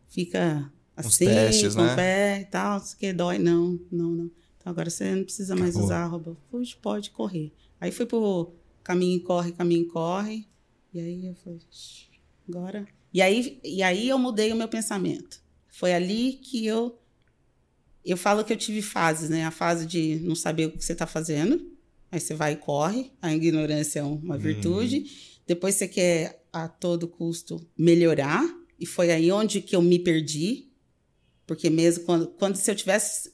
[0.08, 1.92] fica Uns assim, testes, com né?
[1.92, 4.30] o pé e tal, isso que dói não, não, não.
[4.58, 5.86] Então agora você não precisa mais Acabou.
[5.86, 7.52] usar RoboFoot, pode correr.
[7.80, 8.52] Aí fui pro
[8.82, 10.46] caminho corre, caminho corre
[10.92, 12.08] e aí eu falei, "Shh,
[12.48, 15.40] agora e aí, e aí eu mudei o meu pensamento.
[15.68, 16.98] Foi ali que eu.
[18.04, 19.44] Eu falo que eu tive fases, né?
[19.44, 21.70] A fase de não saber o que você está fazendo.
[22.10, 23.12] Aí você vai e corre.
[23.20, 25.04] A ignorância é uma virtude.
[25.46, 28.42] Depois você quer, a todo custo, melhorar.
[28.80, 30.68] E foi aí onde que eu me perdi.
[31.46, 33.31] Porque mesmo quando, quando se eu tivesse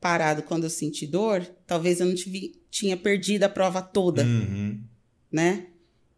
[0.00, 4.80] parado quando eu senti dor, talvez eu não tive, tinha perdido a prova toda Uhum.
[5.30, 5.66] né?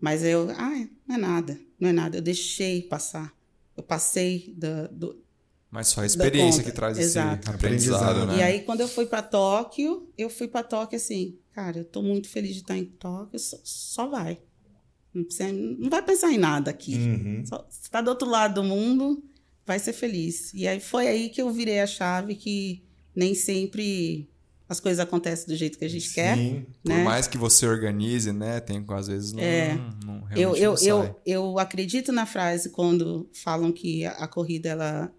[0.01, 2.16] Mas eu, ah, não é nada, não é nada.
[2.18, 3.35] Eu deixei passar.
[3.76, 5.18] Eu passei da, do.
[5.70, 7.43] Mas só a experiência que traz Exato.
[7.43, 8.26] esse aprendizado, Aprendizado.
[8.28, 8.39] né?
[8.39, 12.03] E aí, quando eu fui para Tóquio, eu fui para Tóquio assim, cara, eu tô
[12.03, 14.41] muito feliz de estar em Tóquio, só, só vai.
[15.14, 16.95] Não, precisa, não vai pensar em nada aqui.
[16.95, 17.43] Uhum.
[17.47, 19.22] Só, você tá do outro lado do mundo,
[19.66, 20.53] vai ser feliz.
[20.55, 22.83] E aí foi aí que eu virei a chave que
[23.15, 24.29] nem sempre
[24.69, 26.37] as coisas acontecem do jeito que a gente quer.
[26.37, 26.65] Sim.
[26.85, 27.03] Por né?
[27.03, 28.61] mais que você organize, né?
[28.61, 29.75] Tem às vezes não, É.
[30.05, 34.29] não Eu, realmente eu, não eu, eu acredito na frase quando falam que a, a
[34.29, 35.13] corrida ela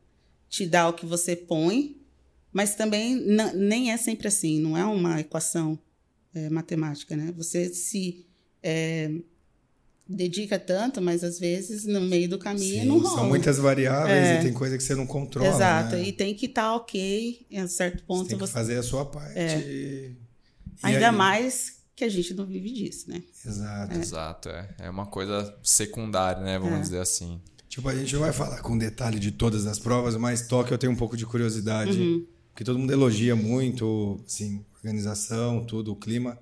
[0.47, 1.97] te dá o que você põe,
[2.51, 3.15] mas também
[3.53, 5.77] nem é sempre assim, não é uma equação
[6.33, 7.33] é, matemática, né?
[7.35, 8.25] Você se
[8.63, 9.11] é,
[10.15, 13.15] dedica tanto, mas às vezes no meio do caminho Sim, não rola.
[13.19, 14.39] São muitas variáveis É.
[14.39, 15.49] e tem coisa que você não controla.
[15.49, 16.03] Exato, né?
[16.03, 18.27] e tem que estar ok em um certo Você ponto.
[18.27, 18.51] tem que Você...
[18.53, 19.37] fazer a sua parte.
[19.39, 20.15] E
[20.83, 23.21] Ainda aí- mais que a gente não vive disso, né?
[23.45, 23.97] Exato.
[23.99, 24.69] Exato, é.
[24.79, 26.57] É uma coisa secundária, né?
[26.57, 26.81] Vamos É.
[26.81, 27.39] dizer assim.
[27.69, 30.77] Tipo, a gente não vai falar com detalhe de todas as provas, mas Tóquio eu
[30.77, 31.97] tenho um pouco de curiosidade.
[31.99, 32.25] Uhum.
[32.51, 36.37] Porque todo mundo elogia muito, assim, organização, tudo, o clima.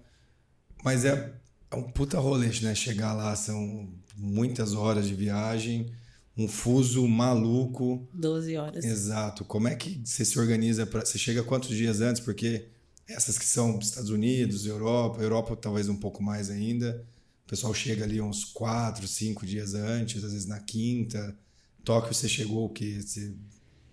[0.84, 1.34] Mas é,
[1.72, 2.74] é um puta rolê, né?
[2.74, 5.92] Chegar lá são muitas horas de viagem,
[6.36, 8.08] um fuso maluco.
[8.14, 8.86] 12 horas.
[8.86, 9.46] Exato.
[9.46, 12.22] Como é que você se organiza para Você chega quantos dias antes?
[12.22, 12.68] Porque
[13.08, 17.06] essas que são Estados Unidos, Europa, Europa talvez um pouco mais ainda.
[17.46, 21.36] O pessoal chega ali uns quatro, cinco dias antes, às vezes na quinta.
[21.84, 23.00] Tóquio você chegou o quê?
[23.02, 23.34] Você...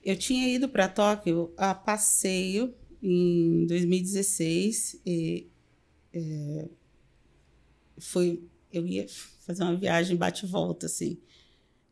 [0.04, 5.48] Eu tinha ido para Tóquio a passeio em 2016 e
[6.12, 6.68] é,
[7.98, 8.42] fui,
[8.72, 9.06] eu ia
[9.46, 11.18] fazer uma viagem bate e volta assim.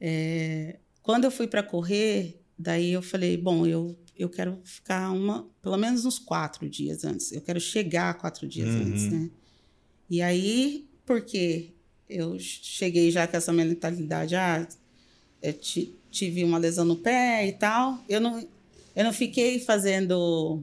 [0.01, 5.45] É, quando eu fui para correr, daí eu falei, bom, eu eu quero ficar uma,
[5.61, 7.33] pelo menos uns quatro dias antes.
[7.33, 8.83] Eu quero chegar quatro dias Uhum.
[8.83, 9.31] antes, né?
[10.09, 11.73] E aí, porque
[12.09, 14.69] eu cheguei já com essa mentalidade, ah,
[15.61, 18.39] ti- tive uma lesão no pé e tal, eu não,
[18.95, 20.63] eu não fiquei fazendo,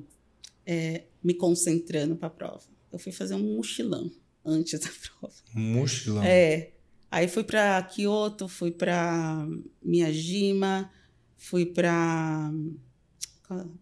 [0.65, 2.63] é, me concentrando para a prova.
[2.91, 4.09] Eu fui fazer um mochilão
[4.45, 4.89] antes da
[5.19, 5.33] prova.
[5.53, 6.23] Mochilão.
[6.23, 6.71] É.
[7.09, 9.45] Aí fui para Kyoto, fui para
[9.83, 10.89] Miyajima,
[11.37, 12.51] fui para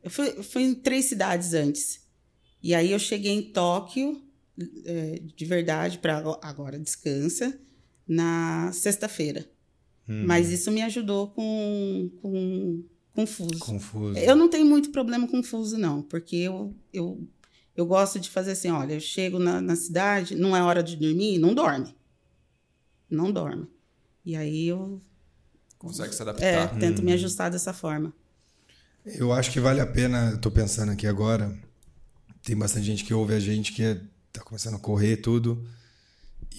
[0.03, 2.01] eu fui, eu fui em três cidades antes.
[2.61, 4.21] E aí eu cheguei em Tóquio,
[4.85, 7.57] é, de verdade, para agora descansa,
[8.07, 9.49] na sexta-feira.
[10.07, 12.83] Hum, Mas isso me ajudou com, com,
[13.13, 13.59] com fuso.
[13.59, 14.17] Confuso.
[14.17, 17.21] Eu não tenho muito problema com fuso, não, porque eu, eu,
[17.79, 20.95] eu gosto de fazer assim: olha, eu chego na, na cidade, não é hora de
[20.97, 21.95] dormir, não dorme.
[23.09, 23.67] Não dorme.
[24.25, 25.01] E aí eu
[25.77, 26.77] Consegue se é, adaptar.
[26.77, 28.13] tento me ajustar dessa forma.
[29.05, 31.57] Eu acho que vale a pena, eu tô pensando aqui agora,
[32.43, 34.01] tem bastante gente que ouve a gente que é,
[34.31, 35.65] tá começando a correr tudo,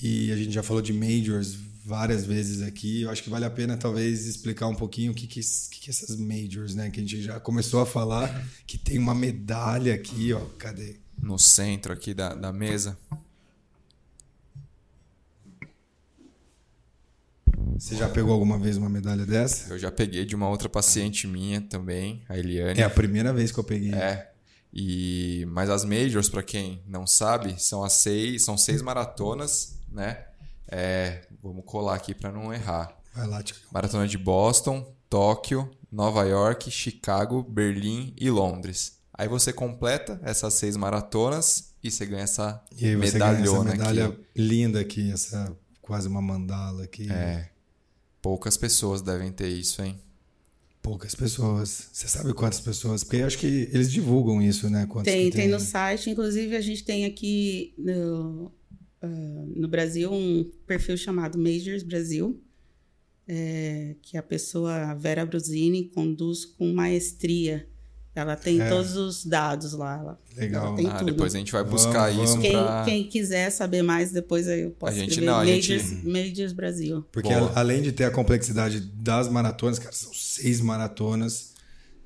[0.03, 3.51] e a gente já falou de majors várias vezes aqui, eu acho que vale a
[3.51, 7.03] pena talvez explicar um pouquinho o que que, que que essas majors, né, que a
[7.03, 10.99] gente já começou a falar, que tem uma medalha aqui, ó, cadê?
[11.21, 12.99] No centro aqui da, da mesa.
[17.79, 19.73] Você já pegou alguma vez uma medalha dessa?
[19.73, 22.79] Eu já peguei de uma outra paciente minha também, a Eliane.
[22.79, 23.95] É a primeira vez que eu peguei.
[23.95, 24.31] É.
[24.73, 30.27] E mas as majors, para quem não sabe, são as seis, são seis maratonas, né?
[30.69, 32.95] É, vamos colar aqui para não errar.
[33.15, 33.63] Vai lá, Tiago.
[33.73, 39.00] Maratona de Boston, Tóquio, Nova York, Chicago, Berlim e Londres.
[39.21, 43.39] Aí você completa essas seis maratonas e você ganha essa E aí você ganha essa
[43.43, 44.25] medalhona medalha aqui.
[44.35, 47.07] linda aqui, essa quase uma mandala aqui.
[47.13, 47.51] É.
[48.23, 50.01] Poucas pessoas devem ter isso, hein?
[50.81, 51.91] Poucas pessoas.
[51.93, 53.05] Você sabe quantas pessoas?
[53.05, 54.87] Porque eu acho que eles divulgam isso, né?
[54.87, 58.51] Quantos Tem, que tem no site, inclusive a gente tem aqui no,
[59.03, 59.07] ah,
[59.55, 62.43] no Brasil um perfil chamado Majors Brasil,
[63.29, 67.69] é, que a pessoa, a Vera Brusini, conduz com maestria.
[68.15, 68.69] Ela tem É.
[68.69, 69.99] todos os dados lá.
[70.01, 70.67] Ela, Legal.
[70.67, 71.13] ela tem Ah, tudo.
[71.13, 72.43] depois a gente vai Vamos, buscar isso vamos.
[72.43, 72.83] Quem, pra...
[72.85, 76.07] quem quiser saber mais, depois aí eu posso A gente escrever não, a Majors, gente-
[76.07, 77.05] Majors Brasil.
[77.13, 81.53] Porque a- além de ter a complexidade das maratonas, cara, são seis maratonas,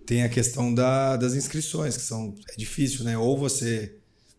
[0.05, 3.17] tem a questão da- das inscrições, que são é difícil, né?
[3.17, 3.95] Ou você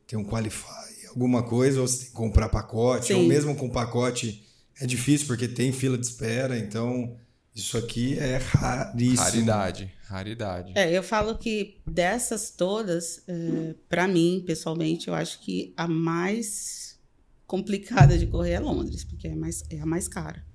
[0.06, 0.68] tem um qualify,
[1.10, 3.28] alguma coisa, ou você tem que comprar pacote, ou Sim.
[3.28, 4.44] mesmo com pacote
[4.80, 7.16] é difícil porque tem fila de espera, então
[7.56, 9.22] isso aqui é raríssimo.
[9.22, 10.74] Raridade, raridade.
[10.76, 17.00] É, eu falo que dessas todas, é, para mim, pessoalmente, eu acho que a mais
[17.48, 20.46] complicada de correr é Londres, porque é, mais, é a mais cara.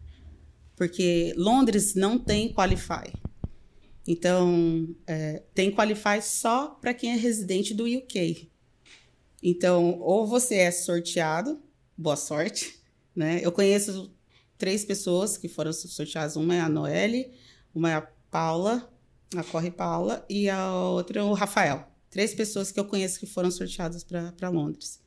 [0.76, 3.10] Porque Londres não tem Qualify.
[4.06, 8.50] Então, é, tem Qualify só para quem é residente do UK.
[9.42, 11.62] Então, ou você é sorteado,
[11.96, 12.78] boa sorte,
[13.16, 13.40] né?
[13.42, 14.14] Eu conheço
[14.60, 16.36] três pessoas que foram sorteadas.
[16.36, 17.32] Uma é a Noelle,
[17.74, 18.88] uma é a Paula,
[19.34, 21.88] a Corre Paula, e a outra é o Rafael.
[22.10, 25.00] Três pessoas que eu conheço que foram sorteadas para Londres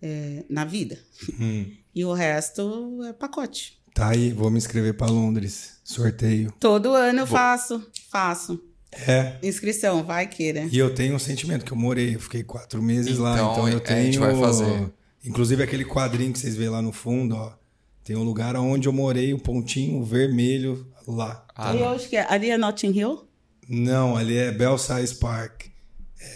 [0.00, 0.98] é, na vida.
[1.40, 1.70] Hum.
[1.94, 3.82] E o resto é pacote.
[3.92, 5.78] Tá aí, vou me inscrever para Londres.
[5.84, 6.52] Sorteio.
[6.60, 8.60] Todo ano eu faço, faço.
[8.92, 9.38] É.
[9.42, 10.68] Inscrição, vai queira.
[10.70, 13.68] E eu tenho um sentimento que eu morei, eu fiquei quatro meses lá, Então, então
[13.68, 14.04] eu a tenho.
[14.04, 14.92] gente vai fazer.
[15.24, 17.52] Inclusive aquele quadrinho que vocês veem lá no fundo, ó.
[18.04, 21.44] Tem um lugar onde eu morei, um pontinho vermelho lá.
[21.56, 22.26] Ah, e que é?
[22.30, 23.26] Ali é Notting Hill?
[23.68, 25.62] Não, ali é Belsize Park.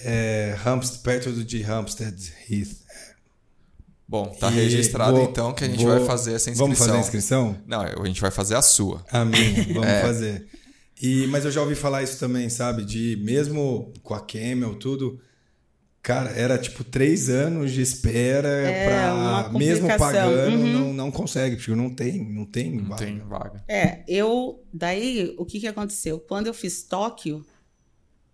[0.04, 2.78] É Hampstead, perto de Hampstead Heath.
[4.06, 6.66] Bom, tá E registrado vou- então que a gente vou- vai fazer essa inscrição.
[6.66, 7.58] Vamos fazer a inscrição?
[7.66, 9.04] Não, a gente vai fazer a sua.
[9.10, 10.00] A minha, vamos É.
[10.00, 10.46] fazer.
[11.00, 12.84] E, mas eu já ouvi falar isso também, sabe?
[12.84, 15.20] De mesmo com a Camel, tudo.
[16.02, 19.14] Cara, era tipo três anos de espera É, pra.
[19.14, 20.72] uma Mesmo pagando, Uhum.
[20.72, 22.76] não, não consegue, porque não tem, não tem.
[22.76, 23.04] Não vaga.
[23.04, 23.64] tem vaga.
[23.68, 24.62] É, eu.
[24.72, 26.18] Daí, o que, que aconteceu?
[26.20, 27.44] Quando eu fiz Tóquio,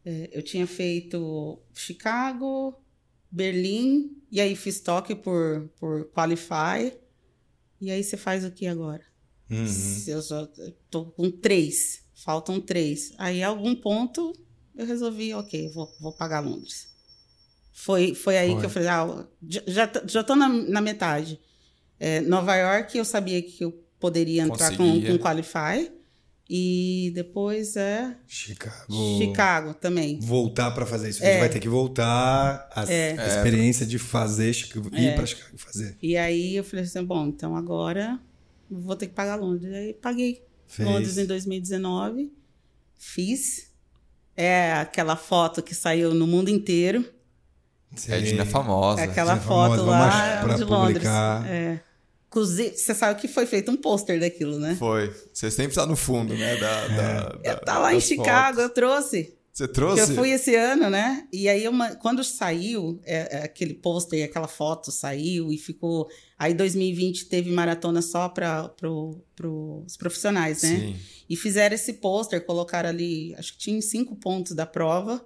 [0.04, 2.74] é, eu tinha feito Chicago,
[3.30, 6.92] Berlim, e aí fiz Tóquio por, por Qualify.
[7.80, 9.02] E aí você faz o que agora?
[9.50, 9.66] Uhum.
[10.06, 10.48] Eu só
[10.90, 13.12] tô com três, faltam três.
[13.18, 14.32] Aí, a algum ponto,
[14.76, 16.93] eu resolvi, ok, vou, vou pagar Londres.
[17.76, 18.60] Foi, foi aí Foi.
[18.60, 19.26] que eu falei, ah,
[19.66, 21.40] já, já, tô- na, na metade.
[21.98, 25.10] É, Nova York, eu sabia que eu poderia entrar com, Conseguia.
[25.10, 25.90] com Qualify.
[26.48, 28.92] E depois é Chicago.
[29.18, 30.20] Chicago também.
[30.20, 31.22] Voltar pra fazer isso.
[31.22, 31.40] A gente É.
[31.40, 35.14] vai ter que voltar a a experiência de fazer Chicago, ir É.
[35.14, 35.96] pra Chicago fazer.
[36.02, 38.20] E aí eu falei assim, bom, então agora
[38.70, 39.72] vou ter que pagar Londres.
[39.72, 40.86] Aí paguei Fez.
[40.86, 42.30] Londres em 2019.
[42.98, 43.72] Fiz.
[44.36, 47.04] É aquela foto que saiu no mundo inteiro.
[47.96, 48.14] Sei.
[48.18, 49.00] Edna é famosa.
[49.00, 50.94] É aquela é famosa, foto vamos lá pra de Londres.
[50.96, 51.46] publicar.
[51.48, 51.80] É.
[52.28, 54.74] Inclusive, você sabe que foi feito um pôster daquilo, né?
[54.76, 55.14] Foi.
[55.32, 56.56] Você sempre tá no fundo, né?
[56.56, 58.62] Da, da, da- Tá lá em Chicago, fotos.
[58.62, 59.34] eu trouxe.
[59.52, 60.00] Você trouxe?
[60.00, 61.28] eu fui esse ano, né?
[61.32, 66.08] E aí, eu ma- quando saiu é, é, aquele pôster, aquela foto saiu e ficou.
[66.36, 69.22] Aí, 2020 teve maratona só para pro,
[69.86, 70.68] os profissionais, né?
[70.76, 70.96] Sim.
[71.30, 75.24] E fizeram esse pôster, colocaram ali, acho que tinha cinco pontos da prova,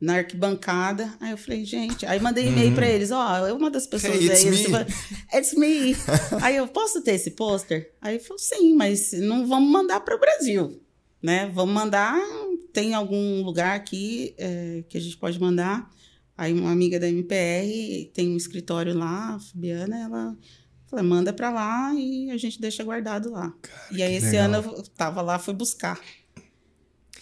[0.00, 1.12] na arquibancada.
[1.20, 2.06] Aí eu falei, gente.
[2.06, 4.50] Aí mandei e-mail pra eles: ó, é uma das pessoas Hey, it's aí.
[4.50, 4.86] me.
[5.34, 5.96] It's me.
[6.42, 7.92] aí eu, posso ter esse pôster?
[8.00, 10.80] Aí ele falou: sim, mas não vamos mandar para o Brasil,
[11.22, 11.50] né?
[11.52, 12.18] Vamos mandar.
[12.72, 15.90] Tem algum lugar aqui é, que a gente pode mandar.
[16.36, 20.38] Aí uma amiga da MPR tem um escritório lá, a Fabiana, ela
[20.86, 23.52] falou, manda pra lá e a gente deixa guardado lá.
[23.90, 24.44] e aí esse legal.
[24.44, 26.00] ano eu tava lá, fui buscar.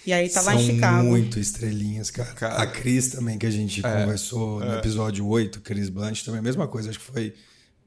[0.07, 1.07] E aí tá São lá em Chicago.
[1.09, 2.33] muito estrelinhas, cara.
[2.33, 2.55] Cara.
[2.63, 6.43] A Cris também, que a gente É, conversou no episódio 8, Cris Blanche, também a
[6.43, 6.91] mesma coisa.
[6.91, 7.35] Acho que foi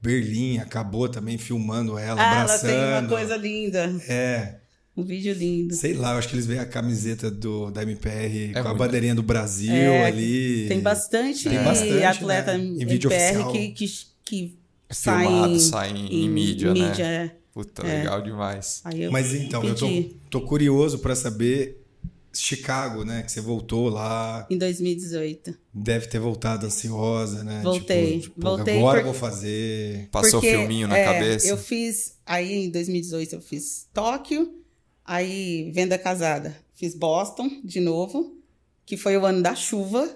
[0.00, 2.70] Berlim, acabou também filmando ela, Ah, ela abraçando.
[2.70, 3.92] tem uma coisa linda.
[4.08, 4.56] É,
[4.96, 5.74] Um vídeo lindo.
[5.74, 8.62] sei lá, eu acho que eles veem a camiseta do, da MPR É com a
[8.64, 8.78] muito.
[8.78, 10.66] bandeirinha do Brasil É, ali.
[10.68, 12.64] Tem bastante, Tem bastante, atleta né?
[12.64, 13.52] Em em vídeo MPR oficial.
[13.52, 13.86] que, que,
[14.24, 14.58] que
[14.94, 16.92] Filmado, sai em, em mídia, né?
[17.00, 17.30] é.
[17.54, 18.80] Puta, legal demais.
[18.84, 21.81] Aí eu Mas então, eu pedi tô, tô curioso pra saber
[22.34, 23.22] Chicago, né?
[23.22, 25.54] Que você voltou lá, em 2018.
[25.72, 27.60] deve ter voltado ansiosa, né?
[27.62, 30.08] Voltei, Tipo, tipo, voltei agora eu por- vou fazer.
[30.10, 31.46] Passou Porque, filminho na é, cabeça.
[31.46, 34.54] Eu fiz, aí em 2018 eu fiz Tóquio,
[35.04, 36.56] aí Venda Casada.
[36.74, 38.36] fiz Boston de novo,
[38.86, 40.08] que foi o ano da chuva.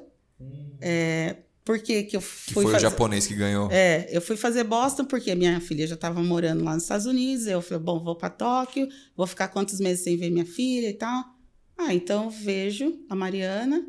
[0.80, 2.82] É, por que, que eu Que fui foi o fazer...
[2.82, 3.68] japonês que ganhou.
[3.72, 7.46] É, eu fui fazer Boston porque minha filha já estava morando lá nos Estados Unidos.
[7.46, 10.94] Eu falei, bom, vou para Tóquio, vou ficar quantos meses sem ver minha filha e
[10.94, 11.24] tal.
[11.76, 13.86] Ah, então vejo a Mariana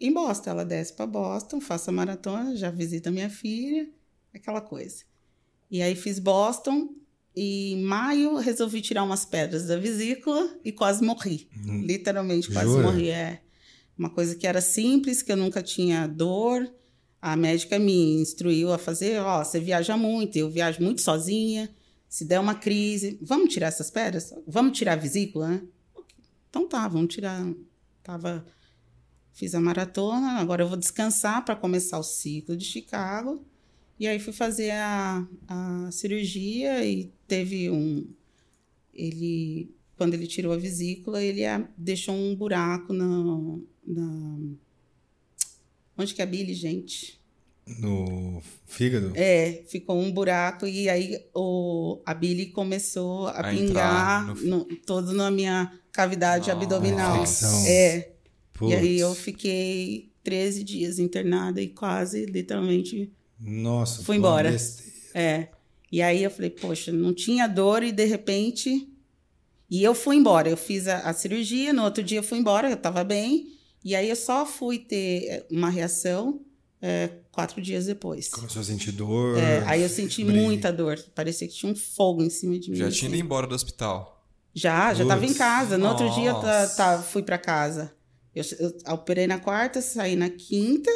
[0.00, 0.50] em Boston.
[0.50, 3.88] Ela desce para Boston, faço a maratona, já visita minha filha,
[4.34, 5.04] aquela coisa.
[5.70, 6.94] E aí fiz Boston
[7.34, 11.48] e em maio resolvi tirar umas pedras da vesícula e quase morri.
[11.64, 12.82] Literalmente quase Jura?
[12.82, 13.10] morri.
[13.10, 13.42] É
[13.96, 16.70] uma coisa que era simples, que eu nunca tinha dor.
[17.20, 21.70] A médica me instruiu a fazer, ó, você viaja muito, eu viajo muito sozinha.
[22.08, 24.34] Se der uma crise, vamos tirar essas pedras?
[24.46, 25.62] Vamos tirar a vesícula, né?
[26.52, 27.42] Então tá, vamos tirar.
[28.02, 28.44] Tava
[29.32, 33.42] fiz a maratona, agora eu vou descansar para começar o ciclo de Chicago.
[33.98, 38.06] E aí fui fazer a, a cirurgia e teve um
[38.92, 43.06] ele quando ele tirou a vesícula, ele a- deixou um buraco na,
[45.96, 47.18] onde que é a bile, gente?
[47.78, 49.12] No fígado?
[49.14, 54.34] É, ficou um buraco e aí o, a bile começou a, A pingar no-
[54.64, 56.60] no- todo na minha cavidade Nossa.
[56.60, 57.16] abdominal.
[57.18, 57.64] Infecção.
[57.66, 58.12] É.
[58.52, 58.72] Putz.
[58.72, 64.50] E aí eu fiquei 13 dias internada e quase, literalmente, Nossa, Fui embora.
[64.50, 64.92] besteira.
[65.14, 65.48] é.
[65.90, 68.88] E aí eu falei, poxa, não tinha dor e de repente.
[69.70, 70.48] E eu fui embora.
[70.48, 73.46] Eu fiz a, a cirurgia, no outro dia eu fui embora, eu tava bem.
[73.84, 76.40] E aí eu só fui ter eh, uma reação
[76.80, 78.28] eh, quatro dias depois.
[78.28, 79.36] Começou a sentir dor.
[79.38, 80.96] É, aí eu senti muita dor.
[81.14, 82.76] Parecia que tinha um fogo em cima de mim.
[82.76, 82.98] Já assim.
[82.98, 84.24] tinha ido embora do hospital.
[84.54, 85.78] Já, já tava em casa.
[85.78, 86.74] No outro dia nossa.
[86.76, 87.92] ta- fui para casa.
[88.34, 88.44] Eu,
[88.86, 90.90] eu operei na quarta, saí na quinta.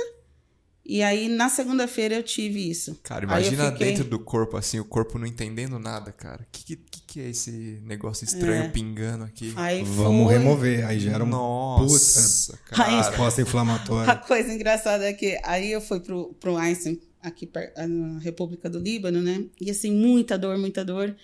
[0.89, 2.99] E aí na segunda-feira eu tive isso.
[3.03, 6.43] Cara, Aí imagina fiquei- dentro do corpo, assim, o corpo não entendendo nada, cara.
[6.43, 8.69] O que, que, que é esse negócio estranho É.
[8.69, 9.53] pingando aqui?
[9.57, 10.87] Aí Vamos foi- remover.
[10.87, 12.97] Aí gera uma Nossa, Aí- cara.
[13.03, 14.17] resposta A inflamatória.
[14.17, 18.79] coisa engraçada é que aí eu fui pro, pro Einstein, aqui per- na República do
[18.79, 19.45] Líbano, né?
[19.61, 21.15] E assim, muita dor, muita dor.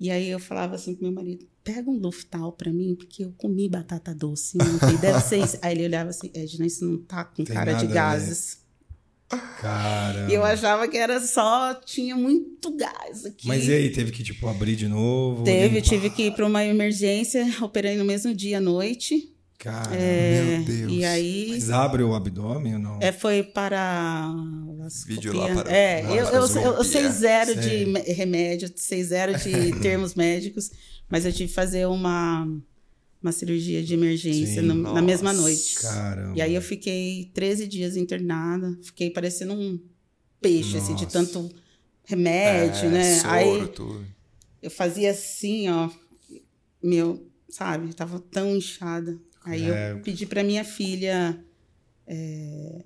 [0.00, 3.32] E aí eu falava assim pro meu marido, pega um Luftal pra mim, porque eu
[3.36, 5.58] comi batata doce ontem, deve ser isso.
[5.62, 8.61] Aí ele olhava assim, Edna, isso não tá com Tem cara de a gases.
[9.60, 10.30] Caramba.
[10.30, 13.46] E eu achava que era só, tinha muito gás aqui.
[13.46, 15.44] Mas e aí, teve que, tipo, abrir de novo?
[15.44, 15.88] Teve, limpar?
[15.88, 19.28] tive que ir para uma emergência, operei no mesmo dia à noite.
[19.58, 19.94] Caramba.
[19.94, 20.92] É, Meu Deus.
[20.92, 22.98] E aí Mas abre o abdômen ou não?
[23.00, 24.28] é, foi para.
[25.06, 27.84] Vídeo lá para- É, eu, eu, eu, eu sei zero Sei.
[27.84, 30.70] de remédio, sei zero de termos médicos,
[31.08, 32.44] mas eu tive que fazer uma,
[33.22, 34.66] uma cirurgia de emergência Sim.
[34.68, 35.76] no- na mesma Nossa, noite.
[35.76, 36.36] Caramba.
[36.36, 39.80] E aí eu fiquei 13 dias internada, fiquei parecendo um
[40.40, 41.18] peixe, assim, de Nossa.
[41.18, 41.50] tanto
[42.04, 43.14] remédio, É, né?
[43.20, 44.06] Soro, aí tudo.
[44.60, 45.88] eu fazia assim, ó,
[46.82, 49.18] meu, sabe, eu tava tão inchada.
[49.44, 49.92] Aí É.
[49.92, 51.38] eu pedi pra minha filha,
[52.06, 52.82] é,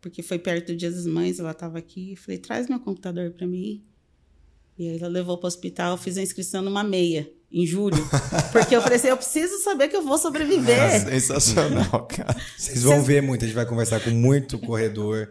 [0.00, 3.46] porque foi perto do Dia das Mães, ela tava aqui, falei, traz meu computador pra
[3.46, 3.82] mim.
[4.78, 8.06] E aí ela levou pro hospital, eu fiz a inscrição numa meia, em julho.
[8.52, 11.00] Porque eu falei assim, eu preciso saber que eu vou sobreviver.
[11.08, 12.36] Sensacional, cara.
[12.56, 15.26] Vocês vão ver muito, a gente vai conversar com muito corredor.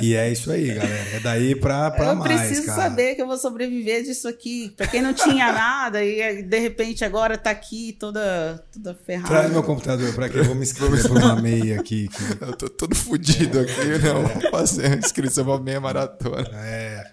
[0.00, 1.08] E é isso aí, galera.
[1.14, 2.82] É daí pra, pra eu mais, preciso cara.
[2.82, 4.72] saber que eu vou sobreviver disso aqui.
[4.76, 9.28] Pra quem não tinha nada e de repente agora tá aqui toda, toda ferrada.
[9.28, 12.08] Traz meu computador pra que eu vou me inscrever por uma meia aqui.
[12.08, 14.22] que- Eu tô todo fudido aqui, não.
[14.26, 16.48] Vou fazer a inscrição pra meia maratona.
[16.54, 17.10] É.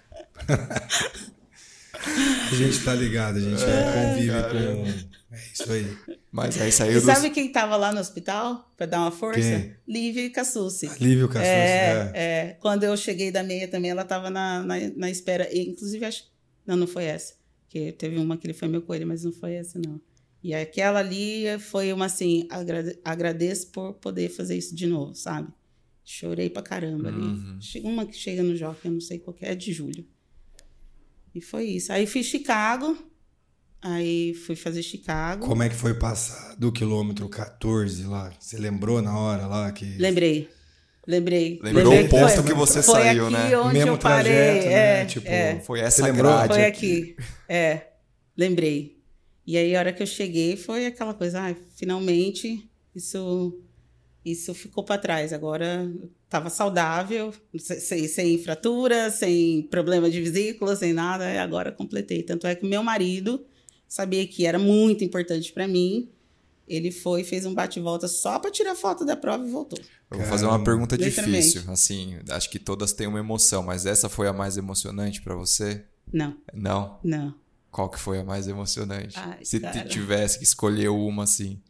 [2.50, 5.16] A gente tá ligado, a gente convive com.
[5.34, 5.96] É isso aí.
[6.30, 7.04] Mas aí E saiu dos...
[7.04, 9.40] sabe quem tava lá no hospital pra dar uma força?
[9.40, 9.74] Quem?
[9.86, 10.88] Lívia e Cassucci.
[11.00, 12.22] Lívio Cassus, É, é.
[12.50, 12.56] é.
[12.60, 15.48] Quando eu cheguei da meia também, ela tava na, na, na espera.
[15.52, 16.24] E, inclusive, acho.
[16.66, 17.34] Não, não foi essa.
[17.68, 20.00] Que teve uma que ele foi meu coelho, mas não foi essa, não.
[20.42, 25.48] E aquela ali foi uma assim, agrade- agradeço por poder fazer isso de novo, sabe?
[26.04, 27.18] Chorei pra caramba ali.
[27.20, 27.58] Uhum.
[27.60, 30.06] Chega Uma que chega no Jockey, eu não sei qual que é, é de julho.
[31.36, 31.92] E foi isso.
[31.92, 32.96] Aí fiz Chicago.
[33.82, 35.46] Aí fui fazer Chicago.
[35.46, 38.32] Como é que foi passar do quilômetro 14 lá?
[38.40, 39.84] Você lembrou na hora lá que.
[39.98, 40.48] Lembrei.
[41.06, 41.60] Lembrei.
[41.62, 43.58] Lembrou Lembrei o ponto foi- que você foi saiu, aqui né?
[43.58, 44.32] onde Mesmo eu parei.
[44.32, 45.02] trajeto, né?
[45.02, 45.60] É, Tipo, é.
[45.60, 46.32] Foi essa Você lembrou?
[46.32, 47.16] grade Foi aqui.
[47.18, 47.28] aqui.
[47.48, 47.86] É,
[48.36, 48.96] lembrei.
[49.46, 53.60] E aí, a hora que eu cheguei, foi aquela coisa, ah, finalmente isso,
[54.24, 55.32] isso ficou para trás.
[55.32, 55.88] Agora
[56.26, 62.22] estava saudável, se- sem, sem fratura, sem problema de vesícula, sem nada, e agora completei.
[62.22, 63.44] Tanto é que meu marido
[63.88, 66.10] sabia que era muito importante para mim.
[66.68, 69.78] Ele foi, fez um bate-volta só para tirar foto da prova e voltou.
[70.10, 71.62] Eu vou fazer uma pergunta difícil.
[71.68, 75.84] Assim, acho que todas têm uma emoção, mas essa foi a mais emocionante pra você?
[76.12, 76.98] Não, Não?
[77.04, 77.34] não.
[77.70, 79.16] Qual que foi a mais emocionante?
[79.18, 79.84] Ai, Se cara.
[79.84, 81.60] tivesse que escolher uma, assim.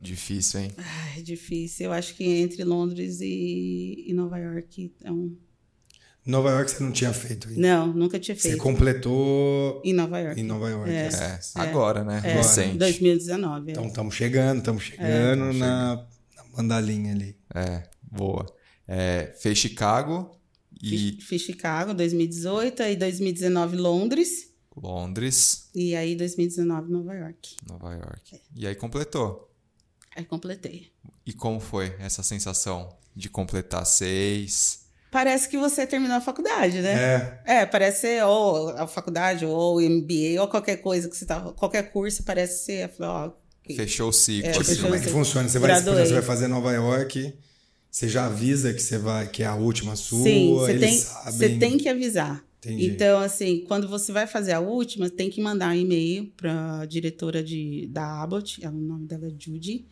[0.00, 0.72] Difícil, hein?
[0.76, 1.86] Ai, difícil.
[1.86, 5.36] Eu acho que entre Londres e, e Nova York é um.
[6.24, 7.60] Nova York você não tinha feito ainda.
[7.60, 8.56] Não, nunca tinha Você feito.
[8.56, 8.60] em
[9.84, 10.40] Em Nova York.
[10.42, 10.90] Nova York.
[10.90, 11.06] É.
[11.06, 12.20] É, agora, né?
[12.24, 12.78] É, Recente.
[12.78, 13.68] 2019.
[13.68, 13.72] é.
[13.72, 15.94] Então estamos chegando, estamos chegando na,
[16.36, 17.36] na mandalinha ali.
[17.54, 18.44] É, boa.
[18.88, 20.36] É, fez Chicago
[20.82, 27.56] e Fiz, fiz Chicago 2018, aí 2019 Londres Londres, e aí 2019 Nova York.
[27.66, 28.40] Nova York.
[28.54, 29.45] E aí completou.
[30.16, 30.88] Aí completei.
[31.26, 34.86] E como foi essa sensação de completar seis?
[35.10, 36.92] Parece que você terminou a faculdade, né?
[37.46, 37.58] É.
[37.62, 41.40] É, parece ser ou a faculdade, ou o MBA, ou qualquer coisa que você tá.
[41.52, 42.90] Qualquer curso parece ser.
[43.00, 43.30] Ó,
[43.62, 44.70] que- Fechou o ciclo, É, Tipo, assim.
[44.72, 45.48] fechou como é que funciona?
[45.48, 47.34] Você vai, você vai fazer Nova York,
[47.90, 51.32] você já avisa que você vai, que é a última sua, Sim, você tem, sabem.
[51.32, 52.44] você tem que avisar.
[52.58, 52.86] Entendi.
[52.86, 56.86] Então, assim, quando você vai fazer a última, tem que mandar um e-mail para a
[56.86, 59.86] diretora de, da Abbott, ela- o nome dela é Judy.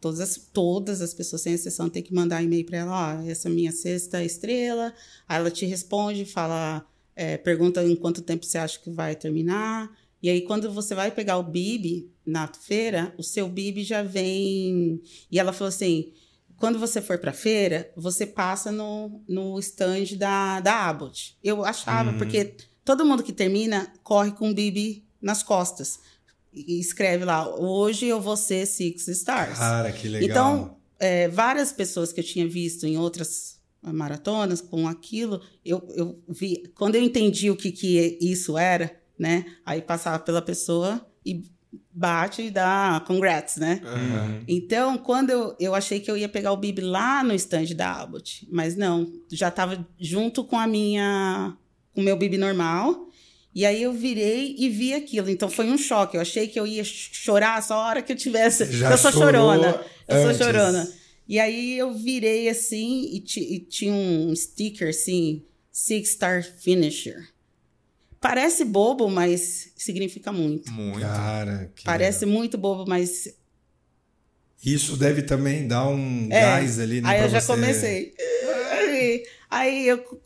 [0.00, 3.48] Todas as, todas as pessoas, sem exceção, tem que mandar e-mail para ela, ó, essa
[3.48, 4.92] é minha sexta estrela.
[5.28, 6.84] Aí ela te responde, fala,
[7.14, 9.96] é, pergunta em quanto tempo você acha que vai terminar.
[10.20, 15.00] E aí, quando você vai pegar o BIB na feira, o seu BIB já vem.
[15.30, 16.12] E ela falou assim:
[16.62, 21.36] quando você for para feira, você passa no, no stand da, da Abbott.
[21.42, 25.98] Eu achava, porque todo mundo que termina corre com o BIB nas costas.
[26.52, 29.58] E escreve lá: hoje eu vou ser Six Stars.
[29.58, 30.28] Cara, que legal.
[30.30, 36.22] Então, é, várias pessoas que eu tinha visto em outras maratonas com aquilo, eu, eu
[36.28, 36.62] vi.
[36.76, 39.46] Quando eu entendi o que, que isso era, né?
[39.66, 41.42] Aí passava pela pessoa e
[41.92, 43.80] bate e dá congrats, né?
[43.84, 44.44] Aham.
[44.48, 47.92] Então, quando eu, eu achei que eu ia pegar o Bib lá no stand da
[48.00, 51.56] Abbott, mas não, já estava junto com a minha,
[51.94, 53.08] com o meu Bib normal.
[53.54, 55.28] E aí eu virei e vi aquilo.
[55.28, 56.16] Então foi um choque.
[56.16, 58.64] Eu achei que eu ia ch- chorar só a hora que eu tivesse.
[58.72, 59.78] Já eu sou chorona.
[60.08, 60.36] Eu antes.
[60.38, 60.88] sou chorona.
[61.28, 63.24] E aí eu virei assim e,
[63.54, 67.28] e tinha um sticker assim, Six Star Finisher.
[68.22, 70.70] Parece bobo, mas significa muito.
[70.72, 71.00] Muito.
[71.00, 72.38] Cara, que Parece legal.
[72.38, 73.34] muito bobo, mas
[74.64, 77.08] Isso deve também dar um É, gás ali, né?
[77.10, 78.14] Aí eu já você- comecei.
[78.70, 80.20] Aí, aí eu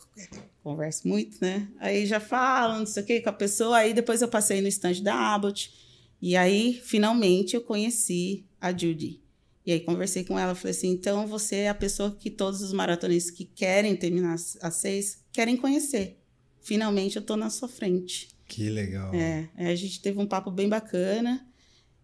[0.62, 1.68] converso muito, né?
[1.78, 3.78] Aí já falo, não sei o que, com a pessoa.
[3.78, 5.72] Aí depois eu passei no stand da Abbott.
[6.20, 9.22] E aí, finalmente, eu conheci a Judy.
[9.64, 12.72] E aí conversei com ela, falei assim, então você é a pessoa que todos os
[12.72, 16.15] maratonistas que querem terminar as seis querem conhecer.
[16.66, 18.28] Finalmente eu tô na sua frente.
[18.48, 19.14] Que legal.
[19.14, 21.46] É, aí a gente teve um papo bem bacana.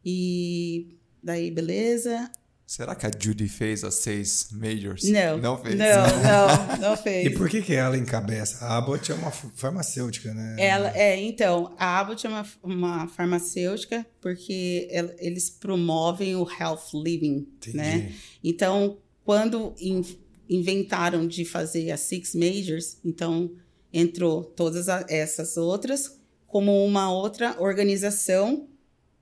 [0.05, 2.31] E daí, beleza.
[2.65, 5.03] Será que a Judy fez as seis majors?
[5.03, 5.37] Não.
[5.39, 5.75] Não fez.
[5.77, 5.87] Não,
[6.79, 7.27] não, não fez.
[7.27, 8.65] E por que, que ela encabeça?
[8.65, 10.57] A Abbott é uma farmacêutica, né?
[10.59, 16.93] Ela, é, então, a Abbott é uma, uma farmacêutica porque el- eles promovem o health
[16.95, 17.77] living, Entendi.
[17.77, 18.13] né?
[18.45, 20.05] Então, quando in-
[20.49, 23.51] inventaram de fazer as Six Majors, então
[23.93, 28.69] entrou todas essas outras como uma outra organização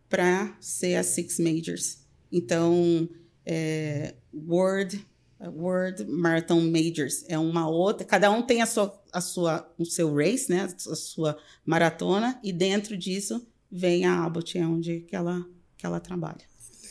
[0.08, 1.98] para ser as Six Majors.
[2.30, 3.08] Então,
[3.46, 5.06] é, World
[5.40, 8.06] World Marathon Majors é uma outra.
[8.06, 10.64] Cada um tem a sua, a sua, o seu race, né?
[10.64, 15.46] A sua maratona e dentro disso vem a Abbott, é onde que ela
[15.78, 16.49] que ela trabalha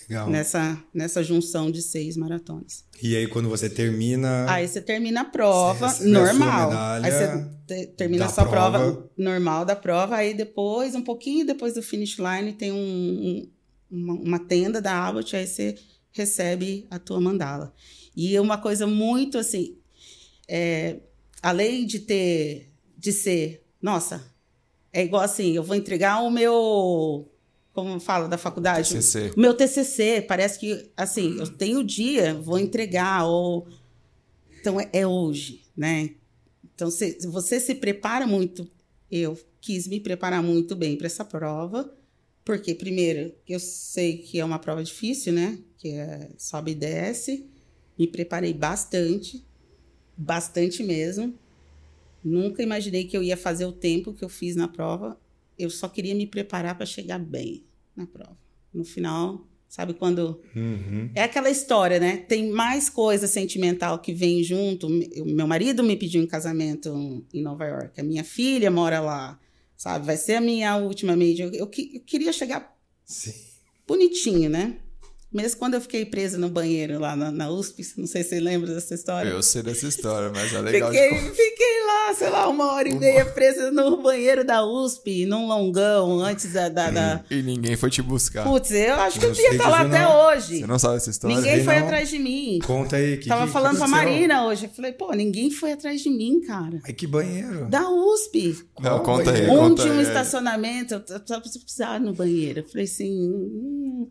[0.09, 0.29] Legal.
[0.29, 2.83] nessa nessa junção de seis maratonas.
[3.01, 4.45] E aí, quando você termina.
[4.51, 6.69] Aí você termina a prova a normal.
[6.69, 8.79] medalha Aí você te- termina a sua prova.
[8.79, 9.09] prova.
[9.15, 10.15] normal da prova.
[10.15, 13.49] Aí depois, um pouquinho depois do finish line, tem um, um-
[13.91, 15.75] uma, uma tenda da Abbott, aí você
[16.11, 17.73] recebe a tua mandala.
[18.15, 19.77] E é uma coisa muito assim,
[20.47, 20.97] é,
[21.41, 24.21] além de ter, de ser, nossa,
[24.91, 27.31] é igual assim, eu vou entregar o meu,
[27.83, 29.33] como fala da faculdade, TCC.
[29.35, 33.67] o meu TCC, parece que, assim, eu tenho o dia, vou entregar, ou...
[34.59, 36.11] Então, é, é hoje, né?
[36.75, 38.69] Então, se, você se prepara muito...
[39.11, 41.91] Eu quis me preparar muito bem para essa prova,
[42.45, 45.59] porque, primeiro, eu sei que é uma prova difícil, né?
[45.77, 47.45] Que é sobe e desce.
[47.97, 49.45] Me preparei bastante,
[50.17, 51.33] bastante mesmo.
[52.23, 55.19] Nunca imaginei que eu ia fazer o tempo que eu fiz na prova.
[55.57, 57.63] Eu só queria me preparar para chegar bem
[57.99, 58.37] na prova.
[58.73, 61.09] No final, sabe quando Uhum.
[61.13, 62.17] é aquela história, né?
[62.17, 64.87] Tem mais coisa sentimental que vem junto.
[64.87, 67.99] O meu marido me pediu em casamento em Nova York.
[67.99, 69.39] A minha filha mora lá,
[69.75, 70.05] sabe?
[70.05, 71.47] Vai ser a minha última major.
[71.53, 73.33] Eu, eu queria chegar Sim.
[73.87, 74.77] bonitinho, né?
[75.31, 78.39] Mesmo quando eu fiquei presa no banheiro lá na, na USP, não sei se você
[78.39, 79.29] lembra dessa história.
[79.29, 82.89] Eu sei dessa história, mas é legal fiquei, de fiquei lá, sei lá, uma hora
[82.89, 86.67] e meia presa no banheiro da USP, num longão, antes da.
[86.67, 87.23] da, da...
[87.29, 88.43] E ninguém foi te buscar.
[88.43, 90.27] Putz, eu acho que eu devia sei estar lá até não.
[90.29, 90.59] hoje.
[90.61, 91.35] Você não sabe essa história?
[91.35, 91.83] Ninguém foi não.
[91.85, 92.59] atrás de mim.
[92.65, 93.17] Conta aí.
[93.17, 94.11] Que, Tava que- falando que pra aconteceu?
[94.11, 94.65] Marina hoje.
[94.65, 96.79] Eu falei, pô, ninguém foi atrás de mim, cara.
[96.81, 97.67] Mas que banheiro?
[97.69, 98.57] Da USP.
[98.79, 99.41] Não, Qual conta aí.
[99.41, 99.51] banheiro?
[99.59, 100.03] conta Onde um aí.
[100.03, 102.61] estacionamento, eu tava precisando no banheiro.
[102.61, 103.29] Eu falei assim.
[103.29, 104.09] hum,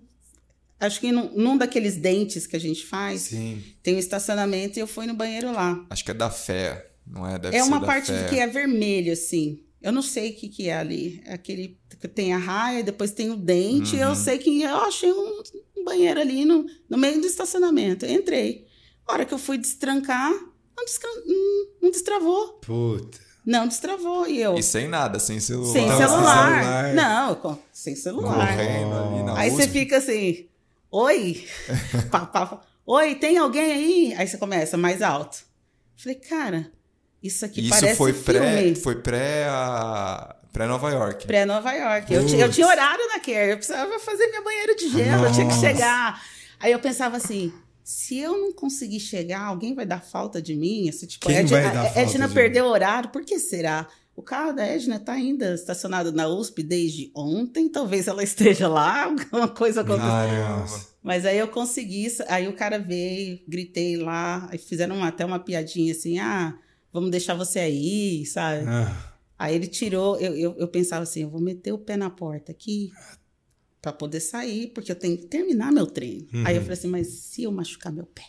[0.81, 3.63] acho que num, num daqueles dentes que a gente faz, Sim.
[3.83, 5.85] tem um estacionamento e eu fui no banheiro lá.
[5.91, 7.39] Acho que é da fé, não é?
[7.39, 8.29] Deve é uma parte fé.
[8.29, 9.63] que é vermelho, assim.
[9.81, 11.23] Eu não sei o que, que é ali.
[11.25, 13.95] É aquele que tem a raia, depois tem o dente.
[13.97, 14.03] Uhum.
[14.03, 15.43] Eu sei que eu achei um,
[15.77, 18.05] um banheiro ali no, no meio do estacionamento.
[18.05, 18.67] Eu entrei.
[19.07, 20.31] A hora que eu fui destrancar,
[20.77, 22.55] não, destra- hum, não destravou.
[22.61, 23.19] Puta.
[23.47, 24.27] Não destravou.
[24.29, 24.59] E eu.
[24.59, 25.73] E sem nada, sem celular.
[25.73, 26.63] Sem Tava sem celular.
[26.63, 26.95] celular.
[26.95, 28.57] Não, sem celular.
[28.57, 30.47] Correndo ali na Aí você fica assim,
[30.91, 31.47] oi?
[32.11, 32.61] Pá, pá, pá.
[32.87, 34.15] Oi, tem alguém aí?
[34.17, 35.45] Aí você começa mais alto.
[35.97, 36.71] Falei, cara,
[37.23, 38.75] isso aqui Isso parece foi pré, filme.
[38.77, 41.27] foi pré a pré Nova York.
[41.27, 42.13] Pré-Nova York.
[42.13, 45.47] Eu, eu tinha horário na Care, eu precisava fazer minha banheira de gelo, eu tinha
[45.47, 45.67] que Nossa.
[45.67, 46.23] chegar.
[46.59, 47.53] Aí eu pensava assim,
[47.85, 50.89] se eu não conseguir chegar, alguém vai dar falta de mim?
[50.89, 53.87] Assim, tipo, Quem a Edna, vai dar Edna de perdeu o horário, por que será?
[54.19, 59.05] O carro da Edna tá ainda estacionado na USP desde ontem, talvez ela esteja lá,
[59.07, 60.11] alguma coisa aconteceu.
[61.01, 65.93] Mas aí eu consegui, aí o cara veio, gritei lá, fizeram uma- até uma piadinha
[65.93, 66.59] assim, ah,
[66.93, 68.67] vamos deixar você aí, sabe?
[68.67, 72.11] Ah, Aí ele tirou, eu, eu, eu pensava assim, eu vou meter o pé na
[72.11, 72.91] porta aqui
[73.81, 76.27] para poder sair, porque eu tenho que terminar meu treino.
[76.45, 78.25] Aí eu falei assim, mas se eu machucar meu pé?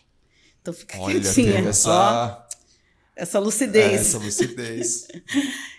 [0.61, 2.43] Então fica Olha, quietinha, teve ó,
[3.21, 4.01] essa, lucidez.
[4.01, 5.07] essa lucidez.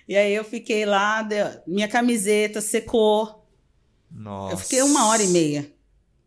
[0.08, 3.46] E aí eu fiquei lá, deu- minha camiseta secou,
[4.10, 4.54] Nossa.
[4.54, 5.70] eu fiquei uma hora e meia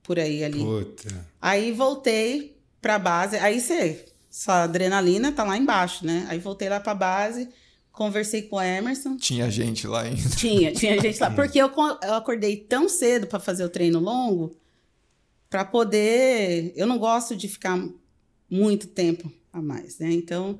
[0.01, 0.59] por aí ali.
[0.59, 1.27] puta.
[1.41, 3.35] Aí voltei pra base.
[3.37, 6.25] Aí você, sua adrenalina tá lá embaixo, né?
[6.29, 7.49] Aí voltei lá pra base,
[7.91, 9.17] conversei com o Emerson.
[9.17, 10.29] Tinha gente lá ainda.
[10.29, 11.29] Tinha, tinha gente lá.
[11.35, 11.69] Porque eu,
[12.03, 14.55] eu acordei tão cedo pra fazer o treino longo
[15.49, 16.71] pra poder.
[16.77, 17.77] Eu não gosto de ficar
[18.49, 20.09] muito tempo a mais, né?
[20.09, 20.57] Então,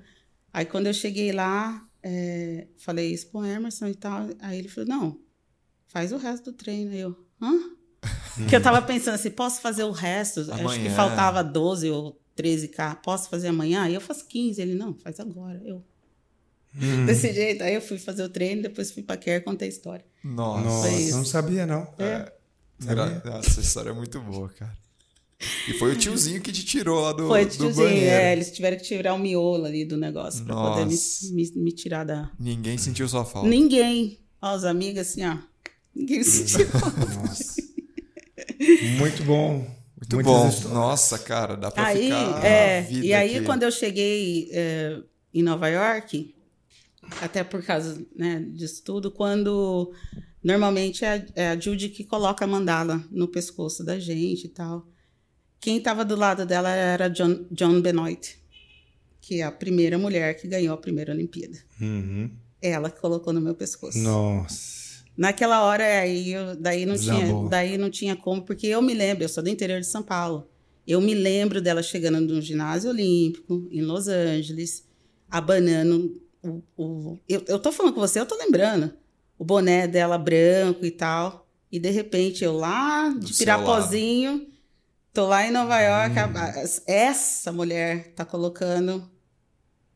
[0.54, 4.30] aí quando eu cheguei lá, é, falei isso pro Emerson e tal.
[4.40, 5.20] Aí ele falou: não,
[5.88, 6.92] faz o resto do treino.
[6.92, 7.60] Aí eu, hã?
[8.50, 10.40] Que eu tava pensando assim, posso fazer o resto?
[10.42, 10.96] Acho que Amanhã.
[10.96, 12.96] faltava 12 ou 13K.
[13.04, 13.84] Posso fazer amanhã?
[13.84, 14.62] Aí eu faço 15.
[14.62, 15.62] Ele, não, faz agora.
[15.66, 15.84] Eu,
[16.76, 17.06] Hum.
[17.06, 17.64] desse jeito.
[17.64, 20.04] Aí eu fui fazer o treino, depois fui pra Care, contei a história.
[20.24, 20.90] Nossa.
[20.90, 21.94] Nossa, não sabia, não.
[22.00, 22.34] É.
[22.82, 24.76] Gra- Nossa, essa história é muito boa, cara.
[25.68, 28.06] E foi o tiozinho que te tirou lá do, Foi do tiozinho, banheiro.
[28.12, 30.96] é, eles tiveram que tirar o miolo ali do negócio pra poder me,
[31.32, 32.30] me, me tirar da.
[32.40, 33.48] Ninguém sentiu sua falta.
[33.48, 34.20] Ninguém.
[34.42, 35.38] Ó, os amigos assim, ó.
[35.96, 36.68] Ninguém sentiu.
[37.24, 37.62] Nossa.
[38.98, 39.54] Muito bom.
[39.98, 40.48] Muito Muitas bom.
[40.50, 40.74] histórias.
[40.74, 43.46] Nossa, cara, dá pra aí, ficar é, e aí aqui.
[43.46, 45.00] quando eu cheguei é,
[45.34, 46.36] em Nova York,
[47.22, 49.94] até por causa né, disso tudo, quando
[50.44, 54.50] normalmente é, a- é a Judy que coloca a mandala no pescoço da gente e
[54.50, 54.86] tal.
[55.64, 58.38] Quem estava do lado dela era John, John Benoit,
[59.22, 61.58] que é a primeira mulher que ganhou a primeira Olimpíada.
[61.80, 62.30] Uhum.
[62.62, 63.98] Ela que colocou no meu pescoço.
[63.98, 65.06] Nossa.
[65.16, 69.24] Naquela hora aí, eu, daí não tinha, daí não tinha como, porque eu me lembro,
[69.24, 70.50] eu sou do interior de São Paulo.
[70.86, 74.86] Eu me lembro dela chegando no ginásio olímpico em Los Angeles,
[75.32, 78.94] abanando o, o eu, eu tô falando com você, eu tô lembrando.
[79.40, 81.48] O boné dela branco e tal.
[81.72, 84.52] E de repente eu lá de Do Pirapozinho,
[85.14, 86.82] tô lá em Nova York, Hum.
[86.88, 89.10] essa mulher tá colocando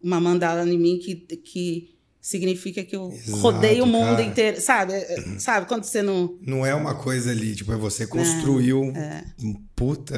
[0.01, 4.21] uma mandala em mim que, que significa que eu Exato, rodei o mundo cara.
[4.23, 4.61] inteiro.
[4.61, 4.93] Sabe?
[4.93, 5.65] É, Sabe?
[5.65, 6.37] Quando você não.
[6.41, 8.81] Não é uma coisa ali, tipo, é você construiu
[9.41, 10.13] um puta,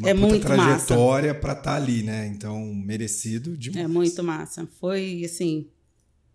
[0.00, 2.26] uma É puta muito trajetória pra estar ali, né?
[2.26, 3.84] Então, merecido demais.
[3.84, 4.68] É muito massa.
[4.80, 5.68] Foi, assim,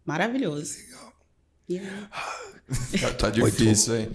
[0.06, 0.76] maravilhoso.
[1.68, 1.88] E aí,
[3.02, 4.10] Tá, tá difícil, hein?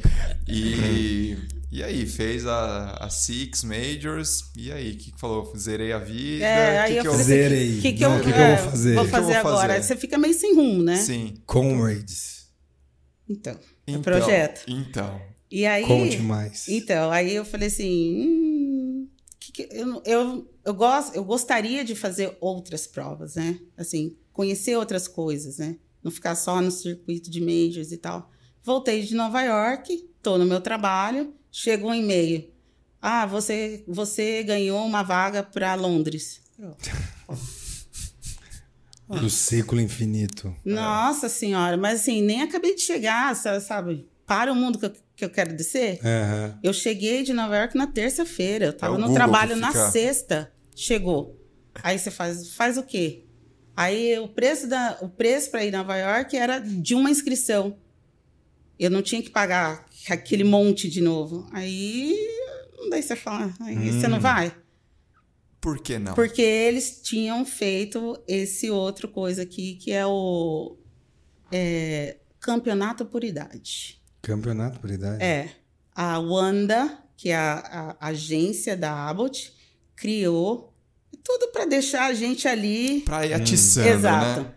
[0.48, 1.36] E,
[1.70, 4.44] e aí, fez a, a Six Majors.
[4.56, 5.52] E aí, o que, que falou?
[5.56, 6.44] Zerei a vida?
[6.44, 7.78] É, aí que eu que falei assim, Zerei.
[7.78, 8.94] O que, que, Não, eu, o que que eu é, vou fazer?
[8.94, 9.74] Vou eu fazer agora.
[9.74, 9.82] fazer?
[9.86, 10.96] Você fica meio sem rumo, né?
[10.96, 11.34] Sim.
[11.44, 12.46] Comrades.
[13.28, 13.54] Então,
[13.86, 14.62] é Então, projeto.
[14.68, 15.20] Então.
[15.50, 15.84] E aí.
[15.84, 16.68] Conte mais.
[16.68, 18.26] Então, aí eu falei assim.
[18.26, 19.08] Hum,
[19.40, 23.58] que que- eu, eu, eu, gosto, eu gostaria de fazer outras provas, né?
[23.76, 25.76] Assim, conhecer outras coisas, né?
[26.02, 28.30] Não ficar só no circuito de majors e tal.
[28.62, 32.50] Voltei de Nova York, tô no meu trabalho, chega um e-mail.
[33.00, 36.40] Ah, você, você ganhou uma vaga para Londres.
[39.08, 40.54] Do ciclo infinito.
[40.64, 44.08] Nossa senhora, mas assim, nem acabei de chegar, sa- sabe?
[44.26, 46.00] para o mundo que eu, que eu quero descer.
[46.04, 46.58] Aham.
[46.62, 48.66] Eu cheguei de Nova York na terça-feira.
[48.66, 50.52] Eu tava É no Google trabalho na sexta.
[50.74, 51.40] Chegou.
[51.80, 53.22] Aí você faz, faz o quê?
[53.76, 57.78] Aí o preço da, o preço para ir a Nova York era de uma inscrição.
[58.78, 61.48] Eu não tinha que pagar aquele monte de novo.
[61.52, 62.16] Aí
[62.90, 64.10] daí você fala, aí você Hum.
[64.10, 64.54] não vai?
[65.60, 66.14] Por que não?
[66.14, 70.76] Porque eles tinham feito esse outro coisa aqui, que é o
[71.50, 74.00] é, campeonato por idade.
[74.22, 75.22] Campeonato por idade.
[75.22, 75.50] É.
[75.94, 79.52] A Wanda, que é a, a agência da Abbott,
[79.96, 80.72] criou
[81.24, 83.00] tudo para deixar a gente ali.
[83.00, 84.40] Pra ir atiçando, Exato.
[84.42, 84.54] né?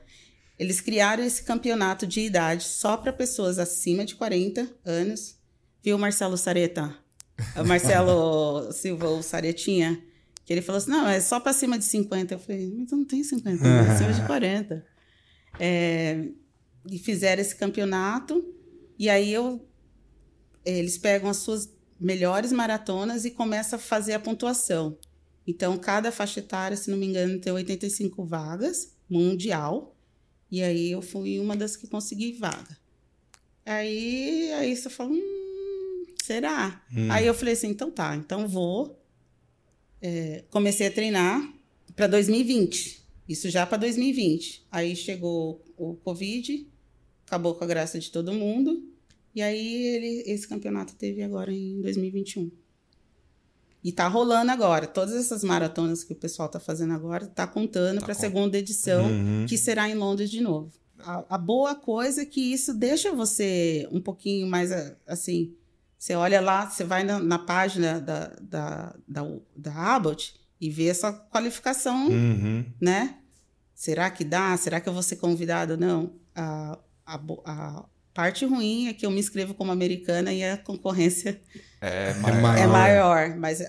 [0.60, 5.39] Eles criaram esse campeonato de idade só para pessoas acima de 40 anos.
[5.84, 6.96] Viu, Marcelo Sareta?
[7.56, 10.02] O Marcelo Silva, o Saretinha,
[10.46, 12.34] que ele falou assim: não, é só para cima de 50.
[12.34, 14.86] Eu falei, mas eu não tenho 50, é acima de 40.
[15.60, 16.26] É,
[16.90, 18.44] e fizeram esse campeonato,
[18.98, 19.66] e aí eu,
[20.66, 21.70] eles pegam as suas
[22.00, 24.98] melhores maratonas e começam a fazer a pontuação.
[25.46, 29.96] Então, cada faixa etária, se não me engano, tem 85 vagas, mundial.
[30.52, 32.78] E aí eu fui uma das que consegui vaga.
[33.66, 35.49] Aí, aí você fala, hum,
[36.34, 36.82] será?
[37.10, 39.00] Aí eu falei assim, então tá, então vou.
[40.02, 41.42] É, comecei a treinar
[41.96, 43.04] para 2020.
[43.28, 44.66] Isso já para 2020.
[44.72, 46.68] Aí chegou o Covid,
[47.26, 48.84] acabou com a graça de todo mundo.
[49.36, 52.52] E aí ele, esse campeonato teve agora em 2021.
[53.84, 54.86] E tá rolando agora.
[54.88, 58.22] Todas essas maratonas que o pessoal tá fazendo agora, tá contando Tá para a com-
[58.22, 59.46] segunda edição, Uhum.
[59.48, 60.72] que será em Londres de novo.
[61.00, 64.70] A, a boa coisa é que isso deixa você um pouquinho mais
[65.08, 65.54] assim.
[66.00, 70.90] Você olha lá, você vai na, na página da, da, da, da Abbott e vê
[70.90, 72.66] a sua qualificação Uhum.
[72.82, 73.18] né?
[73.76, 74.56] Será que dá?
[74.58, 75.76] Será que eu vou ser convidado?
[75.78, 76.14] Não.
[76.34, 81.42] A, a, a parte ruim é que eu me inscrevo como americana e a concorrência
[81.82, 82.58] É, É maior.
[82.58, 83.36] é maior.
[83.38, 83.60] Mas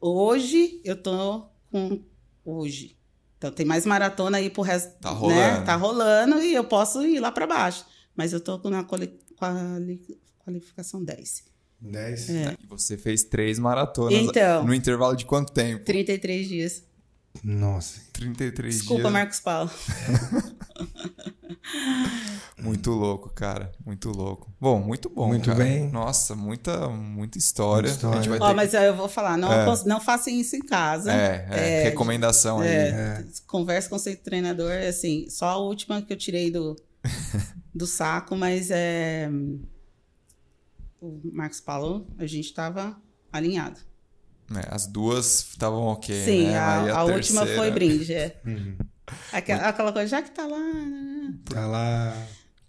[0.00, 2.02] hoje eu tô com.
[2.44, 2.96] Hoje.
[3.36, 4.98] Então tem mais maratona aí pro resto.
[5.00, 5.16] Tá Né?
[5.18, 5.64] rolando.
[5.66, 7.84] Tá rolando e eu posso ir lá para baixo.
[8.16, 11.44] Mas eu tô com na quali, quali, qualificação 10.
[11.80, 12.30] 10.
[12.30, 12.56] É.
[12.62, 14.64] E você fez três maratonas Então.
[14.64, 15.84] no intervalo de quanto tempo?
[15.84, 16.82] 33 dias.
[17.44, 18.00] Nossa.
[18.12, 19.12] 33 Desculpa, dias.
[19.12, 19.70] Marcos Paulo.
[22.60, 23.70] Muito louco, cara.
[23.84, 24.52] Muito louco.
[24.60, 25.28] Bom, muito bom.
[25.28, 25.62] Muito cara.
[25.62, 25.88] bem.
[25.90, 27.90] Nossa, muita, muita história.
[27.90, 28.44] Muita A gente vai história.
[28.44, 29.64] Ó, ter mas eu vou falar, não, É.
[29.86, 31.12] não façam isso em casa.
[31.12, 32.68] É, é, É, recomendação aí.
[32.68, 36.74] É, Conversa com seu treinador, assim, só a última que eu tirei do,
[37.74, 39.30] do saco, mas é,
[41.00, 42.96] o Marcos Paulo, a gente tava
[43.32, 43.78] alinhado.
[44.54, 46.58] É, as duas estavam ok, Sim, né?
[46.58, 48.40] a, Aí a última terceira- foi brinde, é.
[48.46, 48.76] Uhum.
[49.32, 50.58] Aquela, aquela coisa, já que tá lá...
[50.58, 51.34] né?
[51.46, 52.14] Tá lá.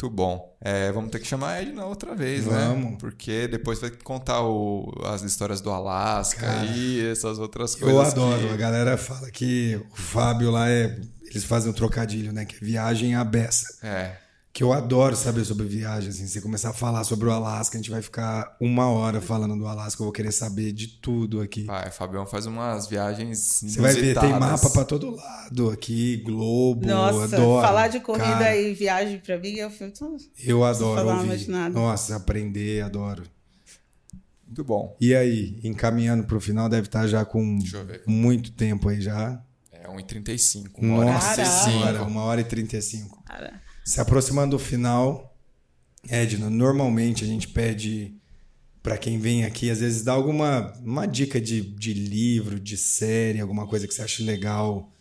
[0.01, 0.57] Muito bom.
[0.61, 2.67] É, vamos ter que chamar a Edna outra vez, né?
[2.69, 2.97] Vamos.
[2.97, 7.93] Porque depois vai contar o- as histórias do Alasca Cara, e essas outras coisas.
[7.93, 8.47] Eu adoro.
[8.47, 10.97] que- A galera fala que o Fábio lá é.
[11.29, 12.45] Eles fazem um trocadilho, né?
[12.45, 13.77] Que é viagem à beça.
[13.85, 14.15] É,
[14.59, 16.09] Que eu adoro saber sobre viagem.
[16.09, 19.55] Assim, você começar a falar sobre o Alasca, a gente vai ficar uma hora falando
[19.55, 20.01] do Alasca.
[20.01, 21.63] Eu vou querer saber de tudo aqui.
[21.63, 26.85] vai, Fabião faz umas viagens Você vai ver, tem mapa pra todo lado aqui, Globo,
[26.85, 27.65] Nossa, adoro.
[27.65, 30.17] falar de corrida Cara, e viagem pra mim, eu fico...
[30.37, 31.27] Eu adoro falar ouvir.
[31.29, 31.73] mais nada.
[31.73, 33.23] Nossa, aprender, adoro.
[34.45, 34.93] Muito bom.
[34.99, 37.59] E aí, encaminhando pro final, deve estar já com
[38.05, 39.41] muito tempo aí já.
[39.71, 40.67] É 1h35.
[40.79, 41.63] Uma hora e Nossa 35.
[41.63, 43.23] senhora, uma hora e 35.
[43.23, 45.35] Cara, Se aproximando do final,
[46.07, 48.13] Edna, normalmente a gente pede
[48.83, 53.39] para quem vem aqui, às vezes dá alguma uma dica de, de livro, de série,
[53.39, 54.91] alguma coisa que você acha legal.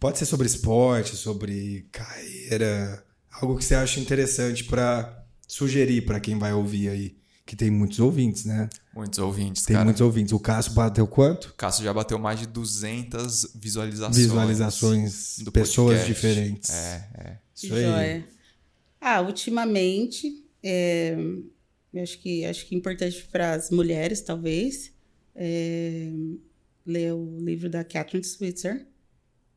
[0.00, 6.36] Pode ser sobre esporte, sobre carreira, algo que você acha interessante para sugerir para quem
[6.36, 7.16] vai ouvir aí.
[7.46, 8.68] Que tem muitos ouvintes, né?
[8.92, 9.84] Muitos ouvintes, Tem cara.
[9.84, 10.32] muitos ouvintes.
[10.32, 11.46] O Cássio bateu quanto?
[11.50, 14.16] O Cássio já bateu mais de 200 visualizações.
[14.16, 16.12] Visualizações, do pessoas podcast.
[16.12, 16.70] diferentes.
[16.70, 17.38] É, é.
[17.54, 18.24] Isso aí.
[19.04, 21.16] Ah, ultimamente, é,
[22.00, 24.92] acho que acho que é importante para as mulheres, talvez,
[25.34, 26.08] é,
[26.86, 28.86] ler o livro da Catherine Switzer,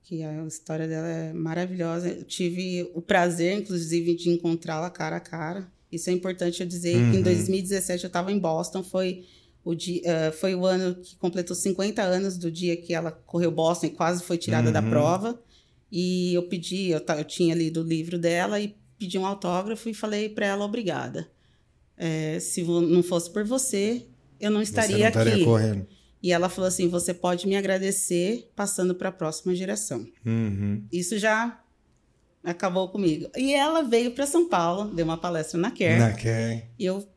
[0.02, 2.10] que a história dela é maravilhosa.
[2.10, 5.72] Eu tive o prazer, inclusive, de encontrá-la cara a cara.
[5.92, 9.26] Isso é importante eu dizer que em 2017 eu estava em Boston, foi
[9.64, 13.52] o, dia, eh, foi o ano que completou 50 anos do dia que ela correu
[13.52, 14.90] Boston e quase foi tirada da Uhum.
[14.90, 15.42] prova.
[15.92, 18.76] E eu pedi, eu, eu tinha lido o livro dela e
[19.06, 21.30] pedi um autógrafo e falei para ela obrigada.
[21.98, 24.06] Eh, se não fosse por você,
[24.40, 25.46] eu não estaria não estaria aqui.
[25.46, 25.88] correndo.
[26.22, 30.06] E ela falou assim: você pode me agradecer passando para a próxima geração.
[30.26, 30.84] Uhum.
[30.92, 31.62] Isso já
[32.44, 33.30] acabou comigo.
[33.38, 36.00] E ela veio para São Paulo, deu uma palestra na Care.
[36.00, 36.72] Na quer.
[36.78, 37.08] E eu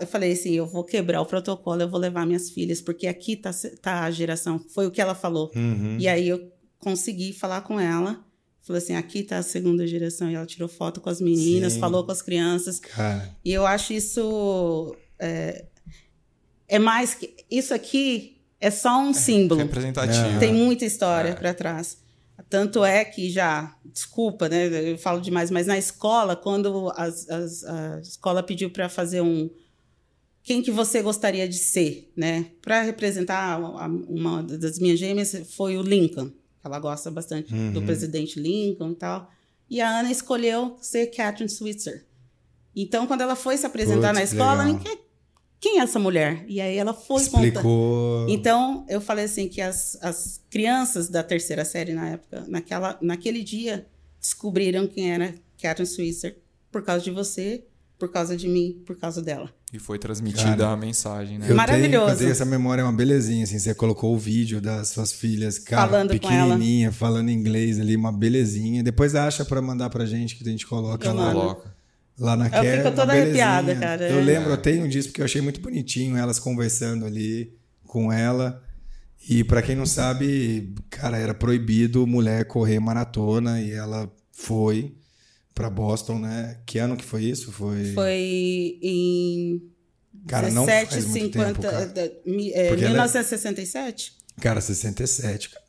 [0.00, 3.36] eu falei assim, eu vou quebrar o protocolo, eu vou levar minhas filhas, porque aqui
[3.36, 4.58] tá, tá a geração.
[4.58, 5.52] Foi o que ela falou.
[5.54, 5.96] Uhum.
[6.00, 8.24] E aí eu consegui falar com ela.
[8.68, 10.30] Falou assim, aqui tá a segunda geração.
[10.30, 11.80] E ela tirou foto com as meninas, Sim.
[11.80, 12.78] falou com as crianças.
[12.78, 14.94] Cara, E eu acho isso...
[15.18, 15.64] É,
[16.68, 17.34] é mais que...
[17.50, 19.60] Isso aqui é só um símbolo.
[19.60, 20.38] Representativo.
[20.38, 21.34] Tem muita história É.
[21.34, 21.98] para trás.
[22.48, 24.68] Tanto é que já, desculpa, né?
[24.92, 29.50] Eu falo demais, mas na escola, quando as- as- a escola pediu para fazer um.
[30.42, 32.46] Quem que você gostaria de ser, né?
[32.62, 36.30] Para representar a- uma das minhas gêmeas foi o Lincoln.
[36.64, 39.30] Ela gosta bastante do presidente Lincoln e tal.
[39.70, 42.04] E a Ana escolheu ser Catherine Switzer.
[42.74, 44.98] Então, quando ela foi se apresentar Putz, na escola, ninguém-
[45.60, 46.44] quem é essa mulher?
[46.48, 47.44] E aí ela foi contando.
[47.46, 48.28] explicou.
[48.28, 53.42] Então, eu falei assim que as, as crianças da terceira série na época, naquela, naquele
[53.42, 53.86] dia,
[54.20, 56.38] descobriram quem era Catherine Switzer
[56.70, 57.64] por causa de você,
[57.98, 59.50] por causa de mim, por causa dela.
[59.72, 61.46] E foi transmitida Cara, a mensagem, né?
[61.50, 62.04] Eu Maravilhoso.
[62.06, 63.58] Tenho, eu tenho essa memória, é uma belezinha, assim.
[63.58, 66.54] Você colocou o vídeo das suas filhas, cara, Falando com ela.
[66.54, 68.82] pequenininha, falando inglês ali, uma belezinha.
[68.82, 71.32] Depois acha pra mandar pra gente, que a gente coloca Eu lá.
[71.32, 71.74] Coloca.
[72.18, 74.22] lá na Eu fico uma toda arrepiada, cara, Eu é.
[74.22, 77.52] lembro, eu tenho disso, porque eu achei muito bonitinho elas conversando ali
[77.84, 78.62] com ela.
[79.28, 84.94] E pra quem não sabe, cara, era proibido mulher correr maratona e ela foi
[85.58, 86.56] pra Boston, né?
[86.64, 87.50] Que ano que foi isso?
[87.50, 87.92] Foi...
[87.92, 89.60] Foi em
[90.28, 91.92] Cara, não faz muito tempo, cara.
[92.54, 94.12] é, Porque ela- 1967?
[94.40, 95.64] Cara, 67, cara.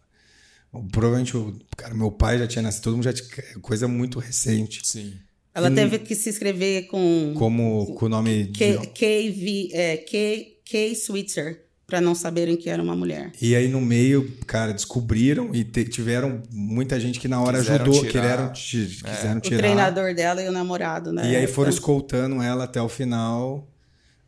[0.91, 3.27] Provavelmente, o, cara, meu pai já tinha nascido, todo mundo já tinha.
[3.61, 4.81] Coisa muito recente.
[4.85, 5.15] Sim.
[5.55, 8.87] Ela teve que se inscrever com Como com o nome K, de.
[8.89, 13.31] KV, é, K, K Switzer, para não saberem que era uma mulher.
[13.41, 17.83] E aí no meio, cara, descobriram e te- tiveram muita gente que na hora Quiseram
[17.85, 18.11] ajudou, tirar.
[18.21, 19.57] quiseram, ti- quiseram O tirar.
[19.57, 21.31] treinador dela e o namorado, né?
[21.31, 23.67] E aí foram escoltando ela até o final.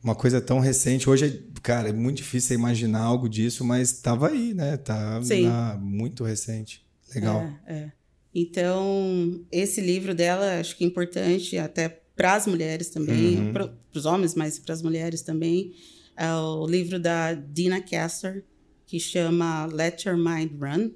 [0.04, 1.08] Uma coisa tão recente.
[1.08, 4.76] Hoje, é- cara, é muito difícil você imaginar algo disso, mas tava aí, né?
[4.78, 5.44] Tá Sim.
[5.46, 6.84] na- muito recente.
[7.14, 7.48] Legal.
[7.68, 7.92] É, é.
[8.34, 13.54] Então, esse livro dela acho que é importante até para as mulheres também, Uhum.
[13.54, 15.74] para os homens, mas para as mulheres também.
[16.24, 18.44] É o livro da Dina Castor,
[18.86, 20.92] que chama Let Your Mind Run.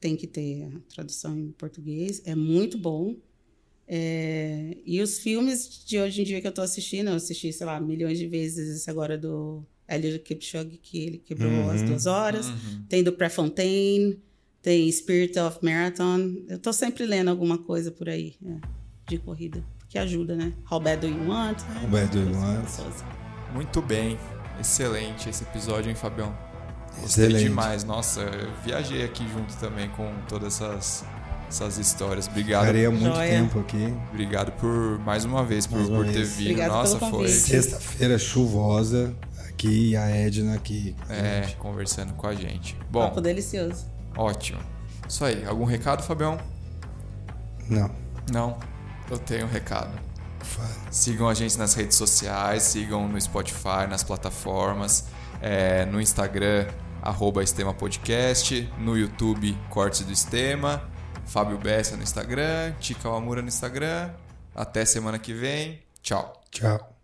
[0.00, 2.22] Tem que ter a tradução em português.
[2.24, 3.16] É muito bom.
[3.86, 7.66] É, e os filmes de hoje em dia que eu estou assistindo, eu assisti, sei
[7.66, 11.70] lá, milhões de vezes esse agora do Eliud Kipchoge, que ele quebrou Uhum.
[11.70, 12.46] as duas horas.
[12.88, 14.18] Tem do Prefontaine,
[14.62, 16.44] tem Spirit of Marathon.
[16.48, 18.56] Eu tô sempre lendo alguma coisa por aí é,
[19.06, 20.54] de corrida, que ajuda, né?
[20.70, 21.58] How Bad Do You Want?
[21.82, 23.27] How Bad Do You Want?
[23.52, 24.18] Muito bem.
[24.60, 26.34] Excelente esse episódio, hein, Fabião?
[27.00, 27.44] Gostei Excelente.
[27.48, 27.84] demais.
[27.84, 31.04] Nossa, eu viajei aqui junto também com todas essas,
[31.48, 32.26] essas histórias.
[32.26, 32.62] Obrigado.
[32.62, 33.30] Ficaria muito Joia.
[33.30, 33.94] tempo aqui.
[34.10, 36.30] Obrigado por mais uma vez por, uma por ter vez.
[36.36, 36.46] vindo.
[36.50, 37.28] Obrigada Nossa, foi.
[37.28, 39.14] Sexta-feira chuvosa
[39.48, 40.96] aqui e a Edna aqui.
[41.08, 42.76] é, conversando com a gente.
[42.90, 43.86] Bom, Papo delicioso.
[44.16, 44.58] ótimo.
[45.08, 45.44] Isso aí.
[45.46, 46.36] Algum recado, Fabião?
[47.68, 47.90] Não.
[48.32, 48.58] Não.
[49.08, 49.90] Eu tenho um recado.
[50.40, 50.68] Fala.
[50.98, 55.04] Sigam a gente nas redes sociais, sigam no Spotify, nas plataformas,
[55.40, 56.66] é, no Instagram,
[57.00, 60.82] arroba Estema Podcast, no YouTube, Cortes do Estema,
[61.24, 64.10] Fábio Bessa no Instagram, Tica Amura no Instagram.
[64.52, 65.80] Até semana que vem.
[66.02, 66.42] Tchau.
[66.50, 66.97] Tchau.